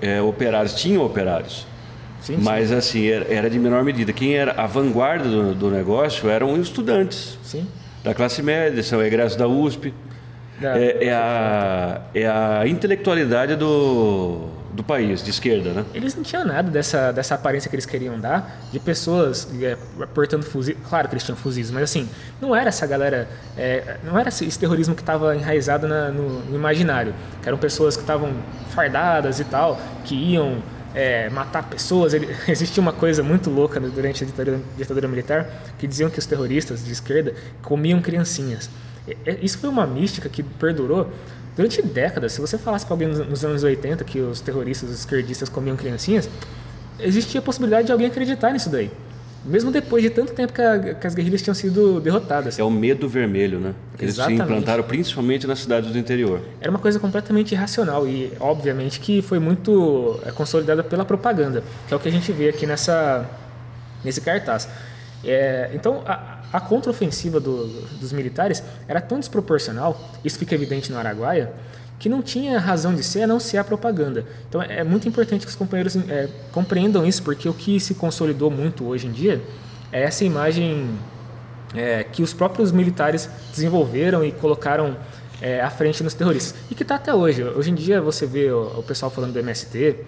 é, 0.01 0.23
operários, 0.23 0.75
tinham 0.75 1.05
operários. 1.05 1.67
Sim, 2.21 2.37
mas 2.41 2.69
sim. 2.69 2.75
assim, 2.77 3.07
era, 3.09 3.35
era, 3.35 3.51
de 3.51 3.59
menor 3.59 3.83
medida. 3.83 4.13
Quem 4.13 4.37
era 4.37 4.53
a 4.53 4.65
vanguarda 4.65 5.29
do, 5.29 5.55
do 5.57 5.71
negócio 5.73 6.31
eram 6.31 6.53
os 6.53 6.61
estudantes. 6.61 7.37
Sim 7.43 7.67
da 8.03 8.15
classe 8.15 8.43
média, 8.43 8.83
são 8.83 9.03
egressos 9.03 9.37
da 9.37 9.47
USP. 9.47 9.93
É, 10.61 11.07
é, 11.07 11.13
a, 11.13 12.01
é 12.15 12.27
a 12.29 12.69
intelectualidade 12.69 13.57
do, 13.57 14.49
do 14.73 14.85
país, 14.85 15.23
de 15.23 15.31
esquerda, 15.31 15.73
né? 15.73 15.85
Eles 15.93 16.15
não 16.15 16.23
tinham 16.23 16.45
nada 16.45 16.71
dessa, 16.71 17.13
dessa 17.13 17.35
aparência 17.35 17.69
que 17.69 17.75
eles 17.75 17.87
queriam 17.87 18.19
dar 18.19 18.61
de 18.71 18.79
pessoas 18.79 19.49
é, 19.61 19.77
portando 20.15 20.45
fuzis. 20.45 20.77
Claro 20.89 21.09
que 21.09 21.15
eles 21.15 21.25
tinham 21.25 21.37
fuzis, 21.37 21.71
mas 21.71 21.83
assim, 21.83 22.09
não 22.41 22.55
era 22.55 22.69
essa 22.69 22.87
galera, 22.87 23.29
é, 23.57 23.97
não 24.05 24.19
era 24.19 24.29
esse 24.29 24.57
terrorismo 24.59 24.95
que 24.95 25.03
estava 25.03 25.35
enraizado 25.35 25.89
na, 25.89 26.11
no, 26.11 26.41
no, 26.41 26.55
imaginário. 26.55 27.13
Que 27.43 27.49
eram 27.49 27.59
pessoas 27.59 27.97
que 27.97 28.03
estavam 28.03 28.33
fardadas 28.71 29.41
e 29.41 29.45
tal, 29.45 29.81
que 30.05 30.15
iam 30.15 30.59
é, 30.95 31.29
matar 31.31 31.69
pessoas. 31.69 32.15
Ele, 32.15 32.29
existia 32.49 32.81
uma 32.81 32.93
coisa 32.93 33.23
muito 33.23 33.51
louca 33.51 33.81
durante 33.81 34.25
a 34.25 34.27
ditadura, 34.27 34.61
ditadura, 34.77 35.09
militar 35.09 35.49
que 35.79 35.87
diziam 35.87 36.11
que 36.11 36.19
os 36.19 36.27
terroristas 36.27 36.85
de 36.85 36.93
esquerda 36.93 37.35
comiam 37.63 38.01
criancinhas. 38.01 38.71
Isso 39.41 39.59
foi 39.59 39.69
uma 39.69 39.87
mística 39.87 40.29
que 40.29 40.43
perdurou 40.43 41.11
durante 41.57 41.83
décadas. 41.83 42.33
Se 42.33 42.41
você 42.41 42.57
falasse 42.57 42.85
para 42.87 42.95
alguém 42.95 43.09
nos 43.09 43.45
anos 43.45 43.63
80 43.63 44.05
que 44.05 44.21
os 44.21 44.41
terroristas, 44.41 44.91
os 44.91 45.01
esquerdistas 45.01 45.49
comiam 45.49 45.77
criancinhas, 45.77 46.29
existia 47.01 47.41
a 47.41 47.43
possibilidade 47.43 47.87
de 47.87 47.93
alguém 47.93 48.07
acreditar 48.07 48.53
nisso 48.53 48.71
daí. 48.71 48.91
Mesmo 49.45 49.73
depois 49.73 50.03
de 50.03 50.11
tanto 50.11 50.33
tempo 50.33 50.53
que, 50.53 50.63
a, 50.63 50.95
que, 50.95 51.07
as 51.07 51.15
guerrilhas 51.15 51.43
tinham 51.43 51.55
sido 51.55 52.01
derrotadas. 52.01 52.59
É 52.59 52.63
o 52.63 52.71
medo 52.71 53.09
vermelho, 53.09 53.59
né? 53.59 53.75
Eles 53.99 54.15
Exatamente. 54.15 54.39
se 54.39 54.45
implantaram 54.45 54.85
principalmente 54.85 55.47
nas 55.47 55.59
cidades 55.59 55.91
do 55.91 55.99
interior. 55.99 56.41
Era 56.61 56.71
uma 56.71 56.79
coisa 56.79 57.01
completamente 57.01 57.53
irracional 57.53 58.07
e, 58.07 58.33
obviamente, 58.39 59.01
que 59.01 59.21
foi 59.21 59.41
muito 59.41 60.21
é, 60.25 60.31
consolidada 60.31 60.85
pela 60.85 61.05
propaganda, 61.05 61.65
que 61.89 61.93
é 61.93 61.97
o 61.97 62.01
que 62.01 62.09
a 62.09 62.13
gente 62.13 62.31
vê 62.31 62.51
aqui 62.51 62.67
nessa, 62.67 63.29
nesse 64.05 64.21
cartaz. 64.21 64.69
É, 65.25 65.71
então, 65.75 66.03
a, 66.07 66.43
a 66.53 66.61
contraofensiva 66.61 67.41
do, 67.41 67.67
dos 67.99 68.13
militares 68.13 68.63
era 68.87 69.01
tão 69.01 69.19
desproporcional, 69.19 70.01
isso 70.25 70.39
fica 70.39 70.55
evidente 70.55 70.93
no 70.93 70.99
Araguaia, 70.99 71.53
que 72.03 72.09
não 72.09 72.21
tinha 72.21 72.59
razão 72.59 72.93
de 72.97 73.03
ser 73.05 73.23
a 73.23 73.27
não 73.29 73.39
ser 73.39 73.59
a 73.59 73.65
propaganda. 73.65 74.27
Então 74.49 74.61
é 74.61 74.83
muito 74.83 75.07
importante 75.07 75.47
que 75.47 75.51
os 75.51 75.55
companheiros 75.55 75.95
é, 75.95 76.29
compreendam 76.51 77.07
isso, 77.07 77.23
porque 77.23 77.49
o 77.49 77.55
que 77.55 77.79
se 77.79 77.95
consolidou 77.95 78.51
muito 78.51 78.85
hoje 78.85 79.07
em 79.07 79.13
dia 79.13 79.41
é 79.93 80.03
essa 80.03 80.25
imagem 80.25 80.99
é, 81.73 82.03
que 82.03 82.21
os 82.21 82.35
próprios 82.35 82.73
militares 82.73 83.31
desenvolveram 83.53 84.25
e 84.25 84.33
colocaram 84.33 84.97
é, 85.41 85.61
à 85.61 85.71
frente 85.71 86.03
nos 86.03 86.13
terroristas. 86.13 86.57
E 86.69 86.75
que 86.75 86.83
está 86.83 86.97
até 86.97 87.15
hoje. 87.15 87.45
Hoje 87.45 87.71
em 87.71 87.75
dia 87.77 88.03
você 88.03 88.27
vê 88.27 88.51
o, 88.51 88.81
o, 88.81 88.83
pessoal 88.83 89.09
falando 89.09 89.35
do 89.35 89.39
MST, 89.39 89.99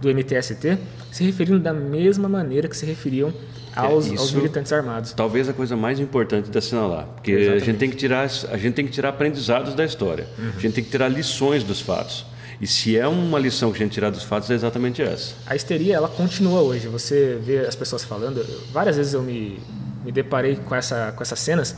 do 0.00 0.08
MTST, 0.08 0.78
se 1.10 1.24
referindo 1.24 1.58
da 1.58 1.72
mesma 1.72 2.28
maneira 2.28 2.68
que 2.68 2.76
se 2.76 2.84
referiam 2.84 3.32
aos, 3.74 4.10
é, 4.10 4.16
aos 4.16 4.32
militantes 4.32 4.72
armados. 4.72 5.12
Talvez 5.12 5.48
a 5.48 5.52
coisa 5.52 5.76
mais 5.76 5.98
importante 5.98 6.50
de 6.50 6.56
assinalar, 6.56 7.06
porque 7.14 7.32
Exatamente. 7.32 7.62
a 7.62 7.66
gente 7.66 7.78
tem 7.78 7.90
que 7.90 7.96
tirar 7.96 8.24
a 8.24 8.56
gente 8.56 8.74
tem 8.74 8.86
que 8.86 8.92
tirar 8.92 9.10
aprendizados 9.10 9.74
da 9.74 9.84
história. 9.84 10.26
Uhum. 10.38 10.48
A 10.56 10.60
gente 10.60 10.74
tem 10.74 10.84
que 10.84 10.90
tirar 10.90 11.08
lições 11.08 11.64
dos 11.64 11.80
fatos. 11.80 12.26
E 12.60 12.66
se 12.66 12.96
é 12.96 13.06
uma 13.06 13.38
lição 13.38 13.72
que 13.72 13.82
a 13.82 13.84
gente 13.84 13.92
tirar 13.92 14.10
dos 14.10 14.22
fatos, 14.22 14.50
é 14.50 14.54
exatamente 14.54 15.02
essa. 15.02 15.34
A 15.46 15.56
histeria, 15.56 15.96
ela 15.96 16.08
continua 16.08 16.60
hoje. 16.60 16.86
Você 16.88 17.38
vê 17.42 17.58
as 17.58 17.74
pessoas 17.74 18.04
falando. 18.04 18.44
Várias 18.72 18.96
vezes 18.96 19.12
eu 19.12 19.22
me, 19.22 19.58
me 20.04 20.12
deparei 20.12 20.56
com, 20.56 20.74
essa, 20.74 21.12
com 21.12 21.22
essas 21.22 21.40
cenas 21.40 21.74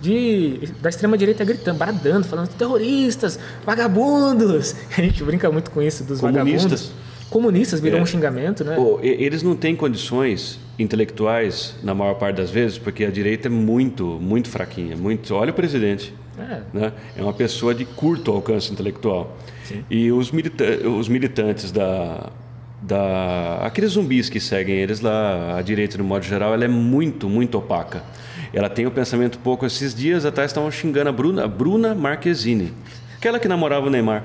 de, 0.00 0.60
da 0.80 0.88
extrema-direita 0.88 1.44
gritando, 1.44 1.78
bradando, 1.78 2.26
falando 2.26 2.48
terroristas, 2.48 3.38
vagabundos. 3.64 4.74
A 4.96 5.00
gente 5.00 5.22
brinca 5.22 5.50
muito 5.50 5.70
com 5.70 5.82
isso, 5.82 6.02
dos 6.04 6.20
Comunistas. 6.20 6.62
vagabundos. 6.62 7.03
Comunistas 7.34 7.80
virou 7.80 7.98
é. 7.98 8.02
um 8.04 8.06
xingamento, 8.06 8.62
né? 8.62 8.76
Pô, 8.76 9.00
eles 9.02 9.42
não 9.42 9.56
têm 9.56 9.74
condições 9.74 10.60
intelectuais, 10.78 11.74
na 11.82 11.92
maior 11.92 12.14
parte 12.14 12.36
das 12.36 12.48
vezes, 12.48 12.78
porque 12.78 13.04
a 13.04 13.10
direita 13.10 13.48
é 13.48 13.50
muito, 13.50 14.04
muito 14.04 14.48
fraquinha. 14.48 14.96
Muito, 14.96 15.34
olha 15.34 15.50
o 15.50 15.52
presidente. 15.52 16.14
É. 16.38 16.60
Né? 16.72 16.92
é 17.16 17.20
uma 17.20 17.32
pessoa 17.32 17.74
de 17.74 17.84
curto 17.84 18.30
alcance 18.30 18.72
intelectual. 18.72 19.36
Sim. 19.64 19.84
E 19.90 20.12
os, 20.12 20.30
milita 20.30 20.64
os 20.88 21.08
militantes 21.08 21.72
da, 21.72 22.30
da 22.80 23.56
aqueles 23.62 23.90
zumbis 23.90 24.28
que 24.28 24.38
seguem 24.38 24.76
eles 24.76 25.00
lá, 25.00 25.58
a 25.58 25.62
direita 25.62 25.98
no 25.98 26.04
modo 26.04 26.24
geral, 26.24 26.54
ela 26.54 26.64
é 26.64 26.68
muito, 26.68 27.28
muito 27.28 27.58
opaca. 27.58 28.04
Ela 28.52 28.68
tem 28.68 28.86
o 28.86 28.90
um 28.90 28.92
pensamento 28.92 29.40
pouco. 29.40 29.66
Esses 29.66 29.92
dias 29.92 30.24
atrás 30.24 30.52
estavam 30.52 30.70
xingando 30.70 31.08
a 31.08 31.12
Bruna, 31.12 31.42
a 31.46 31.48
Bruna 31.48 31.96
Marquezine, 31.96 32.72
aquela 33.16 33.40
que 33.40 33.48
namorava 33.48 33.88
o 33.88 33.90
Neymar. 33.90 34.22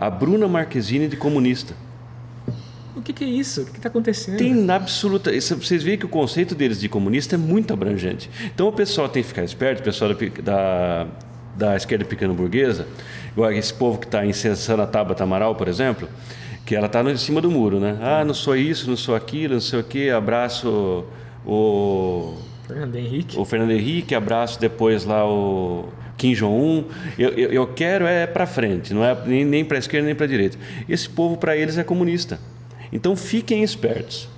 A 0.00 0.08
Bruna 0.08 0.48
Marquezine 0.48 1.08
de 1.08 1.16
comunista. 1.18 1.74
O 2.94 3.00
que, 3.00 3.12
que 3.12 3.24
é 3.24 3.26
isso? 3.26 3.62
O 3.62 3.66
que 3.66 3.78
está 3.78 3.88
acontecendo? 3.88 4.36
Tem 4.36 4.70
absoluta. 4.70 5.32
Vocês 5.32 5.82
veem 5.82 5.96
que 5.96 6.04
o 6.04 6.08
conceito 6.08 6.54
deles 6.54 6.78
de 6.78 6.88
comunista 6.88 7.36
é 7.36 7.38
muito 7.38 7.72
abrangente. 7.72 8.28
Então 8.54 8.68
o 8.68 8.72
pessoal 8.72 9.08
tem 9.08 9.22
que 9.22 9.28
ficar 9.28 9.44
esperto, 9.44 9.80
o 9.80 9.82
pessoal 9.82 10.14
da, 10.42 11.06
da, 11.56 11.76
esquerda 11.76 12.04
pequena 12.04 12.34
burguesa, 12.34 12.86
igual 13.30 13.50
esse 13.52 13.72
povo 13.72 13.98
que 13.98 14.06
está 14.06 14.26
incensando 14.26 14.82
a 14.82 14.86
Tabata 14.86 15.24
Amaral, 15.24 15.54
por 15.54 15.68
exemplo, 15.68 16.08
que 16.66 16.76
ela 16.76 16.86
está 16.86 17.02
em 17.02 17.16
cima 17.16 17.40
do 17.40 17.50
muro, 17.50 17.80
né? 17.80 17.98
Ah, 18.00 18.24
não 18.24 18.34
sou 18.34 18.56
isso, 18.56 18.88
não 18.88 18.96
sou 18.96 19.14
aquilo, 19.14 19.54
não 19.54 19.60
sei 19.60 19.80
o 19.80 19.84
quê, 19.84 20.10
abraço 20.10 21.04
o. 21.46 22.34
Fernando 22.66 22.96
Henrique. 22.96 23.38
O 23.38 23.44
Fernando 23.44 23.70
Henrique, 23.72 24.14
abraço 24.14 24.60
depois 24.60 25.04
lá 25.04 25.26
o 25.26 25.88
Kim 26.16 26.34
Jong-un. 26.34 26.84
Eu, 27.18 27.30
eu, 27.30 27.52
eu, 27.52 27.66
quero 27.66 28.06
é 28.06 28.26
para 28.26 28.46
frente, 28.46 28.92
não 28.92 29.04
é 29.04 29.16
nem, 29.26 29.44
nem 29.44 29.64
para 29.64 29.78
a 29.78 29.80
esquerda 29.80 30.06
nem 30.06 30.14
para 30.14 30.26
a 30.26 30.28
direita. 30.28 30.58
Esse 30.88 31.08
povo, 31.08 31.36
para 31.36 31.56
eles, 31.56 31.78
é 31.78 31.84
comunista. 31.84 32.38
Então 32.92 33.16
fiquem 33.16 33.62
espertos. 33.62 34.28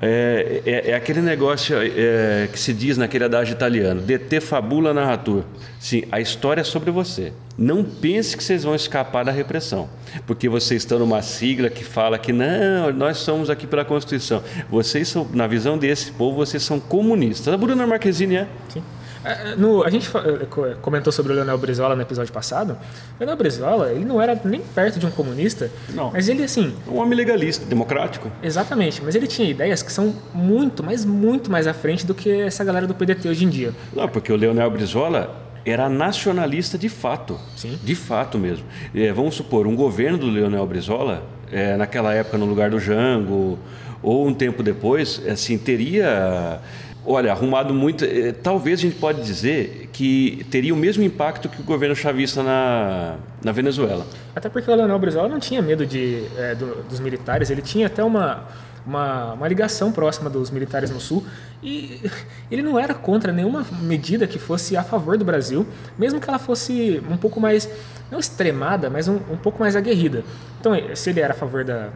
É, 0.00 0.62
é, 0.64 0.90
é 0.90 0.94
aquele 0.94 1.20
negócio 1.20 1.76
é, 1.76 2.48
que 2.52 2.58
se 2.58 2.72
diz 2.72 2.96
naquele 2.96 3.24
adágio 3.24 3.52
italiano: 3.52 4.00
de 4.00 4.18
te 4.18 4.40
fabula 4.40 4.94
narratur. 4.94 5.42
Sim, 5.80 6.04
a 6.10 6.20
história 6.20 6.60
é 6.60 6.64
sobre 6.64 6.90
você. 6.90 7.32
Não 7.58 7.84
pense 7.84 8.36
que 8.36 8.42
vocês 8.42 8.64
vão 8.64 8.74
escapar 8.74 9.24
da 9.24 9.32
repressão, 9.32 9.88
porque 10.26 10.48
vocês 10.48 10.82
estão 10.82 10.98
numa 10.98 11.20
sigla 11.20 11.68
que 11.68 11.84
fala 11.84 12.18
que 12.18 12.32
não, 12.32 12.92
nós 12.92 13.18
somos 13.18 13.50
aqui 13.50 13.66
pela 13.66 13.84
Constituição. 13.84 14.42
Vocês 14.70 15.08
são, 15.08 15.28
na 15.32 15.46
visão 15.46 15.76
desse 15.76 16.12
povo, 16.12 16.36
vocês 16.36 16.62
são 16.62 16.80
comunistas. 16.80 17.52
A 17.52 17.56
Bruna 17.56 17.86
Marquezine 17.86 18.36
é. 18.36 18.46
Sim. 18.68 18.82
É, 19.24 19.54
no, 19.56 19.84
a 19.84 19.90
gente 19.90 20.08
é, 20.16 20.74
comentou 20.80 21.12
sobre 21.12 21.32
o 21.32 21.34
Leonel 21.34 21.58
Brizola 21.58 21.94
no 21.94 22.02
episódio 22.02 22.32
passado. 22.32 22.72
O 22.72 23.20
Leonel 23.20 23.36
Brizola, 23.36 23.92
ele 23.92 24.04
não 24.04 24.20
era 24.20 24.40
nem 24.44 24.60
perto 24.60 24.98
de 24.98 25.06
um 25.06 25.10
comunista, 25.10 25.70
não. 25.94 26.10
mas 26.12 26.28
ele, 26.28 26.42
assim... 26.42 26.74
Um 26.88 26.98
homem 26.98 27.16
legalista, 27.16 27.64
democrático. 27.64 28.30
Exatamente, 28.42 29.02
mas 29.02 29.14
ele 29.14 29.26
tinha 29.26 29.48
ideias 29.48 29.82
que 29.82 29.92
são 29.92 30.14
muito, 30.34 30.82
mas 30.82 31.04
muito 31.04 31.50
mais 31.50 31.66
à 31.66 31.74
frente 31.74 32.04
do 32.06 32.14
que 32.14 32.30
essa 32.30 32.64
galera 32.64 32.86
do 32.86 32.94
PDT 32.94 33.28
hoje 33.28 33.44
em 33.44 33.48
dia. 33.48 33.72
Não, 33.94 34.08
porque 34.08 34.32
o 34.32 34.36
Leonel 34.36 34.70
Brizola 34.70 35.42
era 35.64 35.88
nacionalista 35.88 36.76
de 36.76 36.88
fato. 36.88 37.38
Sim. 37.56 37.78
De 37.82 37.94
fato 37.94 38.38
mesmo. 38.38 38.64
É, 38.94 39.12
vamos 39.12 39.34
supor, 39.34 39.66
um 39.66 39.76
governo 39.76 40.18
do 40.18 40.26
Leonel 40.26 40.66
Brizola, 40.66 41.22
é, 41.50 41.76
naquela 41.76 42.12
época 42.12 42.36
no 42.38 42.46
lugar 42.46 42.70
do 42.70 42.80
Jango, 42.80 43.58
ou 44.02 44.26
um 44.26 44.34
tempo 44.34 44.62
depois, 44.62 45.22
assim, 45.28 45.56
teria 45.56 46.60
Olha, 47.04 47.32
arrumado 47.32 47.74
muito. 47.74 48.04
Eh, 48.04 48.32
talvez 48.32 48.78
a 48.78 48.82
gente 48.82 48.96
pode 48.96 49.22
dizer 49.22 49.88
que 49.92 50.46
teria 50.50 50.72
o 50.72 50.76
mesmo 50.76 51.02
impacto 51.02 51.48
que 51.48 51.60
o 51.60 51.64
governo 51.64 51.96
chavista 51.96 52.42
na, 52.42 53.16
na 53.42 53.50
Venezuela. 53.50 54.06
Até 54.36 54.48
porque 54.48 54.70
o 54.70 54.74
Leonel 54.74 54.98
Brizola 55.00 55.28
não 55.28 55.40
tinha 55.40 55.60
medo 55.60 55.84
de, 55.84 56.24
é, 56.38 56.54
do, 56.54 56.82
dos 56.88 57.00
militares, 57.00 57.50
ele 57.50 57.60
tinha 57.60 57.88
até 57.88 58.04
uma, 58.04 58.44
uma, 58.86 59.32
uma, 59.32 59.48
ligação 59.48 59.90
próxima 59.90 60.30
dos 60.30 60.50
militares 60.50 60.90
no 60.90 61.00
Sul 61.00 61.26
e 61.60 62.00
ele 62.48 62.62
não 62.62 62.78
era 62.78 62.94
contra 62.94 63.32
nenhuma 63.32 63.66
medida 63.80 64.24
que 64.26 64.38
fosse 64.38 64.76
a 64.76 64.84
favor 64.84 65.18
do 65.18 65.24
Brasil, 65.24 65.66
mesmo 65.98 66.20
que 66.20 66.28
ela 66.28 66.38
fosse 66.38 67.02
um 67.10 67.16
pouco 67.16 67.40
mais, 67.40 67.68
não 68.12 68.20
extremada, 68.20 68.88
mas 68.88 69.08
um, 69.08 69.16
um 69.28 69.36
pouco 69.36 69.58
mais 69.58 69.74
aguerrida. 69.74 70.22
Então, 70.60 70.72
se 70.94 71.10
ele 71.10 71.18
era 71.18 71.32
a 71.32 71.36
favor 71.36 71.64
da, 71.64 71.88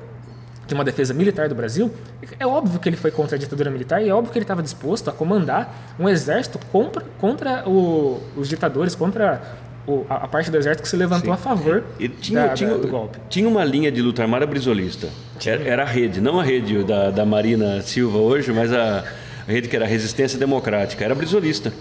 de 0.67 0.75
uma 0.75 0.85
defesa 0.85 1.15
militar 1.15 1.49
do 1.49 1.55
Brasil, 1.55 1.93
é 2.39 2.47
óbvio 2.47 2.81
que 2.81 2.89
ele 2.89 2.97
foi 2.97 3.11
contra 3.11 3.37
a 3.37 3.39
ditadura 3.39 3.71
militar 3.71 4.03
e 4.03 4.09
é 4.09 4.15
óbvio 4.15 4.33
que 4.33 4.39
ele 4.39 4.45
estava 4.45 4.63
disposto 4.63 5.09
a 5.09 5.13
comandar 5.13 5.95
um 5.99 6.09
exército 6.09 6.59
contra, 6.73 7.05
contra 7.19 7.69
o, 7.69 8.21
os 8.37 8.49
ditadores, 8.49 8.95
contra 8.95 9.41
o, 9.87 10.05
a, 10.09 10.17
a, 10.17 10.29
parte 10.29 10.51
do 10.51 10.57
exército 10.57 10.83
que 10.83 10.89
se 10.89 10.97
levantou 10.97 11.29
Sim. 11.29 11.35
a 11.35 11.37
favor 11.37 11.85
tinha, 12.21 12.49
da, 12.49 12.55
tinha, 12.55 12.71
da, 12.71 12.77
do 12.77 12.89
golpe. 12.89 13.19
Tinha 13.29 13.49
uma 13.49 13.65
linha 13.65 13.91
de 13.93 14.03
luta 14.03 14.23
armada 14.23 14.45
brisolista. 14.45 15.09
Era, 15.45 15.63
era, 15.63 15.83
a 15.83 15.87
rede, 15.87 16.21
não 16.21 16.41
a 16.41 16.43
rede 16.43 16.83
da, 16.83 17.11
da 17.11 17.25
Marina 17.25 17.81
Silva 17.83 18.19
hoje, 18.19 18.53
mas 18.53 18.73
a, 18.73 19.05
a 19.47 19.51
rede 19.51 19.69
que 19.69 19.77
era 19.77 19.85
a 19.85 19.89
Resistência 19.89 20.39
Democrática. 20.39 21.05
Era 21.05 21.15
brisolista. 21.15 21.73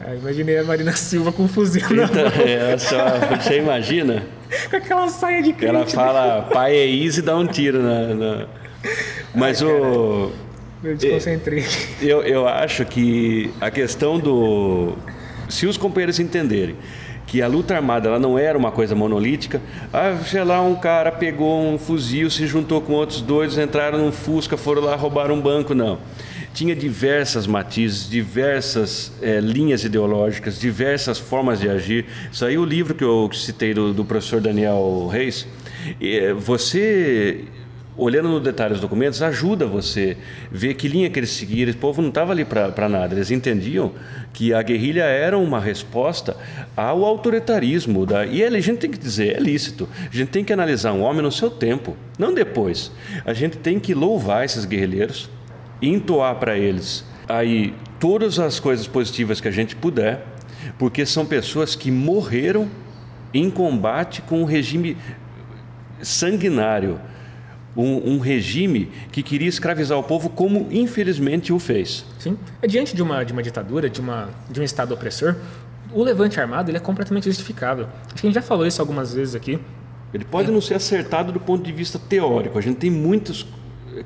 Ah, 0.00 0.14
imaginei 0.14 0.58
a 0.58 0.64
Marina 0.64 0.92
Silva 0.92 1.32
com 1.32 1.44
um 1.44 1.48
fuzil 1.48 1.82
então, 1.82 2.26
é, 2.44 2.78
só, 2.78 2.96
Você 3.40 3.58
imagina? 3.58 4.22
com 4.70 4.76
aquela 4.76 5.08
saia 5.08 5.42
de 5.42 5.52
crente. 5.52 5.74
Ela 5.74 5.86
fala, 5.86 6.42
pai 6.42 6.76
é 6.76 6.86
isso 6.86 7.18
e 7.18 7.22
dá 7.22 7.36
um 7.36 7.46
tiro 7.46 7.82
na... 7.82 8.14
na... 8.14 8.46
Mas 9.34 9.60
Ai, 9.60 9.68
o... 9.68 10.32
Eu 10.84 10.96
desconcentrei. 10.96 11.64
Eu, 12.00 12.22
eu 12.22 12.46
acho 12.46 12.84
que 12.84 13.50
a 13.60 13.70
questão 13.70 14.18
do... 14.18 14.92
Se 15.48 15.66
os 15.66 15.76
companheiros 15.76 16.20
entenderem 16.20 16.76
que 17.26 17.42
a 17.42 17.48
luta 17.48 17.74
armada 17.74 18.08
ela 18.08 18.18
não 18.18 18.38
era 18.38 18.56
uma 18.56 18.70
coisa 18.70 18.94
monolítica. 18.94 19.60
Ah, 19.92 20.16
sei 20.24 20.42
lá, 20.44 20.62
um 20.62 20.76
cara 20.76 21.12
pegou 21.12 21.60
um 21.60 21.76
fuzil, 21.76 22.30
se 22.30 22.46
juntou 22.46 22.80
com 22.80 22.94
outros 22.94 23.20
dois, 23.20 23.58
entraram 23.58 23.98
num 23.98 24.10
Fusca, 24.12 24.56
foram 24.56 24.82
lá 24.82 24.96
roubar 24.96 25.30
um 25.30 25.40
banco. 25.40 25.74
Não 25.74 25.98
tinha 26.58 26.74
diversas 26.74 27.46
matizes, 27.46 28.10
diversas 28.10 29.12
é, 29.22 29.38
linhas 29.38 29.84
ideológicas, 29.84 30.58
diversas 30.58 31.16
formas 31.16 31.60
de 31.60 31.68
agir. 31.68 32.06
Isso 32.32 32.44
aí 32.44 32.58
o 32.58 32.64
livro 32.64 32.96
que 32.96 33.04
eu 33.04 33.30
citei 33.32 33.72
do, 33.72 33.94
do 33.94 34.04
professor 34.04 34.40
Daniel 34.40 35.06
Reis, 35.06 35.46
é, 36.00 36.32
você 36.32 37.44
olhando 37.96 38.28
no 38.28 38.40
detalhe 38.40 38.72
dos 38.72 38.80
documentos, 38.80 39.22
ajuda 39.22 39.66
você 39.66 40.16
ver 40.50 40.74
que 40.74 40.88
linha 40.88 41.08
que 41.08 41.20
eles 41.20 41.30
seguiram. 41.30 41.70
O 41.70 41.76
povo 41.76 42.02
não 42.02 42.08
estava 42.08 42.32
ali 42.32 42.44
para 42.44 42.88
nada. 42.88 43.14
Eles 43.14 43.30
entendiam 43.30 43.92
que 44.32 44.52
a 44.52 44.60
guerrilha 44.60 45.04
era 45.04 45.38
uma 45.38 45.60
resposta 45.60 46.36
ao 46.76 47.04
autoritarismo. 47.04 48.04
Da... 48.04 48.26
E 48.26 48.42
a 48.42 48.60
gente 48.60 48.78
tem 48.78 48.90
que 48.90 48.98
dizer, 48.98 49.36
é 49.36 49.40
lícito. 49.40 49.88
A 50.12 50.16
gente 50.16 50.30
tem 50.30 50.42
que 50.42 50.52
analisar 50.52 50.92
um 50.92 51.02
homem 51.02 51.22
no 51.22 51.30
seu 51.30 51.50
tempo, 51.50 51.96
não 52.18 52.34
depois. 52.34 52.90
A 53.24 53.32
gente 53.32 53.58
tem 53.58 53.78
que 53.78 53.94
louvar 53.94 54.44
esses 54.44 54.64
guerrilheiros, 54.64 55.30
entoar 55.80 56.36
para 56.36 56.56
eles 56.56 57.04
aí 57.28 57.74
todas 58.00 58.38
as 58.38 58.58
coisas 58.58 58.86
positivas 58.86 59.40
que 59.40 59.48
a 59.48 59.50
gente 59.50 59.76
puder, 59.76 60.24
porque 60.78 61.04
são 61.04 61.26
pessoas 61.26 61.74
que 61.74 61.90
morreram 61.90 62.68
em 63.34 63.50
combate 63.50 64.22
com 64.22 64.40
um 64.40 64.44
regime 64.44 64.96
sanguinário, 66.00 66.98
um, 67.76 68.14
um, 68.14 68.18
regime 68.18 68.90
que 69.12 69.22
queria 69.22 69.48
escravizar 69.48 69.98
o 69.98 70.02
povo, 70.02 70.30
como 70.30 70.66
infelizmente 70.70 71.52
o 71.52 71.58
fez. 71.58 72.04
Sim, 72.18 72.36
é 72.62 72.66
diante 72.66 72.96
de 72.96 73.02
uma, 73.02 73.22
de 73.24 73.32
uma 73.32 73.42
ditadura, 73.42 73.90
de, 73.90 74.00
uma, 74.00 74.30
de 74.50 74.60
um 74.60 74.64
Estado 74.64 74.94
opressor, 74.94 75.36
o 75.92 76.02
levante 76.02 76.40
armado 76.40 76.70
ele 76.70 76.78
é 76.78 76.80
completamente 76.80 77.24
justificável. 77.24 77.88
Acho 78.06 78.14
que 78.16 78.26
a 78.26 78.30
gente 78.30 78.34
já 78.34 78.42
falou 78.42 78.66
isso 78.66 78.80
algumas 78.80 79.14
vezes 79.14 79.34
aqui. 79.34 79.58
Ele 80.12 80.24
pode 80.24 80.48
é. 80.48 80.52
não 80.52 80.60
ser 80.60 80.74
acertado 80.74 81.32
do 81.32 81.40
ponto 81.40 81.62
de 81.62 81.72
vista 81.72 81.98
teórico. 81.98 82.58
A 82.58 82.62
gente 82.62 82.78
tem 82.78 82.90
muitos 82.90 83.46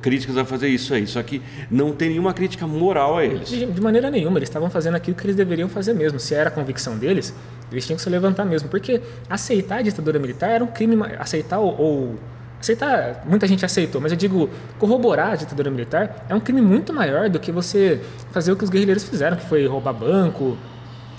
críticas 0.00 0.36
a 0.36 0.44
fazer 0.44 0.68
isso 0.68 0.94
aí, 0.94 1.06
só 1.06 1.22
que 1.22 1.42
não 1.70 1.92
tem 1.92 2.10
nenhuma 2.10 2.32
crítica 2.32 2.66
moral 2.66 3.18
a 3.18 3.24
eles. 3.24 3.48
De, 3.48 3.66
de 3.66 3.80
maneira 3.80 4.10
nenhuma, 4.10 4.38
eles 4.38 4.48
estavam 4.48 4.70
fazendo 4.70 4.94
aquilo 4.96 5.16
que 5.16 5.24
eles 5.24 5.36
deveriam 5.36 5.68
fazer 5.68 5.92
mesmo. 5.92 6.18
Se 6.18 6.34
era 6.34 6.48
a 6.48 6.52
convicção 6.52 6.96
deles, 6.96 7.34
Eles 7.72 7.86
tinham 7.86 7.96
que 7.96 8.02
se 8.02 8.10
levantar 8.10 8.44
mesmo, 8.44 8.68
porque 8.68 9.00
aceitar 9.28 9.78
a 9.78 9.82
ditadura 9.82 10.18
militar 10.18 10.50
era 10.50 10.62
um 10.62 10.66
crime, 10.66 10.96
aceitar 11.18 11.58
ou, 11.58 11.80
ou 11.80 12.14
aceitar, 12.60 13.24
muita 13.26 13.46
gente 13.46 13.64
aceitou, 13.64 14.00
mas 14.00 14.12
eu 14.12 14.18
digo, 14.18 14.48
corroborar 14.78 15.32
a 15.32 15.36
ditadura 15.36 15.70
militar 15.70 16.26
é 16.28 16.34
um 16.34 16.40
crime 16.40 16.60
muito 16.60 16.92
maior 16.92 17.28
do 17.28 17.40
que 17.40 17.50
você 17.50 18.00
fazer 18.30 18.52
o 18.52 18.56
que 18.56 18.64
os 18.64 18.70
guerrilheiros 18.70 19.04
fizeram, 19.04 19.36
que 19.36 19.46
foi 19.46 19.66
roubar 19.66 19.92
banco 19.92 20.56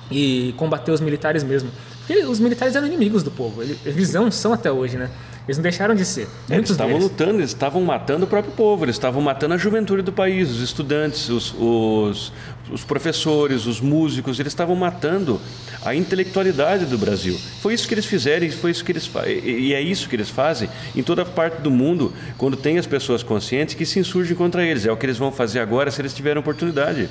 e 0.09 0.53
combater 0.57 0.91
os 0.91 1.01
militares 1.01 1.43
mesmo. 1.43 1.69
Porque 2.05 2.23
os 2.25 2.39
militares 2.39 2.75
eram 2.75 2.85
inimigos 2.87 3.23
do 3.23 3.31
povo, 3.31 3.61
eles 3.61 4.13
não 4.13 4.29
são 4.29 4.53
até 4.53 4.71
hoje, 4.71 4.97
né? 4.97 5.09
Eles 5.47 5.57
não 5.57 5.63
deixaram 5.63 5.93
de 5.93 6.05
ser. 6.05 6.27
É, 6.49 6.55
eles 6.55 6.69
estavam 6.69 6.93
deles. 6.93 7.09
lutando, 7.09 7.39
eles 7.39 7.49
estavam 7.49 7.81
matando 7.81 8.25
o 8.25 8.27
próprio 8.27 8.53
povo, 8.53 8.85
eles 8.85 8.95
estavam 8.95 9.21
matando 9.21 9.53
a 9.53 9.57
juventude 9.57 10.01
do 10.01 10.13
país, 10.13 10.49
os 10.49 10.61
estudantes, 10.61 11.29
os, 11.29 11.53
os, 11.59 12.31
os 12.71 12.85
professores, 12.85 13.65
os 13.65 13.81
músicos, 13.81 14.39
eles 14.39 14.51
estavam 14.53 14.75
matando 14.75 15.41
a 15.83 15.93
intelectualidade 15.93 16.85
do 16.85 16.97
Brasil. 16.97 17.37
Foi 17.61 17.73
isso 17.73 17.87
que 17.87 17.93
eles 17.93 18.05
fizeram, 18.05 18.49
foi 18.51 18.71
isso 18.71 18.85
que 18.85 18.91
eles 18.93 19.09
e 19.43 19.73
é 19.73 19.81
isso 19.81 20.07
que 20.07 20.15
eles 20.15 20.29
fazem 20.29 20.69
em 20.95 21.03
toda 21.03 21.25
parte 21.25 21.61
do 21.61 21.69
mundo, 21.69 22.13
quando 22.37 22.55
tem 22.55 22.77
as 22.77 22.87
pessoas 22.87 23.21
conscientes 23.21 23.75
que 23.75 23.85
se 23.85 23.99
insurgem 23.99 24.35
contra 24.35 24.65
eles. 24.65 24.85
É 24.85 24.91
o 24.91 24.97
que 24.97 25.05
eles 25.05 25.17
vão 25.17 25.31
fazer 25.31 25.59
agora 25.59 25.91
se 25.91 26.01
eles 26.01 26.13
tiverem 26.13 26.39
oportunidade. 26.39 27.09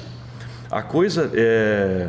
A 0.70 0.80
coisa 0.82 1.30
é 1.34 2.08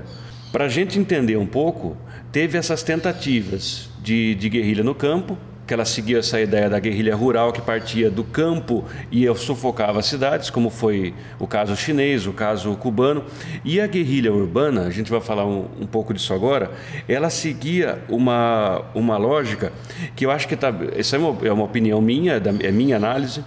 para 0.54 0.66
a 0.66 0.70
gente 0.70 1.00
entender 1.00 1.36
um 1.36 1.48
pouco, 1.48 1.98
teve 2.32 2.60
essas 2.60 2.84
tentativas 2.84 3.90
de, 4.04 4.36
de 4.36 4.50
guerrilha 4.50 4.84
no 4.84 4.94
campo, 4.94 5.36
que 5.74 5.76
ela 5.76 5.86
seguia 5.86 6.20
essa 6.20 6.40
ideia 6.40 6.70
da 6.70 6.80
guerrilha 6.80 7.16
rural 7.16 7.52
que 7.52 7.60
partia 7.60 8.12
do 8.12 8.24
campo 8.24 8.86
e 9.12 9.26
sufocava 9.36 10.04
cidades, 10.04 10.52
como 10.52 10.70
foi 10.70 11.16
o 11.40 11.48
caso 11.48 11.76
chinês, 11.76 12.28
o 12.28 12.32
caso 12.32 12.76
cubano. 12.76 13.26
E 13.66 13.82
a 13.82 13.88
guerrilha 13.88 14.32
urbana, 14.32 14.84
a 14.84 14.92
gente 14.92 15.10
vai 15.10 15.20
falar 15.20 15.48
um, 15.48 15.66
um 15.82 15.88
pouco 15.88 16.14
disso 16.14 16.32
agora, 16.32 16.70
ela 17.08 17.32
seguia 17.32 18.04
uma, 18.08 18.84
uma 18.94 19.18
lógica 19.18 19.74
que 20.16 20.28
eu 20.28 20.30
acho 20.30 20.48
que 20.48 20.54
está. 20.54 20.72
Essa 20.96 21.16
é 21.16 21.20
uma, 21.20 21.48
é 21.48 21.52
uma 21.52 21.64
opinião 21.64 22.00
minha, 22.00 22.40
é 22.62 22.72
minha 22.72 22.96
análise. 22.96 23.44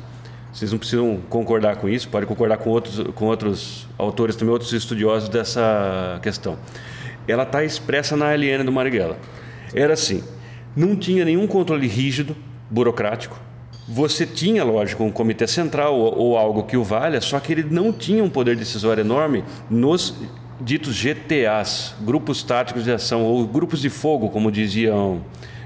Vocês 0.52 0.72
não 0.72 0.80
precisam 0.80 1.20
concordar 1.28 1.76
com 1.76 1.88
isso, 1.88 2.08
podem 2.08 2.26
concordar 2.26 2.56
com 2.56 2.70
outros, 2.70 2.98
com 3.14 3.26
outros 3.26 3.86
autores 3.96 4.34
também, 4.34 4.52
outros 4.52 4.72
estudiosos 4.72 5.28
dessa 5.28 6.18
questão. 6.24 6.58
Ela 7.28 7.44
está 7.44 7.62
expressa 7.62 8.16
na 8.16 8.34
LN 8.34 8.64
do 8.64 8.72
Marighella. 8.72 9.16
Era 9.72 9.92
assim 9.92 10.24
não 10.76 10.94
tinha 10.94 11.24
nenhum 11.24 11.46
controle 11.46 11.88
rígido, 11.88 12.36
burocrático. 12.70 13.40
Você 13.88 14.26
tinha, 14.26 14.64
lógico, 14.64 15.02
um 15.04 15.10
comitê 15.10 15.46
central 15.46 15.96
ou, 15.96 16.18
ou 16.18 16.36
algo 16.36 16.64
que 16.64 16.76
o 16.76 16.84
valha, 16.84 17.20
só 17.20 17.40
que 17.40 17.52
ele 17.52 17.62
não 17.62 17.92
tinha 17.92 18.22
um 18.22 18.28
poder 18.28 18.56
decisório 18.56 19.00
enorme 19.00 19.44
nos 19.70 20.14
ditos 20.60 20.94
GTAs, 20.94 21.94
grupos 22.00 22.42
táticos 22.42 22.84
de 22.84 22.92
ação, 22.92 23.22
ou 23.22 23.46
grupos 23.46 23.80
de 23.80 23.90
fogo, 23.90 24.28
como 24.28 24.50
diziam 24.50 25.22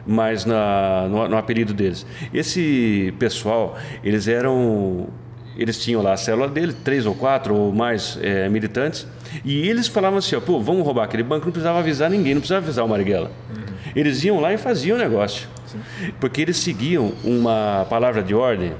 mais 0.07 0.45
na, 0.45 1.07
no, 1.09 1.29
no, 1.29 1.37
apelido 1.37 1.73
deles. 1.73 2.07
Esse 2.33 3.15
pessoal, 3.19 3.77
eles 4.03 4.29
eram. 4.29 5.09
Eles 5.57 5.83
tinham 5.83 6.01
lá 6.01 6.15
a 6.15 6.17
célula 6.17 6.49
dele, 6.49 6.73
três 6.73 7.05
ou 7.05 7.15
quatro 7.15 7.55
ou 7.55 7.73
mais 7.73 8.19
é, 8.23 8.49
militantes, 8.49 9.07
e 9.45 9.69
eles 9.69 9.89
falavam 9.89 10.19
assim: 10.19 10.37
ó, 10.37 10.41
pô, 10.41 10.61
vamos 10.61 10.85
roubar 10.85 11.05
aquele 11.05 11.23
banco, 11.23 11.45
não 11.45 11.53
precisava 11.53 11.79
avisar 11.79 12.09
ninguém, 12.09 12.35
não 12.35 12.41
precisava 12.41 12.65
avisar 12.65 12.85
o 12.85 12.89
Marighella. 12.89 13.31
Uhum. 13.51 13.60
Eles 13.95 14.23
iam 14.25 14.41
lá 14.41 14.53
e 14.53 14.59
faziam 14.59 14.97
o 14.97 15.01
negócio. 15.01 15.49
Sim. 15.67 15.81
Porque 16.21 16.41
eles 16.41 16.57
seguiam 16.57 17.13
uma 17.25 17.87
palavra 17.89 18.23
de 18.23 18.35
ordem, 18.35 18.73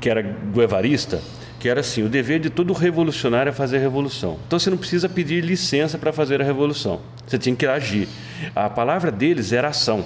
que 0.00 0.08
era 0.08 0.22
do 0.22 0.62
Evarista, 0.62 1.20
que 1.58 1.68
era 1.68 1.80
assim: 1.80 2.02
o 2.02 2.08
dever 2.08 2.40
de 2.40 2.50
todo 2.50 2.72
revolucionário 2.72 3.50
é 3.50 3.52
fazer 3.52 3.76
a 3.76 3.80
revolução. 3.80 4.38
Então 4.46 4.58
você 4.58 4.70
não 4.70 4.78
precisa 4.78 5.08
pedir 5.08 5.44
licença 5.44 5.98
para 5.98 6.12
fazer 6.12 6.40
a 6.40 6.44
revolução. 6.44 7.00
Você 7.26 7.38
tinha 7.38 7.54
que 7.54 7.66
agir. 7.66 8.08
A 8.54 8.68
palavra 8.68 9.10
deles 9.10 9.52
era 9.52 9.68
ação. 9.68 10.04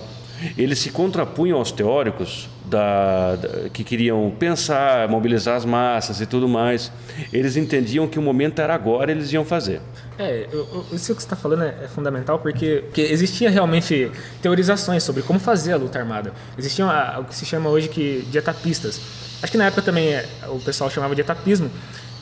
Eles 0.57 0.78
se 0.78 0.91
contrapunham 0.91 1.59
aos 1.59 1.70
teóricos 1.70 2.49
da, 2.64 3.37
da, 3.37 3.68
que 3.68 3.85
queriam 3.85 4.32
pensar, 4.39 5.09
mobilizar 5.09 5.57
as 5.57 5.64
massas 5.64 6.20
e 6.20 6.26
tudo 6.26 6.49
mais. 6.49 6.91
Eles 7.32 7.57
entendiam 7.57 8.07
que 8.07 8.18
o 8.18 8.22
momento 8.22 8.61
era 8.61 8.74
agora, 8.74 9.11
eles 9.11 9.32
iam 9.32 9.45
fazer. 9.45 9.80
É, 10.18 10.47
eu, 10.53 10.85
isso 10.93 11.14
que 11.14 11.20
você 11.20 11.26
está 11.26 11.37
falando 11.37 11.64
é, 11.64 11.74
é, 11.85 11.89
fundamental 11.89 12.39
porque, 12.39 12.85
porque 12.87 13.01
existia 13.01 13.51
realmente 13.51 14.11
teorizações 14.41 15.03
sobre 15.03 15.22
como 15.22 15.39
fazer 15.39 15.72
a 15.72 15.76
luta 15.76 15.99
armada. 15.99 16.32
Existiam 16.57 16.89
a, 16.89 17.18
o 17.20 17.24
que 17.24 17.35
se 17.35 17.45
chama 17.45 17.68
hoje 17.68 17.89
que 17.89 18.26
de 18.30 18.39
etapistas. 18.39 19.01
Acho 19.43 19.53
que 19.53 19.59
na 19.59 19.66
época 19.66 19.82
também 19.82 20.09
é, 20.09 20.26
o 20.49 20.59
pessoal 20.61 20.89
chamava 20.89 21.14
de 21.14 21.20
etapismo, 21.20 21.70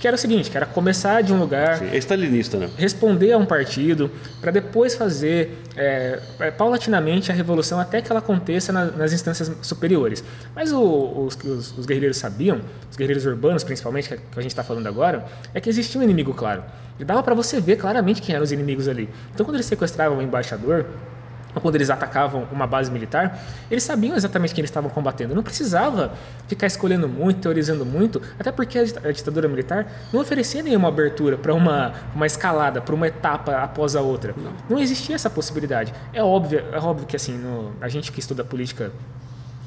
que 0.03 0.09
era 0.09 0.16
o 0.16 0.18
seguinte, 0.18 0.50
que 0.50 0.57
era 0.57 0.66
começar 0.66 1.22
de 1.22 1.32
um 1.32 1.38
lugar, 1.38 1.78
Sim, 1.78 1.90
é 1.92 1.96
stalinista, 1.96 2.59
né? 2.59 2.68
responder 2.76 3.30
a 3.30 3.38
um 3.38 3.46
partido, 3.46 4.11
para 4.40 4.50
depois 4.50 4.96
fazer 4.96 5.62
é, 5.76 6.18
é, 6.40 6.50
paulatinamente 6.50 7.30
a 7.30 7.34
revolução 7.36 7.78
até 7.78 8.03
que 8.03 8.11
ela 8.11 8.18
aconteça 8.18 8.72
na, 8.72 8.86
nas 8.86 9.12
instâncias 9.12 9.53
superiores. 9.62 10.24
Mas 10.57 10.72
o, 10.72 10.82
os, 10.82 11.36
os, 11.36 11.78
os, 11.78 11.86
guerrilheiros 11.86 12.16
sabiam, 12.16 12.61
os 12.90 12.96
guerrilheiros 12.96 13.24
urbanos 13.26 13.62
principalmente, 13.62 14.09
que, 14.09 14.16
que 14.16 14.38
a 14.38 14.42
gente 14.42 14.50
está 14.50 14.64
falando 14.64 14.88
agora, 14.88 15.24
é 15.55 15.61
que 15.61 15.70
existia 15.70 16.00
um 16.00 16.03
inimigo 16.03 16.34
claro. 16.34 16.64
E 16.98 17.05
dava 17.05 17.22
para 17.22 17.36
você 17.36 17.61
ver 17.61 17.76
claramente 17.76 18.20
quem 18.20 18.34
eram 18.34 18.42
os 18.42 18.50
inimigos 18.50 18.88
ali. 18.88 19.09
Então 19.32 19.46
quando 19.46 19.55
eles 19.55 19.66
sequestravam 19.66 20.18
o 20.18 20.22
embaixador, 20.22 20.84
quando 21.61 21.74
eles 21.74 21.90
atacavam 21.90 22.46
uma 22.50 22.66
base 22.66 22.90
militar, 22.90 23.38
eles 23.70 23.82
sabiam 23.82 24.16
exatamente 24.16 24.55
quem 24.55 24.62
eles 24.62 24.70
estavam 24.70 24.90
combatendo. 24.90 25.34
Não 25.34 25.42
precisava 25.42 26.12
ficar 26.48 26.66
escolhendo 26.66 27.09
muito, 27.09 27.40
teorizando 27.40 27.84
muito, 27.84 28.22
até 28.38 28.50
porque 28.50 28.78
a 28.78 29.12
ditadura 29.12 29.48
militar 29.48 29.86
não 30.12 30.20
oferecia 30.20 30.62
nenhuma 30.62 30.88
abertura 30.88 31.36
para 31.36 31.53
uma, 31.55 31.92
uma 32.14 32.26
escalada, 32.26 32.80
para 32.80 32.94
uma 32.94 33.07
etapa 33.07 33.57
após 33.57 33.96
a 33.96 34.00
outra. 34.00 34.34
Não. 34.36 34.53
não 34.70 34.78
existia 34.78 35.14
essa 35.14 35.30
possibilidade. 35.30 35.92
É 36.12 36.22
óbvio, 36.22 36.64
é 36.72 36.78
óbvio 36.78 37.07
que 37.07 37.16
assim, 37.16 37.36
no, 37.36 37.72
a 37.80 37.88
gente 37.88 38.11
que 38.12 38.20
estuda 38.20 38.44
política 38.44 38.92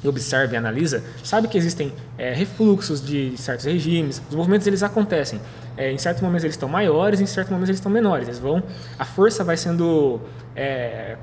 observa 0.04 0.54
e 0.54 0.56
analisa, 0.56 1.02
sabe 1.24 1.48
que 1.48 1.58
existem 1.58 1.92
é, 2.16 2.32
refluxos 2.32 3.04
de 3.04 3.36
certos 3.36 3.64
regimes, 3.64 4.22
os 4.28 4.36
movimentos 4.36 4.66
eles 4.66 4.82
acontecem. 4.82 5.40
É, 5.76 5.92
em 5.92 5.98
certos 5.98 6.22
momentos 6.22 6.44
eles 6.44 6.54
estão 6.54 6.68
maiores, 6.68 7.20
em 7.20 7.26
certos 7.26 7.50
momentos 7.50 7.68
eles 7.68 7.78
estão 7.78 7.92
menores. 7.92 8.28
Eles 8.28 8.40
vão, 8.40 8.62
a 8.98 9.04
força 9.04 9.44
vai 9.44 9.56
sendo 9.56 10.20
é, 10.54 11.16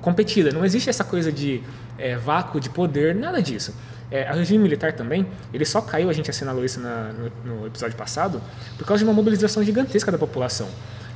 competida. 0.00 0.50
Não 0.50 0.64
existe 0.64 0.90
essa 0.90 1.04
coisa 1.04 1.30
de 1.30 1.62
é, 1.96 2.16
vácuo 2.16 2.58
de 2.58 2.68
poder, 2.70 3.14
nada 3.14 3.40
disso. 3.40 3.74
É, 4.10 4.28
o 4.32 4.34
regime 4.34 4.62
militar 4.62 4.92
também, 4.92 5.24
ele 5.54 5.64
só 5.64 5.80
caiu, 5.80 6.10
a 6.10 6.12
gente 6.12 6.28
assinalou 6.28 6.64
isso 6.64 6.80
na, 6.80 7.12
no, 7.12 7.60
no, 7.60 7.66
episódio 7.66 7.96
passado, 7.96 8.42
por 8.76 8.84
causa 8.84 9.04
de 9.04 9.08
uma 9.08 9.14
mobilização 9.14 9.62
gigantesca 9.62 10.10
da 10.10 10.18
população. 10.18 10.68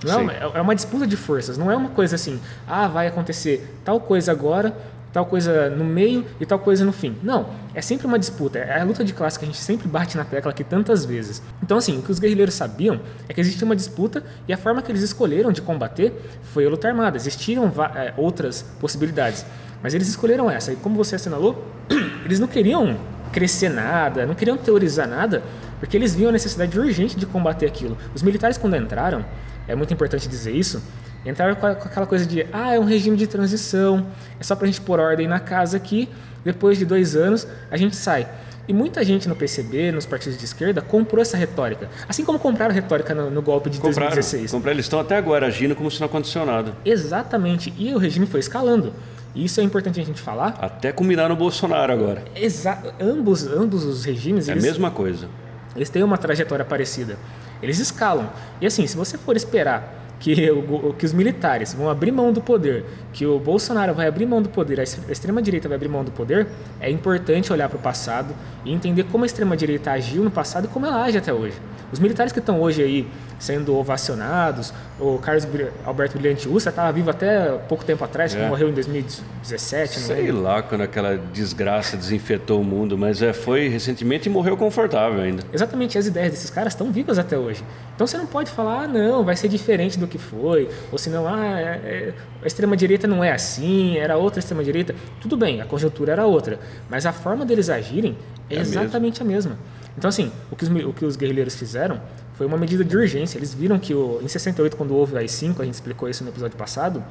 Não 0.04 0.12
é 0.12 0.16
uma, 0.22 0.32
é 0.32 0.60
uma 0.60 0.74
disputa 0.74 1.06
de 1.06 1.16
forças, 1.16 1.58
não 1.58 1.70
é 1.70 1.76
uma 1.76 1.88
coisa 1.88 2.14
assim, 2.14 2.40
ah, 2.68 2.86
vai 2.86 3.08
acontecer 3.08 3.74
tal 3.84 3.98
coisa 4.00 4.30
agora, 4.30 4.76
tal 5.14 5.24
coisa 5.24 5.70
no 5.70 5.84
meio 5.84 6.26
e 6.40 6.44
tal 6.44 6.58
coisa 6.58 6.84
no 6.84 6.92
fim. 6.92 7.16
Não, 7.22 7.48
é 7.72 7.80
sempre 7.80 8.04
uma 8.04 8.18
disputa, 8.18 8.58
é 8.58 8.80
a 8.80 8.84
luta 8.84 9.04
de 9.04 9.14
classe 9.14 9.38
que 9.38 9.44
a 9.44 9.48
gente 9.48 9.60
sempre 9.60 9.86
bate 9.86 10.16
na 10.16 10.24
tecla 10.24 10.50
aqui 10.50 10.64
tantas 10.64 11.04
vezes. 11.04 11.40
Então, 11.62 11.78
assim, 11.78 11.96
o 11.96 12.02
que 12.02 12.10
os 12.10 12.18
guerrilheiros 12.18 12.54
sabiam 12.54 13.00
é 13.28 13.32
que 13.32 13.40
existia 13.40 13.64
uma 13.64 13.76
disputa 13.76 14.24
e 14.48 14.52
a 14.52 14.56
forma 14.56 14.82
que 14.82 14.90
eles 14.90 15.02
escolheram 15.02 15.52
de 15.52 15.62
combater 15.62 16.12
foi 16.52 16.66
a 16.66 16.68
luta 16.68 16.88
armada. 16.88 17.16
Existiam 17.16 17.72
é, 17.94 18.12
outras 18.16 18.62
possibilidades, 18.80 19.46
mas 19.80 19.94
eles 19.94 20.08
escolheram 20.08 20.50
essa. 20.50 20.72
E 20.72 20.76
como 20.76 20.96
você 20.96 21.14
assinalou, 21.14 21.64
eles 22.26 22.40
não 22.40 22.48
queriam 22.48 22.98
crescer 23.32 23.68
nada, 23.68 24.26
não 24.26 24.34
queriam 24.34 24.56
teorizar 24.56 25.06
nada, 25.06 25.44
porque 25.78 25.96
eles 25.96 26.12
viam 26.12 26.30
a 26.30 26.32
necessidade 26.32 26.76
urgente 26.76 27.16
de 27.16 27.24
combater 27.24 27.66
aquilo. 27.66 27.96
Os 28.12 28.22
militares, 28.22 28.58
quando 28.58 28.76
entraram, 28.76 29.24
é 29.68 29.76
muito 29.76 29.94
importante 29.94 30.28
dizer 30.28 30.50
isso, 30.50 30.82
Entraram 31.24 31.54
com, 31.54 31.66
aquela 31.66 32.06
coisa 32.06 32.26
de, 32.26 32.46
ah, 32.52 32.74
é 32.74 32.78
um 32.78 32.84
regime 32.84 33.16
de 33.16 33.26
transição, 33.26 34.06
é 34.38 34.44
só 34.44 34.54
para 34.54 34.64
a 34.64 34.70
gente 34.70 34.80
pôr 34.80 35.00
ordem 35.00 35.26
na 35.26 35.40
casa 35.40 35.76
aqui, 35.76 36.08
depois 36.44 36.78
de 36.78 36.84
dois 36.84 37.16
anos 37.16 37.46
a 37.70 37.76
gente 37.76 37.96
sai. 37.96 38.28
E 38.66 38.72
muita 38.72 39.04
gente 39.04 39.28
no 39.28 39.36
PCB, 39.36 39.92
nos 39.92 40.06
partidos 40.06 40.38
de 40.38 40.44
esquerda, 40.44 40.80
comprou 40.80 41.20
essa 41.20 41.36
retórica. 41.36 41.88
Assim 42.08 42.24
como 42.24 42.38
compraram 42.38 42.72
a 42.72 42.74
retórica 42.74 43.14
no, 43.14 43.30
no 43.30 43.42
golpe 43.42 43.68
de 43.68 43.76
compraram, 43.76 44.12
2016. 44.12 44.50
Compraram, 44.50 44.74
eles 44.74 44.86
estão 44.86 45.00
até 45.00 45.16
agora 45.16 45.46
agindo 45.46 45.76
como 45.76 45.90
se 45.90 46.00
não 46.00 46.06
aconteceu 46.06 46.46
nada. 46.46 46.74
Exatamente. 46.82 47.74
E 47.76 47.94
o 47.94 47.98
regime 47.98 48.26
foi 48.26 48.40
escalando. 48.40 48.94
E 49.34 49.44
isso 49.44 49.60
é 49.60 49.64
importante 49.64 50.00
a 50.00 50.04
gente 50.04 50.20
falar. 50.20 50.56
Até 50.60 50.92
culminar 50.92 51.28
no 51.28 51.36
Bolsonaro 51.36 51.92
agora. 51.92 52.24
Exa 52.34 52.78
ambos, 52.98 53.46
ambos 53.46 53.84
os 53.84 54.02
regimes. 54.04 54.48
É 54.48 54.52
eles, 54.52 54.64
a 54.64 54.66
mesma 54.66 54.90
coisa. 54.90 55.28
Eles 55.76 55.90
têm 55.90 56.02
uma 56.02 56.16
trajetória 56.16 56.64
parecida. 56.64 57.18
Eles 57.62 57.78
escalam. 57.78 58.30
E 58.62 58.66
assim, 58.66 58.86
se 58.86 58.96
você 58.96 59.18
for 59.18 59.36
esperar 59.36 60.03
que, 60.20 60.50
o, 60.50 60.94
que 60.94 61.04
os 61.04 61.12
militares 61.12 61.74
vão 61.74 61.88
abrir 61.88 62.12
mão 62.12 62.32
do 62.32 62.40
poder, 62.40 62.84
que 63.12 63.26
o 63.26 63.38
Bolsonaro 63.38 63.94
vai 63.94 64.06
abrir 64.06 64.26
mão 64.26 64.40
do 64.40 64.48
poder, 64.48 64.80
a 64.80 64.82
extrema-direita 64.82 65.68
vai 65.68 65.76
abrir 65.76 65.88
mão 65.88 66.04
do 66.04 66.10
poder, 66.10 66.46
é 66.80 66.90
importante 66.90 67.52
olhar 67.52 67.68
para 67.68 67.78
o 67.78 67.80
passado 67.80 68.34
e 68.64 68.72
entender 68.72 69.04
como 69.04 69.24
a 69.24 69.26
extrema-direita 69.26 69.92
agiu 69.92 70.24
no 70.24 70.30
passado 70.30 70.64
e 70.64 70.68
como 70.68 70.86
ela 70.86 71.02
age 71.02 71.18
até 71.18 71.32
hoje. 71.32 71.56
Os 71.92 71.98
militares 71.98 72.32
que 72.32 72.38
estão 72.38 72.60
hoje 72.60 72.82
aí 72.82 73.06
sendo 73.38 73.76
ovacionados. 73.76 74.72
O 74.98 75.18
Carlos 75.18 75.46
Alberto 75.84 76.18
Brilhante 76.18 76.48
Ustra 76.48 76.70
estava 76.70 76.92
vivo 76.92 77.10
até 77.10 77.50
pouco 77.68 77.84
tempo 77.84 78.04
atrás, 78.04 78.34
é. 78.34 78.48
morreu 78.48 78.68
em 78.68 78.72
2017. 78.72 79.98
Sei 79.98 80.30
lá 80.30 80.62
quando 80.62 80.82
aquela 80.82 81.16
desgraça 81.16 81.96
desinfetou 81.96 82.60
o 82.60 82.64
mundo, 82.64 82.96
mas 82.96 83.22
é, 83.22 83.32
foi 83.32 83.68
recentemente 83.68 84.28
e 84.28 84.32
morreu 84.32 84.56
confortável 84.56 85.20
ainda. 85.20 85.42
Exatamente, 85.52 85.98
as 85.98 86.06
ideias 86.06 86.30
desses 86.30 86.50
caras 86.50 86.72
estão 86.72 86.90
vivas 86.92 87.18
até 87.18 87.36
hoje. 87.36 87.64
Então 87.94 88.06
você 88.06 88.16
não 88.16 88.26
pode 88.26 88.50
falar, 88.50 88.84
ah, 88.84 88.88
não, 88.88 89.24
vai 89.24 89.36
ser 89.36 89.48
diferente 89.48 89.98
do 89.98 90.06
que 90.06 90.18
foi, 90.18 90.68
ou 90.90 90.98
senão, 90.98 91.26
ah, 91.26 91.60
é, 91.60 91.64
é, 91.64 92.14
a 92.42 92.46
extrema-direita 92.46 93.06
não 93.06 93.22
é 93.22 93.32
assim, 93.32 93.96
era 93.96 94.16
outra 94.16 94.40
extrema-direita. 94.40 94.94
Tudo 95.20 95.36
bem, 95.36 95.60
a 95.60 95.64
conjuntura 95.64 96.12
era 96.12 96.26
outra, 96.26 96.58
mas 96.88 97.06
a 97.06 97.12
forma 97.12 97.44
deles 97.44 97.68
agirem 97.68 98.16
é, 98.48 98.56
é 98.56 98.60
exatamente 98.60 99.22
a 99.22 99.24
mesma. 99.24 99.58
Então, 99.96 100.08
assim, 100.08 100.32
o 100.50 100.56
que, 100.56 100.64
os, 100.64 100.70
o 100.70 100.92
que 100.92 101.04
os 101.04 101.16
guerrilheiros 101.16 101.54
fizeram 101.54 102.00
foi 102.34 102.46
uma 102.46 102.56
medida 102.56 102.84
de 102.84 102.96
urgência. 102.96 103.38
Eles 103.38 103.54
viram 103.54 103.78
que 103.78 103.94
o, 103.94 104.20
em 104.22 104.28
68, 104.28 104.76
quando 104.76 104.94
houve 104.94 105.14
o 105.14 105.18
AI-5, 105.18 105.60
a 105.60 105.64
gente 105.64 105.74
explicou 105.74 106.08
isso 106.08 106.22
no 106.24 106.30
episódio 106.30 106.56
passado, 106.56 107.02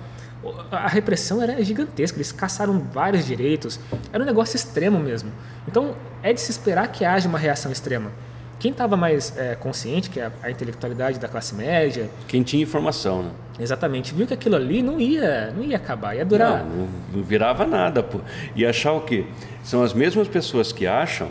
a 0.71 0.87
repressão 0.87 1.41
era 1.41 1.63
gigantesca, 1.63 2.17
eles 2.17 2.31
caçaram 2.31 2.79
vários 2.79 3.25
direitos, 3.25 3.79
era 4.11 4.21
um 4.21 4.25
negócio 4.25 4.55
extremo 4.55 4.99
mesmo. 4.99 5.31
Então, 5.67 5.95
é 6.21 6.33
de 6.33 6.41
se 6.41 6.51
esperar 6.51 6.91
que 6.91 7.05
haja 7.05 7.27
uma 7.29 7.39
reação 7.39 7.71
extrema. 7.71 8.11
Quem 8.59 8.71
estava 8.71 8.95
mais 8.95 9.37
é, 9.37 9.55
consciente, 9.55 10.09
que 10.09 10.19
é 10.19 10.25
a, 10.25 10.31
a, 10.43 10.51
intelectualidade 10.51 11.19
da 11.19 11.27
classe 11.27 11.55
média... 11.55 12.09
Quem 12.27 12.43
tinha 12.43 12.61
informação, 12.61 13.23
né? 13.23 13.31
Exatamente. 13.59 14.13
Viu 14.13 14.25
que 14.25 14.33
aquilo 14.33 14.55
ali 14.55 14.81
não 14.81 14.99
ia, 14.99 15.51
não 15.51 15.63
ia 15.63 15.75
acabar, 15.75 16.15
ia 16.15 16.25
durar... 16.25 16.63
Não, 16.63 16.87
não 17.13 17.23
virava 17.23 17.65
nada. 17.65 18.01
Pô. 18.01 18.19
E 18.55 18.65
achar 18.65 18.93
o 18.93 19.01
quê? 19.01 19.25
São 19.63 19.83
as 19.83 19.93
mesmas 19.93 20.27
pessoas 20.27 20.71
que 20.71 20.87
acham, 20.87 21.29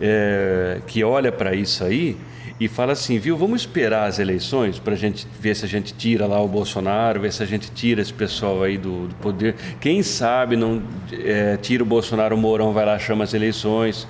é, 0.00 0.80
que 0.86 1.02
olha 1.02 1.32
para 1.32 1.54
isso 1.54 1.84
aí 1.84 2.18
e 2.60 2.66
fala 2.66 2.92
assim, 2.92 3.18
viu, 3.18 3.36
vamos 3.36 3.60
esperar 3.60 4.08
as 4.08 4.18
eleições 4.18 4.78
para 4.78 4.94
a 4.94 4.96
gente 4.96 5.26
ver 5.40 5.54
se 5.54 5.64
a 5.64 5.68
gente 5.68 5.94
tira 5.94 6.26
lá 6.26 6.40
o 6.40 6.48
Bolsonaro, 6.48 7.20
ver 7.20 7.32
se 7.32 7.42
a 7.42 7.46
gente 7.46 7.70
tira 7.70 8.02
esse 8.02 8.12
pessoal 8.12 8.64
aí 8.64 8.76
do, 8.76 9.06
do 9.06 9.14
poder. 9.16 9.54
Quem 9.80 10.02
sabe 10.02 10.56
não 10.56 10.82
é, 11.12 11.56
tira 11.56 11.82
o 11.84 11.86
Bolsonaro, 11.86 12.34
o 12.34 12.38
Mourão 12.38 12.72
vai 12.72 12.84
lá, 12.84 12.98
chama 12.98 13.22
as 13.22 13.32
eleições. 13.32 14.08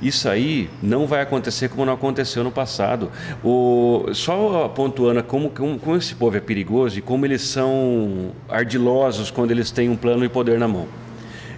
Isso 0.00 0.28
aí 0.28 0.70
não 0.82 1.06
vai 1.06 1.22
acontecer 1.22 1.68
como 1.68 1.84
não 1.84 1.92
aconteceu 1.92 2.42
no 2.42 2.50
passado. 2.50 3.10
O, 3.44 4.06
só 4.12 4.68
pontuando 4.68 5.22
como, 5.22 5.50
como, 5.50 5.78
como 5.78 5.96
esse 5.96 6.14
povo 6.14 6.36
é 6.36 6.40
perigoso 6.40 6.98
e 6.98 7.02
como 7.02 7.26
eles 7.26 7.42
são 7.42 8.32
ardilosos 8.48 9.30
quando 9.30 9.50
eles 9.50 9.70
têm 9.70 9.90
um 9.90 9.96
plano 9.96 10.24
e 10.24 10.28
poder 10.28 10.58
na 10.58 10.68
mão. 10.68 10.86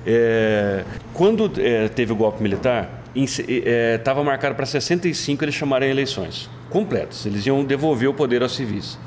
É, 0.07 0.85
quando 1.15 1.51
é, 1.59 1.89
teve 1.89 2.13
o 2.13 2.17
golpe 2.17 2.43
militar, 2.43 2.98
estava 3.15 4.21
é, 4.21 4.25
marcado 4.25 4.55
para 4.55 4.67
65 4.67 5.45
eles 5.45 5.55
chamarem 5.55 5.91
eleições 5.91 6.51
completas. 6.71 7.27
Eles 7.27 7.47
iam 7.47 7.65
devolver 7.65 8.09
o 8.09 8.15
poder 8.15 8.43
aos 8.43 8.55
civis. 8.55 8.99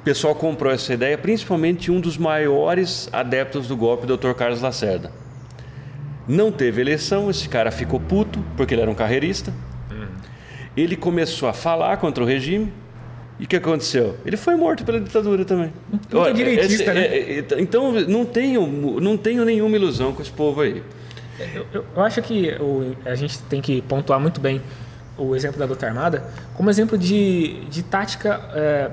O 0.00 0.04
pessoal 0.04 0.34
comprou 0.34 0.72
essa 0.72 0.94
ideia, 0.94 1.18
principalmente 1.18 1.90
um 1.90 2.00
dos 2.00 2.16
maiores 2.16 3.08
adeptos 3.12 3.66
do 3.66 3.76
golpe, 3.76 4.10
o 4.10 4.16
Dr. 4.16 4.32
Carlos 4.32 4.60
Lacerda. 4.60 5.10
Não 6.28 6.50
teve 6.50 6.80
eleição, 6.80 7.30
esse 7.30 7.48
cara 7.48 7.70
ficou 7.70 8.00
puto, 8.00 8.44
porque 8.56 8.74
ele 8.74 8.82
era 8.82 8.90
um 8.90 8.94
carreirista. 8.94 9.52
Uhum. 9.90 10.06
Ele 10.76 10.96
começou 10.96 11.48
a 11.48 11.52
falar 11.52 11.96
contra 11.98 12.22
o 12.22 12.26
regime. 12.26 12.72
E 13.38 13.44
o 13.44 13.46
que 13.46 13.56
aconteceu? 13.56 14.16
Ele 14.24 14.36
foi 14.36 14.56
morto 14.56 14.84
pela 14.84 14.98
ditadura 14.98 15.44
também. 15.44 15.70
Direitista, 16.34 16.84
esse, 16.84 16.92
né? 16.92 17.06
É, 17.06 17.38
é, 17.38 17.60
então, 17.60 17.92
não 17.92 18.24
tenho, 18.24 18.66
não 19.00 19.16
tenho 19.16 19.44
nenhuma 19.44 19.76
ilusão 19.76 20.12
com 20.12 20.22
esse 20.22 20.30
povo 20.30 20.62
aí. 20.62 20.82
Eu, 21.72 21.84
eu, 21.94 22.02
acho 22.02 22.22
que 22.22 22.54
o, 22.60 22.96
a 23.04 23.14
gente 23.14 23.38
tem 23.44 23.60
que 23.60 23.82
pontuar 23.82 24.18
muito 24.18 24.40
bem 24.40 24.62
o 25.18 25.34
exemplo 25.34 25.58
da 25.58 25.64
luta 25.64 25.86
armada 25.86 26.24
como 26.54 26.68
exemplo 26.68 26.96
de, 26.98 27.64
de 27.66 27.82
tática 27.82 28.40
é, 28.54 28.90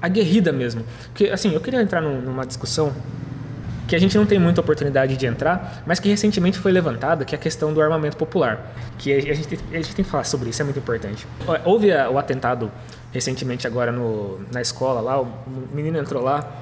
aguerrida 0.00 0.52
mesmo. 0.52 0.84
Porque, 1.06 1.26
assim, 1.26 1.52
eu 1.52 1.60
queria 1.60 1.80
entrar 1.80 2.00
num, 2.00 2.20
numa 2.20 2.46
discussão 2.46 2.92
que 3.86 3.94
a 3.94 3.98
gente 3.98 4.16
não 4.18 4.26
tem 4.26 4.38
muita 4.38 4.60
oportunidade 4.60 5.16
de 5.16 5.26
entrar, 5.26 5.82
mas 5.86 6.00
que 6.00 6.08
recentemente 6.08 6.58
foi 6.58 6.72
levantada, 6.72 7.24
que 7.24 7.34
é 7.34 7.38
a 7.38 7.40
questão 7.40 7.72
do 7.72 7.80
armamento 7.80 8.16
popular. 8.16 8.74
Que 8.98 9.12
a 9.12 9.34
gente, 9.34 9.58
a 9.72 9.76
gente 9.76 9.94
tem 9.94 10.04
que 10.04 10.10
falar 10.10 10.24
sobre 10.24 10.50
isso, 10.50 10.60
é 10.60 10.64
muito 10.64 10.78
importante. 10.78 11.26
Houve 11.64 11.92
o 11.92 12.18
atentado 12.18 12.70
recentemente 13.12 13.66
agora 13.66 13.92
no, 13.92 14.40
na 14.52 14.60
escola 14.60 15.00
lá, 15.00 15.20
o 15.20 15.28
menino 15.72 15.98
entrou 15.98 16.22
lá, 16.22 16.52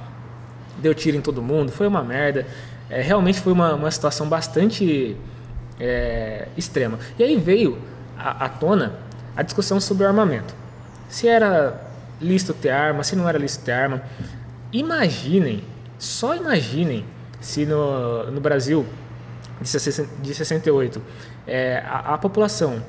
deu 0.78 0.94
tiro 0.94 1.16
em 1.16 1.20
todo 1.20 1.40
mundo, 1.40 1.72
foi 1.72 1.86
uma 1.86 2.02
merda 2.02 2.46
é, 2.91 3.01
realmente 3.01 3.41
foi 3.41 3.53
uma, 3.53 3.74
uma 3.74 3.91
situação 3.91 4.28
bastante 4.28 5.16
é, 5.80 6.49
extrema. 6.57 6.99
E 7.18 7.24
aí 7.24 7.37
veio 7.37 7.78
à, 8.16 8.49
tona 8.49 8.95
a 9.37 9.43
discussão 9.43 9.80
sobre 9.80 10.05
o 10.05 10.07
armamento. 10.07 10.55
Se 11.09 11.28
era 11.28 11.80
lícito 12.20 12.55
ter 12.55 12.70
arma, 12.70 13.03
se 13.03 13.16
não 13.16 13.28
era 13.28 13.39
lícito 13.39 13.64
ter 13.64 13.72
arma. 13.72 14.03
Imaginem, 14.72 15.62
só 15.99 16.35
imaginem 16.35 17.05
se 17.41 17.66
no, 17.66 18.30
no 18.30 18.41
Brasil 18.41 18.87
de 19.61 20.35
68 20.35 21.03
é, 21.47 21.82
a, 21.87 22.14
a, 22.14 22.18
população 22.18 22.82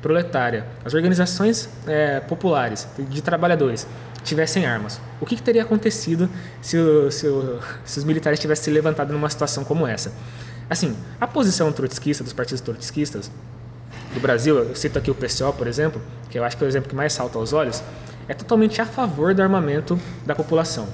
proletária, 0.00 0.66
as 0.84 0.94
organizações 0.94 1.68
é, 1.86 2.20
populares 2.20 2.88
de 2.98 3.22
trabalhadores 3.22 3.86
tivessem 4.22 4.66
armas. 4.66 5.00
O 5.20 5.26
que, 5.26 5.36
que 5.36 5.42
teria 5.42 5.62
acontecido 5.62 6.28
se, 6.60 6.76
o, 6.76 7.10
se, 7.10 7.26
o, 7.26 7.58
se, 7.84 7.98
os 7.98 8.04
militares 8.04 8.38
tivessem 8.38 8.64
se 8.64 8.70
levantado 8.70 9.12
numa 9.12 9.28
situação 9.28 9.64
como 9.64 9.86
essa? 9.86 10.12
Assim, 10.68 10.96
a 11.20 11.26
posição 11.26 11.70
trotskista 11.72 12.24
dos 12.24 12.32
partidos 12.32 12.60
trotskistas 12.60 13.30
do 14.14 14.20
Brasil, 14.20 14.56
eu 14.58 14.74
cito 14.74 14.98
aqui 14.98 15.10
o 15.10 15.14
PCO, 15.14 15.52
por 15.56 15.66
exemplo, 15.66 16.00
que 16.30 16.38
eu 16.38 16.44
acho 16.44 16.56
que 16.56 16.64
é 16.64 16.66
o 16.66 16.68
exemplo 16.68 16.88
que 16.88 16.94
mais 16.94 17.12
salta 17.12 17.38
aos 17.38 17.52
olhos, 17.52 17.82
é 18.28 18.34
totalmente 18.34 18.80
a 18.80 18.86
favor 18.86 19.34
do 19.34 19.42
armamento 19.42 19.98
da 20.24 20.34
população, 20.34 20.86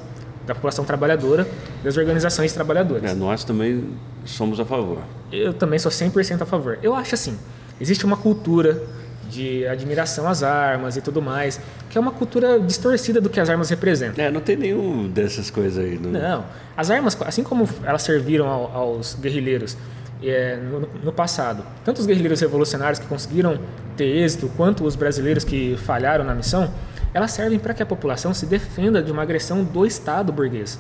da 0.47 0.55
população 0.55 0.85
trabalhadora, 0.85 1.47
das 1.85 1.97
organizações 1.97 2.53
trabalhadoras. 2.53 3.11
É, 3.11 3.15
nós 3.15 3.45
também 3.45 3.97
somos 4.25 4.59
a 4.59 4.65
favor. 4.65 4.99
Eu 5.31 5.53
também 5.53 5.79
sou 5.79 5.93
100% 5.93 6.43
a 6.43 6.47
favor. 6.47 6.79
Eu 6.83 6.95
acho 6.95 7.15
assim, 7.15 7.39
existe 7.81 8.05
uma 8.05 8.17
cultura 8.17 8.83
de 9.29 9.67
admiração 9.67 10.27
às 10.29 10.43
armas 10.43 10.97
e 10.97 11.01
tudo 11.01 11.21
mais, 11.21 11.61
que 11.89 11.99
é 11.99 12.01
uma 12.01 12.11
cultura 12.11 12.59
distorcida 12.59 13.21
do 13.21 13.29
que 13.29 13.39
as 13.39 13.49
armas 13.49 13.69
representam. 13.71 14.25
É, 14.25 14.31
não 14.31 14.41
tem 14.41 14.57
nenhum 14.57 15.09
dessas 15.09 15.51
coisas 15.51 15.85
aí. 15.85 15.99
Não, 15.99 16.11
não. 16.11 16.45
as 16.77 16.91
armas, 16.91 17.17
assim 17.23 17.43
como 17.43 17.69
elas 17.85 18.03
serviram 18.03 18.49
ao, 18.49 18.73
aos 18.75 19.15
guerrilheiros 19.15 19.77
é, 20.23 20.57
no, 20.57 20.81
no, 21.05 21.13
passado, 21.13 21.65
tanto 21.85 22.01
os 22.01 22.07
guerrilheiros 22.07 22.41
revolucionários 22.41 22.99
que 22.99 23.07
conseguiram 23.07 23.59
ter 23.97 24.05
êxito, 24.05 24.51
quanto 24.57 24.85
os 24.85 24.97
brasileiros 24.97 25.45
que 25.45 25.77
falharam 25.85 26.25
na 26.25 26.35
missão, 26.35 26.73
elas 27.15 27.31
servem 27.31 27.59
para 27.59 27.73
que 27.73 27.83
a 27.83 27.87
população 27.87 28.35
se 28.35 28.47
defenda 28.47 29.03
de 29.03 29.13
uma 29.13 29.23
agressão 29.23 29.63
do 29.63 29.87
Estado 29.87 30.33
burguês. 30.33 30.79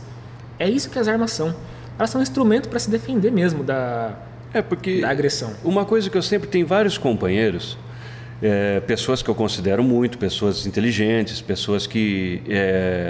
É 0.59 0.69
isso 0.69 0.91
que 0.91 0.99
as 0.99 1.07
armas 1.07 1.31
são. 1.31 1.55
Elas 1.99 2.11
são 2.11 2.21
um 2.21 2.23
instrumento 2.23 2.69
para 2.69 2.79
se 2.79 2.91
defender 2.91 3.31
mesmo 3.31 3.63
da, 3.63 4.15
é 4.53 4.63
porque 4.63 5.01
da 5.01 5.11
agressão. 5.11 5.53
Uma 5.65 5.85
coisa 5.85 6.09
que 6.09 6.17
eu 6.17 6.23
sempre 6.23 6.49
tenho 6.49 6.67
vários 6.67 6.97
companheiros 6.97 7.77
é, 8.43 8.81
pessoas 8.81 9.23
que 9.23 9.29
eu 9.29 9.35
considero 9.35 9.83
muito, 9.83 10.19
pessoas 10.19 10.67
inteligentes, 10.67 11.41
pessoas 11.41 11.87
que 11.87 12.43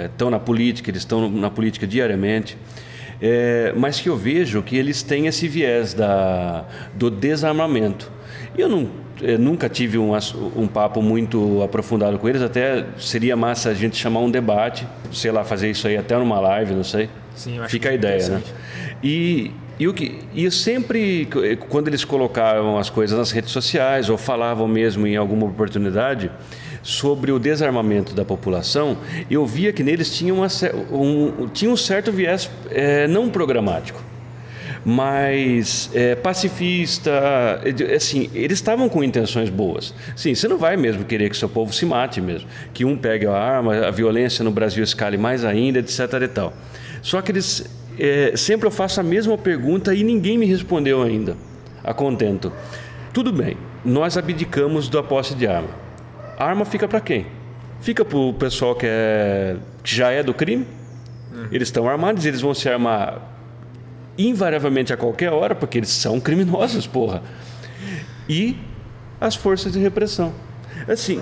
estão 0.09 0.27
é, 0.27 0.31
na 0.31 0.39
política, 0.39 0.89
eles 0.89 1.01
estão 1.01 1.29
na 1.29 1.49
política 1.49 1.85
diariamente, 1.85 2.57
é, 3.21 3.73
mas 3.75 3.99
que 3.99 4.09
eu 4.09 4.15
vejo 4.15 4.61
que 4.63 4.77
eles 4.77 5.03
têm 5.03 5.27
esse 5.27 5.47
viés 5.47 5.93
da, 5.93 6.65
do 6.95 7.09
desarmamento. 7.09 8.11
E 8.57 8.61
eu, 8.61 8.69
não, 8.69 8.89
eu 9.21 9.37
nunca 9.37 9.69
tive 9.69 9.97
um, 9.97 10.11
um 10.55 10.67
papo 10.67 11.01
muito 11.01 11.61
aprofundado 11.61 12.17
com 12.17 12.27
eles, 12.27 12.41
até 12.41 12.85
seria 12.97 13.35
massa 13.35 13.69
a 13.69 13.73
gente 13.73 13.97
chamar 13.97 14.21
um 14.21 14.31
debate, 14.31 14.87
sei 15.11 15.31
lá, 15.31 15.43
fazer 15.43 15.69
isso 15.69 15.87
aí 15.87 15.97
até 15.97 16.17
numa 16.17 16.39
live, 16.39 16.73
não 16.73 16.83
sei. 16.83 17.09
Sim, 17.35 17.59
Fica 17.67 17.89
a 17.89 17.93
ideia, 17.93 18.27
né? 18.27 18.41
E 19.03 19.51
e, 19.79 19.87
o 19.87 19.93
que, 19.93 20.19
e 20.35 20.51
sempre, 20.51 21.27
quando 21.69 21.87
eles 21.87 22.03
colocavam 22.03 22.77
as 22.77 22.89
coisas 22.89 23.17
nas 23.17 23.31
redes 23.31 23.51
sociais 23.51 24.09
ou 24.09 24.17
falavam 24.17 24.67
mesmo 24.67 25.07
em 25.07 25.15
alguma 25.15 25.45
oportunidade 25.45 26.29
sobre 26.83 27.31
o 27.31 27.39
desarmamento 27.39 28.13
da 28.13 28.25
população, 28.25 28.97
eu 29.31 29.45
via 29.45 29.71
que 29.71 29.81
neles 29.81 30.15
tinha, 30.15 30.33
uma, 30.33 30.47
um, 30.91 31.47
tinha 31.47 31.71
um 31.71 31.77
certo 31.77 32.11
viés 32.11 32.51
é, 32.69 33.07
não 33.07 33.29
programático 33.29 34.09
mas 34.83 35.89
é, 35.93 36.15
pacifista, 36.15 37.11
assim, 37.95 38.29
eles 38.33 38.59
estavam 38.59 38.87
com 38.87 39.03
intenções 39.03 39.49
boas. 39.49 39.93
Sim, 40.15 40.33
você 40.33 40.47
não 40.47 40.57
vai 40.57 40.77
mesmo 40.77 41.03
querer 41.03 41.29
que 41.29 41.37
seu 41.37 41.49
povo 41.49 41.73
se 41.73 41.85
mate 41.85 42.21
mesmo, 42.21 42.47
que 42.73 42.85
um 42.85 42.97
pegue 42.97 43.25
a 43.25 43.33
arma, 43.33 43.75
a 43.87 43.91
violência 43.91 44.43
no 44.43 44.51
Brasil 44.51 44.83
escale 44.83 45.17
mais 45.17 45.43
ainda, 45.43 45.79
etc. 45.79 45.99
E 46.21 46.27
tal. 46.27 46.53
Só 47.01 47.21
que 47.21 47.31
eles 47.31 47.69
é, 47.99 48.37
sempre 48.37 48.67
eu 48.67 48.71
faço 48.71 48.99
a 48.99 49.03
mesma 49.03 49.37
pergunta 49.37 49.93
e 49.93 50.03
ninguém 50.03 50.37
me 50.37 50.45
respondeu 50.45 51.01
ainda, 51.03 51.35
a 51.83 51.93
contento. 51.93 52.51
Tudo 53.13 53.31
bem, 53.31 53.57
nós 53.83 54.17
abdicamos 54.17 54.87
da 54.87 55.03
posse 55.03 55.35
de 55.35 55.47
arma. 55.47 55.69
A 56.37 56.45
arma 56.45 56.65
fica 56.65 56.87
para 56.87 57.01
quem? 57.01 57.25
Fica 57.81 58.03
para 58.05 58.17
o 58.17 58.33
pessoal 58.33 58.75
que, 58.75 58.85
é, 58.87 59.57
que 59.83 59.95
já 59.95 60.11
é 60.11 60.23
do 60.23 60.33
crime. 60.33 60.65
Uhum. 61.31 61.47
Eles 61.51 61.67
estão 61.67 61.87
armados, 61.87 62.25
eles 62.25 62.41
vão 62.41 62.53
se 62.53 62.69
armar 62.69 63.21
invariavelmente 64.17 64.91
a 64.91 64.97
qualquer 64.97 65.31
hora, 65.31 65.55
porque 65.55 65.77
eles 65.77 65.89
são 65.89 66.19
criminosos, 66.19 66.85
porra. 66.87 67.21
E 68.27 68.57
as 69.19 69.35
forças 69.35 69.71
de 69.73 69.79
repressão. 69.79 70.33
Assim, 70.87 71.21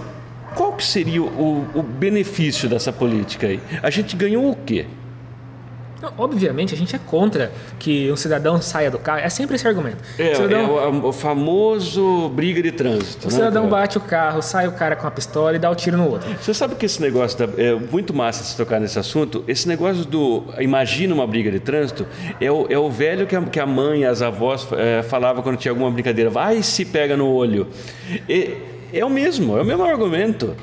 qual 0.55 0.73
que 0.73 0.84
seria 0.84 1.21
o, 1.21 1.67
o 1.75 1.84
benefício 1.84 2.67
dessa 2.67 2.91
política 2.91 3.47
aí? 3.47 3.59
A 3.82 3.89
gente 3.89 4.15
ganhou 4.15 4.49
o 4.49 4.55
quê? 4.55 4.86
Obviamente, 6.18 6.74
a 6.74 6.78
gente 6.78 6.95
é 6.95 7.00
contra 7.00 7.52
que 7.80 8.12
um 8.12 8.16
cidadão 8.16 8.62
saia 8.62 8.91
do 8.91 9.00
carro. 9.00 9.20
É 9.20 9.30
sempre 9.30 9.56
esse 9.56 9.68
argumento. 9.68 9.98
É, 10.18 10.32
o 10.32 10.36
cidadão, 10.36 10.80
é 10.80 10.88
o, 10.88 11.06
o, 11.08 11.14
famoso 11.14 12.30
briga 12.30 12.62
de 12.62 12.72
trânsito. 12.72 13.28
o 13.28 13.32
né, 13.32 13.36
cidadão 13.36 13.68
bate 13.68 13.98
o 13.98 14.02
carro, 14.02 14.41
sai 14.41 14.68
o 14.68 14.74
cara 14.74 14.95
com 14.95 15.08
a 15.08 15.12
pistola 15.12 15.56
e 15.56 15.60
dá 15.60 15.70
o 15.70 15.76
tiro 15.76 15.98
no 15.98 16.10
outro. 16.10 16.30
Você 16.39 16.54
sabe 16.54 16.76
que 16.76 16.86
esse 16.86 17.02
negócio 17.02 17.38
da- 17.39 17.62
é 17.62 17.74
muito 17.74 18.14
massa 18.14 18.43
se 18.43 18.56
tocar 18.56 18.80
nesse 18.80 19.00
assunto. 19.00 19.43
Esse 19.48 19.68
negócio 19.68 20.06
do 20.06 20.43
imagina 20.60 21.14
uma 21.14 21.26
briga 21.26 21.52
de 21.52 21.60
trânsito 21.60 22.06
é 22.39 22.52
o, 22.52 22.68
é 22.70 22.78
o 22.78 22.89
velho 22.89 23.26
que 23.26 23.36
a, 23.36 23.41
que 23.41 23.60
a 23.60 23.66
mãe, 23.66 24.06
as 24.06 24.22
avós 24.22 24.68
é, 24.74 25.02
falavam 25.04 25.41
quando 25.41 25.58
tinha 25.58 25.72
alguma 25.72 25.89
brincadeira. 25.89 26.30
Vai 26.30 26.62
se 26.62 26.86
pega 26.86 27.18
no 27.18 27.28
olho. 27.28 27.68
É, 28.30 28.52
é 28.93 29.04
o 29.06 29.10
mesmo, 29.10 29.58
é 29.58 29.62
o 29.62 29.66
mesmo 29.66 29.84
argumento. 29.84 30.56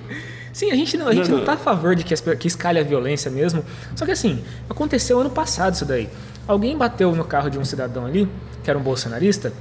Sim, 0.55 0.71
a 0.71 0.77
gente 0.77 0.97
não, 0.97 1.09
a 1.09 1.13
gente 1.13 1.25
Não, 1.25 1.31
não 1.31 1.37
não. 1.39 1.53
está 1.53 1.55
a 1.55 1.57
favor 1.57 1.95
de 1.97 2.05
que, 2.05 2.15
as 2.15 2.21
que 2.21 2.47
escalhe 2.47 2.79
a 2.79 2.83
violência 2.85 3.31
mesmo. 3.31 3.63
Só 3.97 4.07
que 4.07 4.13
assim, 4.13 4.43
aconteceu 4.71 5.21
ano 5.21 5.29
passado 5.29 5.75
isso 5.75 5.85
daí. 5.85 6.09
Alguém 6.47 6.79
bateu 6.79 7.15
no 7.15 7.25
carro 7.25 7.51
de 7.51 7.59
um 7.59 7.65
cidadão 7.65 8.07
ali, 8.07 8.29
que 8.63 8.71
era 8.71 8.79
um 8.79 8.83
bolsonarista, 8.83 9.53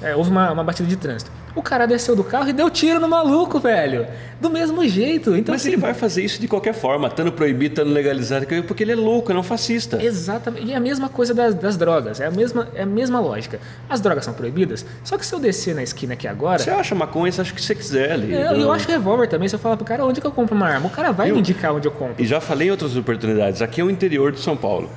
é, 0.00 0.14
houve 0.14 0.30
uma, 0.30 0.52
uma 0.52 0.62
batida 0.62 0.88
de 0.88 0.96
trânsito. 0.96 1.30
O 1.56 1.62
cara 1.62 1.86
desceu 1.86 2.14
do 2.14 2.22
carro 2.22 2.50
e 2.50 2.52
deu 2.52 2.68
tiro 2.68 3.00
no 3.00 3.08
maluco, 3.08 3.58
velho. 3.58 4.06
Do 4.38 4.50
mesmo 4.50 4.86
jeito. 4.86 5.34
Então, 5.34 5.54
Mas 5.54 5.62
assim, 5.62 5.70
ele 5.70 5.78
vai 5.78 5.94
fazer 5.94 6.22
isso 6.22 6.38
de 6.38 6.46
qualquer 6.46 6.74
forma, 6.74 7.08
estando 7.08 7.32
proibido, 7.32 7.72
estando 7.72 7.92
legalizado, 7.94 8.46
porque 8.68 8.84
ele 8.84 8.92
é 8.92 8.94
louco, 8.94 9.30
ele 9.32 9.38
é 9.38 9.40
um 9.40 9.42
fascista. 9.42 10.00
Exatamente. 10.02 10.66
E 10.66 10.72
é 10.74 10.76
a 10.76 10.80
mesma 10.80 11.08
coisa 11.08 11.32
das, 11.32 11.54
das 11.54 11.78
drogas. 11.78 12.20
É 12.20 12.26
a, 12.26 12.30
mesma, 12.30 12.68
é 12.74 12.82
a 12.82 12.86
mesma 12.86 13.18
lógica. 13.20 13.58
As 13.88 14.02
drogas 14.02 14.26
são 14.26 14.34
proibidas, 14.34 14.84
só 15.02 15.16
que 15.16 15.24
se 15.24 15.34
eu 15.34 15.40
descer 15.40 15.74
na 15.74 15.82
esquina 15.82 16.12
aqui 16.12 16.28
agora. 16.28 16.58
Você 16.58 16.68
acha 16.68 16.94
maconha, 16.94 17.32
você 17.32 17.40
acha 17.40 17.52
o 17.52 17.54
que 17.54 17.62
você 17.62 17.74
quiser 17.74 18.12
ali. 18.12 18.34
É, 18.34 18.48
eu 18.52 18.58
Não- 18.58 18.72
acho 18.72 18.86
revólver 18.86 19.26
também. 19.26 19.48
Se 19.48 19.54
eu 19.54 19.58
falar 19.58 19.78
pro 19.78 19.86
cara 19.86 20.04
onde 20.04 20.20
que 20.20 20.26
eu 20.26 20.32
compro 20.32 20.54
uma 20.54 20.66
arma, 20.68 20.88
o 20.88 20.90
cara 20.90 21.10
vai 21.10 21.32
me 21.32 21.38
indicar 21.38 21.74
onde 21.74 21.88
eu 21.88 21.92
compro. 21.92 22.22
E 22.22 22.26
já 22.26 22.38
falei 22.38 22.68
em 22.68 22.70
outras 22.70 22.94
oportunidades, 22.98 23.62
aqui 23.62 23.80
é 23.80 23.84
o 23.84 23.88
interior 23.88 24.30
de 24.30 24.40
São 24.40 24.58
Paulo. 24.58 24.90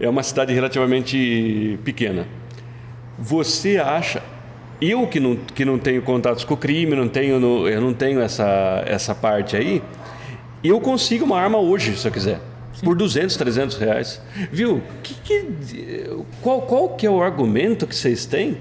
É 0.00 0.08
uma 0.08 0.24
cidade 0.24 0.52
relativamente 0.52 1.78
pequena. 1.84 2.26
Você 3.18 3.78
acha. 3.78 4.20
Eu 4.84 5.06
que 5.06 5.20
não, 5.20 5.36
que 5.36 5.64
não 5.64 5.78
tenho 5.78 6.02
contatos 6.02 6.44
com 6.44 6.54
o 6.54 6.56
crime, 6.56 6.96
não 6.96 7.08
tenho, 7.08 7.38
no- 7.38 7.68
eu 7.68 7.80
não 7.80 7.94
tenho 7.94 8.20
essa, 8.20 8.82
essa 8.86 9.14
parte 9.14 9.56
aí, 9.56 9.80
eu 10.64 10.80
consigo 10.80 11.24
uma 11.24 11.38
arma 11.40 11.58
hoje, 11.58 11.96
se 11.96 12.06
eu 12.06 12.10
quiser. 12.12 12.40
Por 12.82 12.96
200, 12.96 13.36
300 13.36 13.76
reais. 13.76 14.20
Viu? 14.50 14.82
Que, 15.02 15.14
que- 15.14 16.16
qual, 16.40 16.62
qual 16.62 16.88
que 16.90 17.06
é 17.06 17.10
o 17.10 17.22
argumento 17.22 17.86
que 17.86 17.94
vocês 17.94 18.26
têm? 18.26 18.56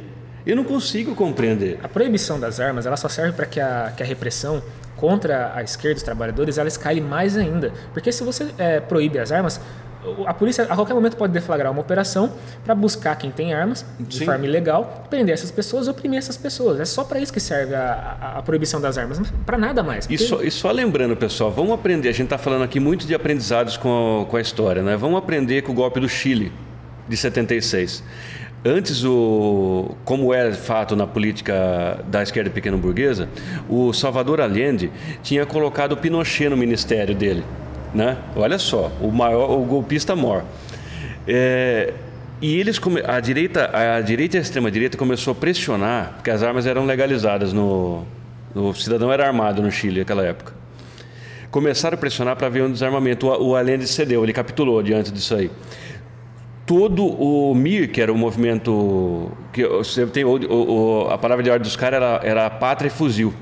Eu 0.45 0.55
não 0.55 0.63
consigo 0.63 1.15
compreender. 1.15 1.80
A 1.82 1.88
proibição 1.88 2.39
das 2.39 2.59
armas 2.59 2.86
ela 2.86 2.97
só 2.97 3.07
serve 3.09 3.34
para 3.34 3.45
que 3.47 3.59
a, 3.59 3.91
que 3.95 4.03
a 4.03 4.05
repressão 4.05 4.61
contra 4.97 5.51
a 5.55 5.63
esquerda, 5.63 5.97
os 5.97 6.03
trabalhadores, 6.03 6.59
ela 6.59 6.67
escale 6.67 7.01
mais 7.01 7.36
ainda. 7.36 7.72
Porque 7.93 8.11
se 8.11 8.24
você 8.24 8.49
é, 8.59 8.80
proíbe 8.80 9.17
as 9.17 9.32
armas, 9.32 9.59
a 10.25 10.33
polícia 10.33 10.63
a 10.69 10.75
qualquer 10.75 10.93
momento 10.93 11.15
pode 11.17 11.31
deflagrar 11.33 11.71
uma 11.71 11.81
operação 11.81 12.31
para 12.65 12.73
buscar 12.73 13.15
quem 13.15 13.29
tem 13.31 13.53
armas 13.53 13.85
de 13.99 14.17
Sim. 14.19 14.25
forma 14.25 14.45
ilegal, 14.45 15.05
prender 15.09 15.33
essas 15.33 15.51
pessoas, 15.51 15.87
oprimir 15.87 16.17
essas 16.17 16.35
pessoas. 16.37 16.79
É 16.79 16.85
só 16.85 17.03
para 17.03 17.19
isso 17.19 17.31
que 17.31 17.39
serve 17.39 17.75
a, 17.75 18.17
a- 18.21 18.37
a 18.39 18.41
proibição 18.41 18.81
das 18.81 18.97
armas, 18.97 19.21
para 19.45 19.57
nada 19.57 19.83
mais. 19.83 20.05
E 20.05 20.09
Porque- 20.09 20.23
só, 20.23 20.41
e 20.41 20.49
só 20.51 20.71
lembrando, 20.71 21.15
pessoal, 21.15 21.51
vamos 21.51 21.73
aprender. 21.73 22.09
A 22.09 22.11
gente 22.11 22.23
está 22.25 22.37
falando 22.37 22.63
aqui 22.63 22.79
muito 22.79 23.05
de 23.05 23.13
aprendizados 23.13 23.77
com 23.77 24.23
a, 24.23 24.25
com 24.29 24.37
a 24.37 24.41
história, 24.41 24.81
né? 24.81 24.95
Vamos 24.97 25.17
aprender 25.17 25.61
com 25.61 25.71
o 25.71 25.75
golpe 25.75 25.99
do 25.99 26.09
Chile 26.09 26.51
de 27.07 27.15
76. 27.17 28.03
Antes, 28.63 29.03
o, 29.03 29.95
como 30.05 30.31
é 30.33 30.51
fato 30.51 30.95
na 30.95 31.07
política 31.07 31.99
da 32.07 32.21
esquerda 32.21 32.49
pequeno 32.51 32.77
burguesa, 32.77 33.27
o 33.67 33.91
Salvador 33.91 34.39
Allende 34.39 34.91
tinha 35.23 35.45
colocado 35.47 35.93
o 35.93 35.97
Pinochet 35.97 36.47
no 36.47 36.55
ministério 36.55 37.15
dele. 37.15 37.43
Né? 37.93 38.17
Olha 38.35 38.57
só, 38.57 38.91
o 39.01 39.11
maior, 39.11 39.51
o 39.51 39.63
golpista 39.65 40.15
mor. 40.15 40.43
É, 41.27 41.93
e 42.41 42.57
eles, 42.59 42.79
a 43.05 43.19
direita, 43.19 43.69
a 43.75 44.01
direita 44.01 44.37
e 44.37 44.39
a 44.39 44.41
extrema 44.41 44.71
direita 44.71 44.97
começou 44.97 45.31
a 45.33 45.35
pressionar, 45.35 46.13
porque 46.15 46.31
as 46.31 46.41
armas 46.41 46.65
eram 46.65 46.85
legalizadas 46.85 47.53
no, 47.53 48.03
o 48.55 48.73
cidadão 48.73 49.11
era 49.11 49.27
armado 49.27 49.61
no 49.61 49.69
Chile 49.71 49.99
naquela 49.99 50.25
época. 50.25 50.53
Começaram 51.51 51.95
a 51.95 51.97
pressionar 51.97 52.35
para 52.37 52.47
ver 52.47 52.63
um 52.63 52.71
desarmamento. 52.71 53.27
O, 53.27 53.49
o 53.49 53.55
Allende 53.57 53.85
cedeu, 53.85 54.23
ele 54.23 54.31
capitulou 54.31 54.81
diante 54.81 55.11
disso 55.11 55.35
aí. 55.35 55.51
Todo 56.65 57.05
o 57.05 57.53
MIR, 57.53 57.91
que 57.91 58.01
era 58.01 58.11
o 58.13 58.17
movimento. 58.17 59.29
que 59.51 59.63
tem, 60.13 60.23
o- 60.23 60.39
o- 60.39 61.09
a 61.11 61.17
palavra 61.17 61.43
de 61.43 61.49
ordem 61.49 61.63
dos 61.65 61.75
caras 61.75 61.97
era, 62.01 62.21
era 62.23 62.49
pátria 62.49 62.87
e 62.87 62.91
fuzil. 62.91 63.33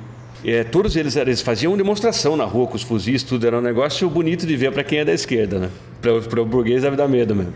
É, 0.46 0.64
todos 0.64 0.96
eles, 0.96 1.16
eles 1.16 1.42
faziam 1.42 1.76
demonstração 1.76 2.36
na 2.38 2.46
rua 2.46 2.66
com 2.68 2.76
os 2.76 2.82
fuzis, 2.84 3.24
tudo 3.24 3.46
era 3.46 3.58
um 3.58 3.62
negócio 3.62 4.10
bonito 4.10 4.46
de 4.48 4.56
ver 4.56 4.72
para 4.72 4.84
quem 4.84 5.00
é 5.00 5.06
da 5.06 5.14
esquerda, 5.14 5.60
né? 5.60 5.70
Para 6.02 6.42
o 6.42 6.46
burguês 6.46 6.82
deve 6.84 6.96
dar 6.96 7.08
medo 7.08 7.36
mesmo. 7.36 7.54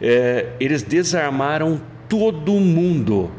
É, 0.00 0.46
eles 0.58 0.82
desarmaram 0.82 1.80
todo 2.08 2.52
mundo. 2.52 3.30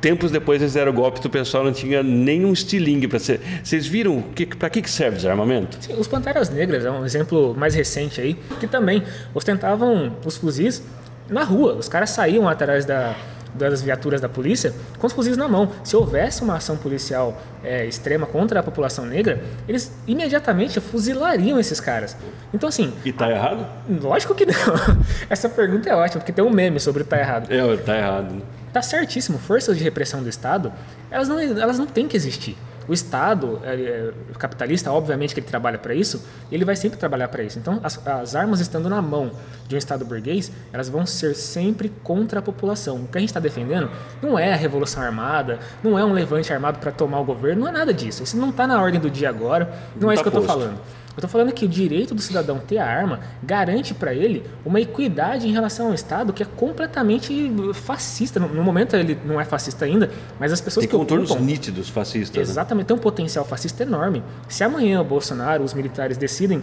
Tempos 0.00 0.30
depois 0.30 0.60
eles 0.60 0.74
deram 0.74 0.92
o 0.92 0.94
golpe 0.94 1.20
do 1.20 1.28
pessoal 1.28 1.64
não 1.64 1.72
tinha 1.72 2.02
nenhum 2.02 2.52
estilingue 2.52 3.08
para 3.08 3.18
ser. 3.18 3.40
Vocês 3.64 3.86
viram 3.86 4.22
para 4.58 4.70
que, 4.70 4.82
que 4.82 4.90
serve 4.90 5.16
desarmamento? 5.16 5.78
Sim, 5.80 5.94
os 5.98 6.06
Panteras 6.06 6.48
Negras 6.50 6.84
é 6.84 6.90
um 6.90 7.04
exemplo 7.04 7.54
mais 7.56 7.74
recente 7.74 8.20
aí, 8.20 8.34
que 8.60 8.66
também 8.66 9.02
ostentavam 9.34 10.14
os 10.24 10.36
fuzis 10.36 10.82
na 11.28 11.42
rua. 11.44 11.74
Os 11.74 11.88
caras 11.88 12.10
saíam 12.10 12.48
atrás 12.48 12.84
da- 12.84 13.14
das 13.54 13.80
viaturas 13.80 14.20
da 14.20 14.28
polícia 14.28 14.74
com 14.98 15.06
os 15.06 15.14
fuzis 15.14 15.36
na 15.36 15.48
mão. 15.48 15.72
Se 15.82 15.96
houvesse 15.96 16.42
uma 16.42 16.56
ação 16.56 16.76
policial 16.76 17.40
é, 17.66 17.84
extrema 17.84 18.26
contra 18.26 18.60
a 18.60 18.62
população 18.62 19.04
negra, 19.04 19.42
eles 19.68 19.92
imediatamente 20.06 20.80
fuzilariam 20.80 21.58
esses 21.58 21.80
caras. 21.80 22.16
Então, 22.54 22.68
assim, 22.68 22.92
E 23.04 23.12
tá 23.12 23.30
errado? 23.30 23.66
lógico 24.00 24.34
que 24.34 24.46
não. 24.46 24.54
Essa 25.28 25.48
pergunta 25.48 25.88
é 25.90 25.94
ótima, 25.94 26.20
porque 26.20 26.32
tem 26.32 26.44
um 26.44 26.50
meme 26.50 26.78
sobre 26.80 27.02
tá 27.04 27.18
errado. 27.18 27.52
É, 27.52 27.76
tá 27.78 27.96
errado. 27.96 28.32
né? 28.32 28.40
Tá 28.72 28.82
certíssimo. 28.82 29.38
Forças 29.38 29.76
de 29.76 29.82
repressão 29.84 30.22
do 30.22 30.28
Estado, 30.28 30.72
elas 31.10 31.28
não, 31.28 31.40
elas 31.40 31.78
não 31.78 31.86
têm 31.86 32.06
que 32.06 32.16
existir. 32.16 32.56
O 32.88 32.92
Estado 32.92 33.60
é, 33.64 33.74
é, 33.74 34.12
capitalista, 34.38 34.92
obviamente 34.92 35.34
que 35.34 35.40
ele 35.40 35.46
trabalha 35.46 35.78
para 35.78 35.94
isso, 35.94 36.24
e 36.50 36.54
ele 36.54 36.64
vai 36.64 36.76
sempre 36.76 36.98
trabalhar 36.98 37.28
para 37.28 37.42
isso. 37.42 37.58
Então, 37.58 37.80
as, 37.82 38.04
as 38.06 38.34
armas 38.34 38.60
estando 38.60 38.88
na 38.88 39.02
mão 39.02 39.32
de 39.66 39.74
um 39.74 39.78
Estado 39.78 40.04
burguês, 40.04 40.52
elas 40.72 40.88
vão 40.88 41.04
ser 41.04 41.34
sempre 41.34 41.92
contra 42.02 42.38
a 42.38 42.42
população. 42.42 42.96
O 42.96 43.08
que 43.08 43.18
a 43.18 43.20
gente 43.20 43.30
está 43.30 43.40
defendendo 43.40 43.90
não 44.22 44.38
é 44.38 44.52
a 44.52 44.56
revolução 44.56 45.02
armada, 45.02 45.58
não 45.82 45.98
é 45.98 46.04
um 46.04 46.12
levante 46.12 46.52
armado 46.52 46.78
para 46.78 46.92
tomar 46.92 47.20
o 47.20 47.24
governo, 47.24 47.62
não 47.62 47.68
é 47.68 47.72
nada 47.72 47.92
disso. 47.92 48.22
Isso 48.22 48.36
não 48.36 48.50
está 48.50 48.66
na 48.66 48.80
ordem 48.80 49.00
do 49.00 49.10
dia 49.10 49.28
agora, 49.28 49.64
não, 49.94 50.02
Não 50.02 50.10
é 50.10 50.14
isso 50.14 50.24
tá 50.24 50.30
que 50.30 50.36
eu 50.36 50.40
estou 50.42 50.56
falando. 50.56 50.78
Eu 51.16 51.20
estou 51.20 51.30
falando 51.30 51.50
que 51.50 51.64
o 51.64 51.68
direito 51.68 52.14
do 52.14 52.20
cidadão 52.20 52.58
ter 52.58 52.76
a 52.76 52.84
arma 52.86 53.20
garante 53.42 53.94
para 53.94 54.12
ele 54.12 54.44
uma 54.66 54.78
equidade 54.78 55.48
em 55.48 55.52
relação 55.52 55.86
ao 55.86 55.94
Estado 55.94 56.30
que 56.30 56.42
é 56.42 56.46
completamente 56.46 57.50
fascista. 57.72 58.38
No, 58.38 58.48
no 58.48 58.62
momento 58.62 58.94
ele 58.94 59.18
não 59.24 59.40
é 59.40 59.44
fascista 59.46 59.86
ainda, 59.86 60.10
mas 60.38 60.52
as 60.52 60.60
pessoas 60.60 60.84
Tem 60.84 60.90
que 60.90 60.96
contornos 60.96 61.30
ocupam... 61.30 61.46
nítidos 61.46 61.88
fascistas. 61.88 62.36
né? 62.36 62.42
Exatamente, 62.42 62.86
tem 62.88 62.96
um 62.96 63.00
potencial 63.00 63.46
fascista 63.46 63.82
enorme. 63.82 64.22
Se 64.46 64.62
amanhã 64.62 65.00
o 65.00 65.04
Bolsonaro, 65.04 65.64
os 65.64 65.72
militares 65.72 66.18
decidem 66.18 66.62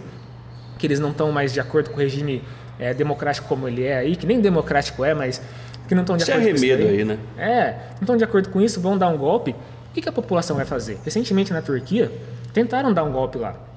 que 0.78 0.86
eles 0.86 1.00
não 1.00 1.10
estão 1.10 1.32
mais 1.32 1.52
de 1.52 1.58
acordo 1.58 1.90
com 1.90 1.96
o 1.96 2.00
regime 2.00 2.40
eh, 2.78 2.94
democrático 2.94 3.48
como 3.48 3.66
ele 3.66 3.82
é 3.82 3.96
aí, 3.96 4.14
que 4.14 4.24
nem 4.24 4.40
democrático 4.40 5.04
é, 5.04 5.14
mas 5.14 5.42
que 5.88 5.96
não 5.96 6.02
estão 6.02 6.16
de 6.16 6.30
é 6.30 6.32
acordo 6.32 6.48
com 6.48 6.54
isso 6.54 6.66
daí. 6.66 6.88
aí, 6.88 7.04
né? 7.04 7.18
É, 7.36 7.70
não 7.94 8.00
estão 8.02 8.16
de 8.16 8.22
acordo 8.22 8.48
com 8.50 8.60
isso, 8.60 8.80
vão 8.80 8.96
dar 8.96 9.08
um 9.08 9.18
golpe. 9.18 9.50
O 9.50 9.94
que, 9.94 10.00
que 10.00 10.08
a 10.08 10.12
população 10.12 10.54
vai 10.54 10.64
fazer? 10.64 10.98
Recentemente 11.04 11.52
na 11.52 11.60
Turquia, 11.60 12.10
tentaram 12.52 12.92
dar 12.92 13.02
um 13.02 13.10
golpe 13.10 13.38
lá. 13.38 13.73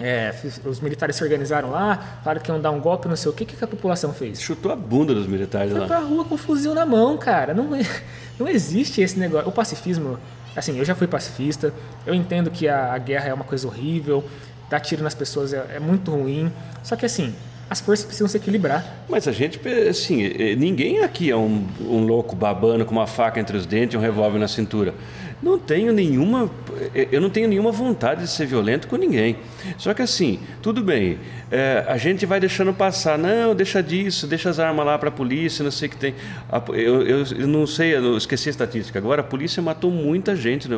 É, 0.00 0.34
os 0.64 0.80
militares 0.80 1.16
se 1.16 1.22
organizaram 1.22 1.70
lá, 1.70 2.20
falaram 2.24 2.40
que 2.40 2.50
iam 2.50 2.58
dar 2.58 2.70
um 2.70 2.80
golpe, 2.80 3.06
não 3.06 3.16
sei 3.16 3.30
o 3.30 3.34
que, 3.34 3.44
o 3.44 3.46
que, 3.46 3.54
que 3.54 3.64
a 3.64 3.68
população 3.68 4.14
fez? 4.14 4.40
Chutou 4.40 4.72
a 4.72 4.76
bunda 4.76 5.14
dos 5.14 5.26
militares 5.26 5.70
Foi 5.70 5.80
lá. 5.80 5.86
pra 5.86 5.98
rua 5.98 6.24
com 6.24 6.36
um 6.36 6.38
fuzil 6.38 6.74
na 6.74 6.86
mão, 6.86 7.18
cara. 7.18 7.52
Não, 7.52 7.68
não 8.38 8.48
existe 8.48 9.02
esse 9.02 9.18
negócio. 9.18 9.46
O 9.46 9.52
pacifismo, 9.52 10.18
assim, 10.56 10.78
eu 10.78 10.84
já 10.86 10.94
fui 10.94 11.06
pacifista, 11.06 11.74
eu 12.06 12.14
entendo 12.14 12.50
que 12.50 12.66
a, 12.66 12.94
a 12.94 12.98
guerra 12.98 13.28
é 13.28 13.34
uma 13.34 13.44
coisa 13.44 13.66
horrível, 13.66 14.24
dar 14.70 14.80
tiro 14.80 15.02
nas 15.02 15.14
pessoas 15.14 15.52
é, 15.52 15.66
é 15.74 15.78
muito 15.78 16.10
ruim. 16.10 16.50
Só 16.82 16.96
que, 16.96 17.04
assim, 17.04 17.34
as 17.68 17.80
forças 17.80 18.04
precisam 18.04 18.26
se 18.26 18.36
equilibrar. 18.36 19.04
Mas 19.08 19.28
a 19.28 19.32
gente, 19.32 19.60
assim, 19.88 20.24
eh, 20.24 20.56
ninguém 20.56 21.04
aqui 21.04 21.30
é 21.30 21.36
um, 21.36 21.64
um 21.80 22.04
louco 22.04 22.34
babando 22.34 22.84
com 22.84 22.92
uma 22.92 23.06
faca 23.06 23.38
entre 23.38 23.56
os 23.56 23.64
dentes 23.64 23.94
e 23.94 23.96
um 23.96 24.00
revólver 24.00 24.38
na 24.38 24.48
cintura. 24.48 24.92
Não 25.42 25.58
tenho 25.58 25.90
nenhuma, 25.90 26.50
eh, 26.94 27.08
eu 27.10 27.18
não 27.18 27.30
tenho 27.30 27.48
nenhuma 27.48 27.72
vontade 27.72 28.22
de 28.22 28.28
ser 28.28 28.44
violento 28.46 28.86
com 28.86 28.96
ninguém. 28.96 29.36
Só 29.78 29.94
que 29.94 30.02
assim, 30.02 30.38
tudo 30.60 30.82
bem, 30.82 31.18
eh, 31.50 31.82
a 31.88 31.96
gente 31.96 32.26
vai 32.26 32.38
deixando 32.38 32.74
passar, 32.74 33.16
não, 33.16 33.54
deixa 33.54 33.82
disso, 33.82 34.26
deixa 34.26 34.50
as 34.50 34.58
armas 34.58 34.84
lá 34.84 34.98
para 34.98 35.08
a 35.08 35.12
polícia, 35.12 35.62
não 35.62 35.70
sei 35.70 35.88
o 35.88 35.90
que 35.92 35.96
tem. 35.96 36.14
Eu, 36.74 37.06
eu- 37.06 37.24
eu 37.38 37.46
não 37.46 37.66
sei, 37.66 37.96
eu 37.96 38.18
esqueci 38.18 38.48
a 38.48 38.52
estatística. 38.52 38.98
Agora 38.98 39.22
a 39.22 39.24
polícia 39.24 39.62
matou 39.62 39.90
muita 39.90 40.36
gente, 40.36 40.68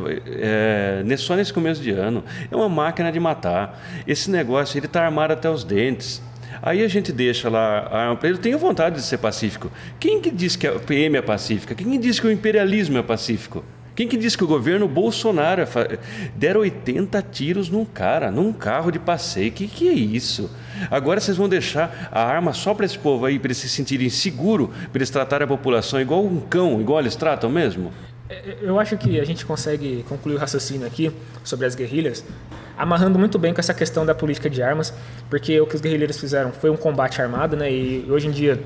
nesse- 1.04 1.24
só 1.24 1.34
nesse 1.34 1.52
começo 1.52 1.82
de 1.82 1.90
ano. 1.90 2.22
É 2.50 2.54
uma 2.54 2.68
máquina 2.68 3.10
de 3.10 3.18
matar. 3.18 3.82
Esse 4.06 4.30
negócio, 4.30 4.78
ele 4.78 4.86
está 4.86 5.04
armado 5.04 5.32
até 5.32 5.50
os 5.50 5.64
dentes. 5.64 6.22
Aí 6.62 6.84
a 6.84 6.88
gente 6.88 7.10
deixa 7.12 7.48
lá 7.48 7.88
a 7.90 7.98
arma. 8.10 8.18
Eu 8.22 8.38
tenho 8.38 8.58
vontade 8.58 8.94
de 8.96 9.02
ser 9.02 9.18
pacífico. 9.18 9.72
Quem 9.98 10.20
que 10.20 10.30
diz 10.30 10.54
que 10.54 10.66
a 10.68 10.72
PM 10.78 11.16
é 11.16 11.22
pacífica? 11.22 11.74
Quem 11.74 11.90
que 11.90 11.98
diz 11.98 12.20
que 12.20 12.26
o 12.28 12.30
imperialismo 12.30 12.98
é 12.98 13.02
pacífico? 13.02 13.64
Quem 14.02 14.08
que 14.08 14.16
disse 14.16 14.36
que 14.36 14.42
o 14.42 14.48
governo 14.48 14.88
Bolsonaro 14.88 15.62
deram 16.34 16.62
80 16.62 17.22
tiros 17.22 17.70
num 17.70 17.84
cara, 17.84 18.32
num 18.32 18.52
carro 18.52 18.90
de 18.90 18.98
passeio? 18.98 19.52
Que 19.52 19.68
que 19.68 19.88
é 19.88 19.92
isso? 19.92 20.50
Agora 20.90 21.20
vocês 21.20 21.36
vão 21.36 21.48
deixar 21.48 22.08
a 22.10 22.24
arma 22.24 22.52
só 22.52 22.74
para 22.74 22.84
esse 22.84 22.98
povo 22.98 23.26
aí, 23.26 23.38
para 23.38 23.46
eles 23.46 23.58
se 23.58 23.68
sentirem 23.68 24.10
seguros, 24.10 24.70
para 24.90 24.98
eles 24.98 25.08
tratarem 25.08 25.44
a 25.44 25.48
população 25.48 26.00
igual 26.00 26.24
um 26.24 26.40
cão, 26.40 26.80
igual 26.80 26.98
eles 26.98 27.14
tratam 27.14 27.48
mesmo? 27.48 27.92
É, 28.28 28.56
eu 28.60 28.80
acho 28.80 28.96
que 28.96 29.20
a 29.20 29.24
gente 29.24 29.46
consegue 29.46 30.04
concluir 30.08 30.34
o 30.34 30.38
raciocínio 30.38 30.84
aqui 30.84 31.12
sobre 31.44 31.64
as 31.64 31.76
guerrilhas 31.76 32.24
amarrando 32.76 33.16
muito 33.20 33.38
bem 33.38 33.54
com 33.54 33.60
essa 33.60 33.74
questão 33.74 34.04
da 34.04 34.16
política 34.16 34.50
de 34.50 34.60
armas, 34.62 34.92
porque 35.30 35.60
o 35.60 35.66
que 35.66 35.76
os 35.76 35.80
guerrilheiros 35.80 36.18
fizeram 36.18 36.50
foi 36.50 36.70
um 36.70 36.76
combate 36.76 37.22
armado, 37.22 37.56
né? 37.56 37.70
E 37.70 38.04
hoje 38.10 38.26
em 38.26 38.32
dia 38.32 38.60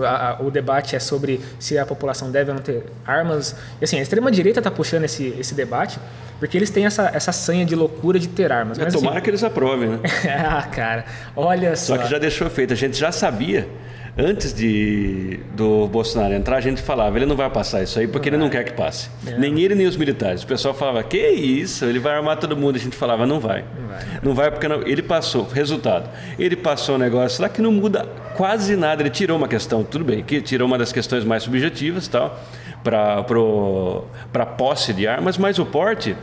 a, 0.00 0.30
a, 0.30 0.42
o 0.42 0.50
debate 0.50 0.96
é 0.96 0.98
sobre 0.98 1.40
se 1.58 1.78
a 1.78 1.84
população 1.84 2.30
deve 2.30 2.50
ou 2.50 2.56
não 2.56 2.62
ter 2.62 2.84
armas. 3.06 3.54
E 3.80 3.84
assim, 3.84 3.98
a 3.98 4.02
extrema-direita 4.02 4.60
está 4.60 4.70
puxando 4.70 5.04
esse, 5.04 5.34
esse 5.38 5.54
debate 5.54 5.98
porque 6.42 6.58
eles 6.58 6.70
têm 6.70 6.86
essa, 6.86 7.08
essa 7.14 7.30
sanha 7.30 7.64
de 7.64 7.76
loucura 7.76 8.18
de 8.18 8.26
ter 8.26 8.50
armas. 8.50 8.76
É, 8.76 8.82
Mas, 8.82 8.94
tomara 8.94 9.14
assim, 9.14 9.22
que 9.22 9.30
eles 9.30 9.44
aprovem, 9.44 9.90
né? 9.90 10.00
ah, 10.44 10.62
cara, 10.64 11.04
olha 11.36 11.76
só. 11.76 11.94
Só 11.94 12.02
que 12.02 12.10
já 12.10 12.18
deixou 12.18 12.50
feito. 12.50 12.72
A 12.72 12.76
gente 12.76 12.98
já 12.98 13.12
sabia 13.12 13.68
antes 14.16 14.52
de 14.52 15.40
do 15.54 15.86
Bolsonaro 15.88 16.34
entrar, 16.34 16.56
a 16.56 16.60
gente 16.60 16.82
falava, 16.82 17.16
ele 17.18 17.26
não 17.26 17.36
vai 17.36 17.48
passar 17.50 17.82
isso 17.82 17.98
aí 17.98 18.06
porque 18.06 18.30
não 18.30 18.36
ele 18.36 18.44
não 18.44 18.50
quer 18.50 18.64
que 18.64 18.72
passe. 18.72 19.10
É. 19.26 19.38
Nem 19.38 19.60
ele 19.60 19.74
nem 19.74 19.86
os 19.86 19.96
militares. 19.96 20.42
O 20.42 20.46
pessoal 20.46 20.74
falava, 20.74 21.02
que 21.02 21.18
isso? 21.18 21.84
Ele 21.84 21.98
vai 21.98 22.14
armar 22.14 22.36
todo 22.38 22.56
mundo. 22.56 22.76
A 22.76 22.78
gente 22.78 22.96
falava, 22.96 23.26
não 23.26 23.40
vai. 23.40 23.64
Não 23.78 23.88
vai, 23.88 24.06
não 24.22 24.34
vai 24.34 24.50
porque 24.50 24.68
não. 24.68 24.82
ele 24.86 25.02
passou. 25.02 25.46
Resultado, 25.48 26.08
ele 26.38 26.56
passou 26.56 26.96
um 26.96 26.98
negócio 26.98 27.42
lá 27.42 27.48
que 27.48 27.62
não 27.62 27.72
muda 27.72 28.06
quase 28.36 28.76
nada. 28.76 29.02
Ele 29.02 29.10
tirou 29.10 29.36
uma 29.36 29.48
questão, 29.48 29.84
tudo 29.84 30.04
bem, 30.04 30.22
que 30.22 30.40
tirou 30.40 30.66
uma 30.66 30.78
das 30.78 30.92
questões 30.92 31.24
mais 31.24 31.42
subjetivas 31.42 32.08
tal, 32.08 32.40
para 32.82 34.46
posse 34.46 34.92
de 34.92 35.06
armas, 35.06 35.38
mas 35.38 35.58
o 35.58 35.66
porte 35.66 36.16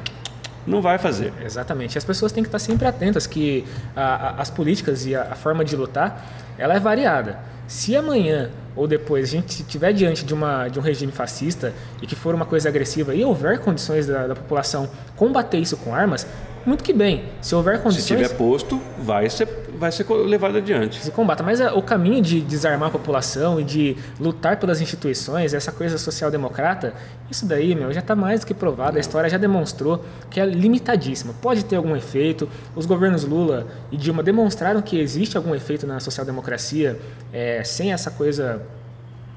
não 0.69 0.81
vai 0.81 0.97
fazer. 0.97 1.33
Exatamente. 1.43 1.97
As 1.97 2.03
pessoas 2.03 2.31
têm 2.31 2.43
que 2.43 2.47
estar 2.47 2.59
sempre 2.59 2.87
atentas 2.87 3.25
que 3.27 3.65
a, 3.95 4.01
a, 4.01 4.41
as 4.41 4.49
políticas 4.49 5.05
e 5.05 5.15
a, 5.15 5.23
a 5.31 5.35
forma 5.35 5.65
de 5.65 5.75
lutar, 5.75 6.25
ela 6.57 6.75
é 6.75 6.79
variada. 6.79 7.39
Se 7.67 7.95
amanhã 7.95 8.49
ou 8.75 8.87
depois 8.87 9.29
a 9.29 9.31
gente 9.31 9.61
estiver 9.61 9.93
diante 9.93 10.23
de, 10.23 10.33
uma, 10.33 10.67
de 10.69 10.79
um 10.79 10.81
regime 10.81 11.11
fascista 11.11 11.73
e 12.01 12.07
que 12.07 12.15
for 12.15 12.33
uma 12.33 12.45
coisa 12.45 12.69
agressiva 12.69 13.13
e 13.13 13.23
houver 13.23 13.59
condições 13.59 14.07
da, 14.07 14.27
da 14.27 14.35
população 14.35 14.89
combater 15.15 15.57
isso 15.57 15.77
com 15.77 15.93
armas, 15.93 16.25
muito 16.69 16.83
que 16.83 16.93
bem. 16.93 17.25
Se 17.41 17.53
houver 17.55 17.81
condições. 17.81 18.03
Se 18.05 18.15
tiver 18.15 18.29
posto, 18.37 18.79
vai 18.99 19.29
ser, 19.29 19.47
vai 19.77 19.91
ser 19.91 20.05
levado 20.09 20.57
adiante. 20.57 21.03
Se 21.03 21.11
combata. 21.11 21.43
Mas 21.43 21.59
é, 21.59 21.71
o 21.71 21.81
caminho 21.81 22.21
de 22.21 22.39
desarmar 22.39 22.89
a 22.89 22.91
população 22.91 23.59
e 23.59 23.63
de 23.63 23.97
lutar 24.19 24.57
pelas 24.57 24.79
instituições, 24.79 25.53
essa 25.53 25.71
coisa 25.71 25.97
social-democrata, 25.97 26.93
isso 27.29 27.45
daí, 27.45 27.75
meu, 27.75 27.91
já 27.91 27.99
está 27.99 28.15
mais 28.15 28.41
do 28.41 28.45
que 28.45 28.53
provado. 28.53 28.97
A 28.97 28.99
história 28.99 29.29
já 29.29 29.37
demonstrou 29.37 30.05
que 30.29 30.39
é 30.39 30.45
limitadíssima. 30.45 31.33
Pode 31.41 31.65
ter 31.65 31.75
algum 31.75 31.95
efeito. 31.95 32.47
Os 32.75 32.85
governos 32.85 33.23
Lula 33.23 33.67
e 33.91 33.97
Dilma 33.97 34.21
demonstraram 34.21 34.81
que 34.81 34.99
existe 34.99 35.35
algum 35.35 35.55
efeito 35.55 35.87
na 35.87 35.99
social-democracia 35.99 36.99
é, 37.33 37.63
sem 37.63 37.91
essa 37.91 38.11
coisa 38.11 38.61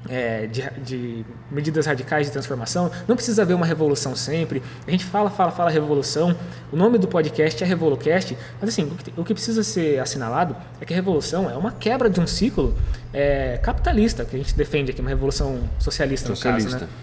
é, 0.09 0.47
de, 0.47 0.69
de, 0.83 1.25
medidas 1.51 1.85
radicais 1.85 2.27
de 2.27 2.33
transformação. 2.33 2.91
Não 3.07 3.15
precisa 3.15 3.41
haver 3.41 3.53
uma 3.53 3.65
revolução 3.65 4.15
sempre. 4.15 4.61
A 4.87 4.91
gente 4.91 5.05
fala, 5.05 5.29
fala, 5.29 5.51
fala 5.51 5.69
revolução. 5.69 6.35
O 6.71 6.75
nome 6.75 6.97
do 6.97 7.07
podcast 7.07 7.63
é 7.63 7.67
Revolucast. 7.67 8.37
Mas 8.59 8.69
assim, 8.69 8.83
o 8.83 8.95
que, 8.95 9.13
o 9.17 9.23
que 9.23 9.33
precisa 9.33 9.63
ser 9.63 9.99
assinalado 9.99 10.55
é 10.81 10.85
que 10.85 10.93
a 10.93 10.95
revolução 10.95 11.49
é 11.49 11.55
uma 11.55 11.71
quebra 11.71 12.09
de 12.09 12.19
um 12.19 12.27
ciclo 12.27 12.75
é, 13.13 13.57
capitalista 13.61 14.25
que 14.25 14.35
a 14.35 14.39
gente 14.39 14.55
defende 14.55 14.91
aqui, 14.91 15.01
uma 15.01 15.09
revolução 15.09 15.59
socialista, 15.79 16.27
socialista. 16.29 16.69
no 16.69 16.79
caso, 16.79 16.85
né? 16.85 16.97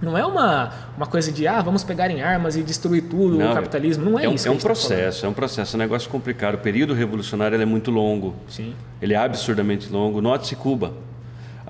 Não 0.00 0.16
é 0.16 0.24
uma, 0.24 0.72
uma 0.96 1.04
coisa 1.06 1.30
de, 1.30 1.46
ah, 1.46 1.60
vamos 1.60 1.84
pegar 1.84 2.10
em 2.10 2.22
armas 2.22 2.56
e 2.56 2.62
destruir 2.62 3.02
tudo, 3.02 3.36
Não, 3.36 3.50
o 3.50 3.54
capitalismo. 3.54 4.02
Não 4.02 4.18
é, 4.18 4.24
é 4.24 4.32
isso. 4.32 4.48
É 4.48 4.50
um 4.50 4.56
tá 4.56 4.62
processo, 4.62 5.20
tá 5.20 5.26
é 5.26 5.30
um 5.30 5.34
processo, 5.34 5.76
é 5.76 5.76
um 5.76 5.78
negócio 5.78 6.08
complicado. 6.08 6.54
O 6.54 6.58
período 6.58 6.94
revolucionário 6.94 7.60
é 7.60 7.66
muito 7.66 7.90
longo. 7.90 8.34
Sim. 8.48 8.74
Ele 9.02 9.12
é 9.12 9.18
absurdamente 9.18 9.92
longo. 9.92 10.22
Note-se 10.22 10.56
Cuba 10.56 10.94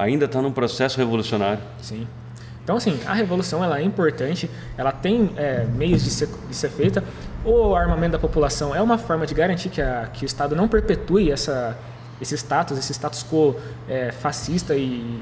ainda 0.01 0.25
está 0.25 0.41
num 0.41 0.53
processo 0.53 0.99
revolucionário. 0.99 1.63
Sim. 1.81 2.07
Então, 2.65 2.77
assim, 2.77 2.99
a 3.07 3.13
revolução 3.13 3.63
ela 3.63 3.79
é 3.79 3.83
importante, 3.83 4.51
ela 4.77 4.93
tem 4.93 5.31
é, 5.37 5.65
meios 5.65 6.03
de 6.03 6.11
ser, 6.11 6.29
de 6.49 6.55
ser 6.55 6.71
feita. 6.71 7.05
O 7.45 7.75
armamento 7.75 8.13
da 8.13 8.19
população 8.19 8.75
é 8.75 8.81
uma 8.81 8.97
forma 8.97 9.27
de 9.27 9.35
garantir 9.35 9.69
que, 9.69 9.81
a, 9.81 10.09
que 10.13 10.25
o 10.25 10.27
Estado 10.27 10.55
não 10.55 10.69
perpetue 10.69 11.31
essa, 11.31 11.77
esse 12.21 12.35
status, 12.37 12.79
esse 12.79 12.93
status 12.93 13.25
quo 13.29 13.57
é, 13.89 14.13
fascista 14.13 14.75
e 14.75 15.21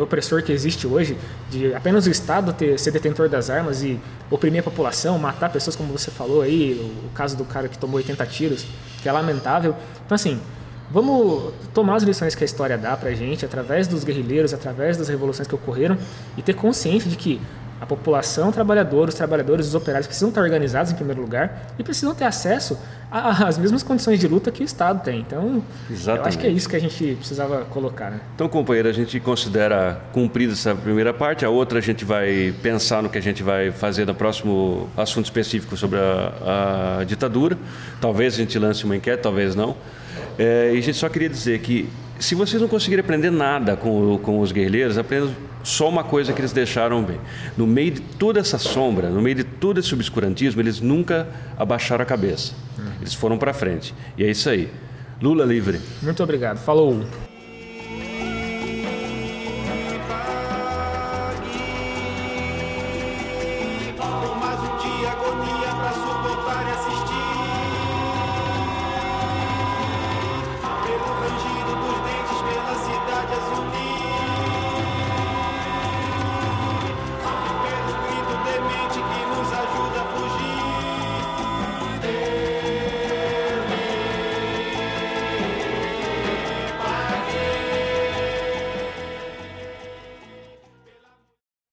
opressor 0.00 0.42
que 0.42 0.50
existe 0.50 0.86
hoje, 0.86 1.16
de 1.50 1.74
apenas 1.74 2.06
o 2.06 2.10
Estado 2.10 2.52
ter, 2.52 2.78
ser 2.78 2.90
detentor 2.90 3.28
das 3.28 3.48
armas 3.48 3.82
e 3.82 4.00
oprimir 4.30 4.60
a 4.60 4.64
população, 4.64 5.18
matar 5.18 5.50
pessoas, 5.50 5.76
como 5.76 5.92
você 5.92 6.10
falou 6.10 6.42
aí, 6.42 6.74
o, 6.74 7.06
o 7.06 7.10
caso 7.14 7.36
do 7.36 7.44
cara 7.44 7.68
que 7.68 7.78
tomou 7.78 7.96
80 7.96 8.26
tiros, 8.26 8.66
que 9.00 9.08
é 9.08 9.12
lamentável. 9.12 9.76
Então, 10.04 10.14
assim, 10.14 10.40
Vamos 10.92 11.54
tomar 11.72 11.96
as 11.96 12.02
lições 12.02 12.34
que 12.34 12.44
a 12.44 12.46
história 12.46 12.76
dá 12.76 12.94
para 12.96 13.08
a 13.08 13.14
gente, 13.14 13.46
através 13.46 13.88
dos 13.88 14.04
guerrilheiros, 14.04 14.52
através 14.52 14.98
das 14.98 15.08
revoluções 15.08 15.48
que 15.48 15.54
ocorreram, 15.54 15.96
e 16.36 16.42
ter 16.42 16.52
consciência 16.52 17.08
de 17.08 17.16
que 17.16 17.40
a 17.80 17.86
população 17.86 18.52
trabalhadora, 18.52 19.08
os 19.08 19.14
trabalhadores, 19.14 19.66
os 19.66 19.74
operários 19.74 20.06
precisam 20.06 20.28
estar 20.28 20.40
organizados 20.42 20.92
em 20.92 20.94
primeiro 20.94 21.20
lugar 21.20 21.72
e 21.76 21.82
precisam 21.82 22.14
ter 22.14 22.24
acesso 22.24 22.78
às 23.10 23.58
mesmas 23.58 23.82
condições 23.82 24.20
de 24.20 24.28
luta 24.28 24.52
que 24.52 24.62
o 24.62 24.64
Estado 24.64 25.02
tem. 25.02 25.18
Então, 25.18 25.64
Exatamente. 25.90 26.20
eu 26.20 26.28
acho 26.28 26.38
que 26.38 26.46
é 26.46 26.50
isso 26.50 26.68
que 26.68 26.76
a 26.76 26.78
gente 26.78 27.16
precisava 27.16 27.64
colocar. 27.64 28.10
Né? 28.10 28.20
Então, 28.36 28.48
companheiro, 28.48 28.88
a 28.88 28.92
gente 28.92 29.18
considera 29.18 30.00
cumprida 30.12 30.52
essa 30.52 30.74
primeira 30.76 31.12
parte. 31.12 31.44
A 31.44 31.50
outra 31.50 31.78
a 31.78 31.82
gente 31.82 32.04
vai 32.04 32.54
pensar 32.62 33.02
no 33.02 33.08
que 33.08 33.18
a 33.18 33.22
gente 33.22 33.42
vai 33.42 33.72
fazer 33.72 34.06
no 34.06 34.14
próximo 34.14 34.88
assunto 34.96 35.24
específico 35.24 35.76
sobre 35.76 35.98
a, 35.98 36.98
a 37.00 37.04
ditadura. 37.04 37.58
Talvez 38.00 38.34
a 38.34 38.36
gente 38.36 38.56
lance 38.60 38.84
uma 38.84 38.94
enquete, 38.94 39.22
talvez 39.22 39.56
não. 39.56 39.74
É, 40.38 40.72
e 40.74 40.78
a 40.78 40.80
gente 40.80 40.96
só 40.96 41.08
queria 41.08 41.28
dizer 41.28 41.60
que 41.60 41.88
se 42.18 42.34
vocês 42.34 42.60
não 42.60 42.68
conseguirem 42.68 43.02
aprender 43.02 43.30
nada 43.30 43.76
com, 43.76 44.18
com 44.18 44.40
os 44.40 44.52
guerrilheiros, 44.52 44.96
aprendam 44.96 45.34
só 45.64 45.88
uma 45.88 46.04
coisa 46.04 46.32
que 46.32 46.40
eles 46.40 46.52
deixaram 46.52 47.02
bem. 47.02 47.18
No 47.56 47.66
meio 47.66 47.92
de 47.92 48.00
toda 48.00 48.40
essa 48.40 48.58
sombra, 48.58 49.08
no 49.08 49.20
meio 49.20 49.36
de 49.36 49.44
todo 49.44 49.80
esse 49.80 49.92
obscurantismo, 49.94 50.60
eles 50.60 50.80
nunca 50.80 51.28
abaixaram 51.56 52.02
a 52.02 52.06
cabeça. 52.06 52.54
Eles 53.00 53.14
foram 53.14 53.36
para 53.36 53.52
frente. 53.52 53.94
E 54.16 54.24
é 54.24 54.30
isso 54.30 54.48
aí. 54.48 54.68
Lula 55.20 55.44
livre. 55.44 55.80
Muito 56.00 56.22
obrigado. 56.22 56.58
Falou. 56.58 57.04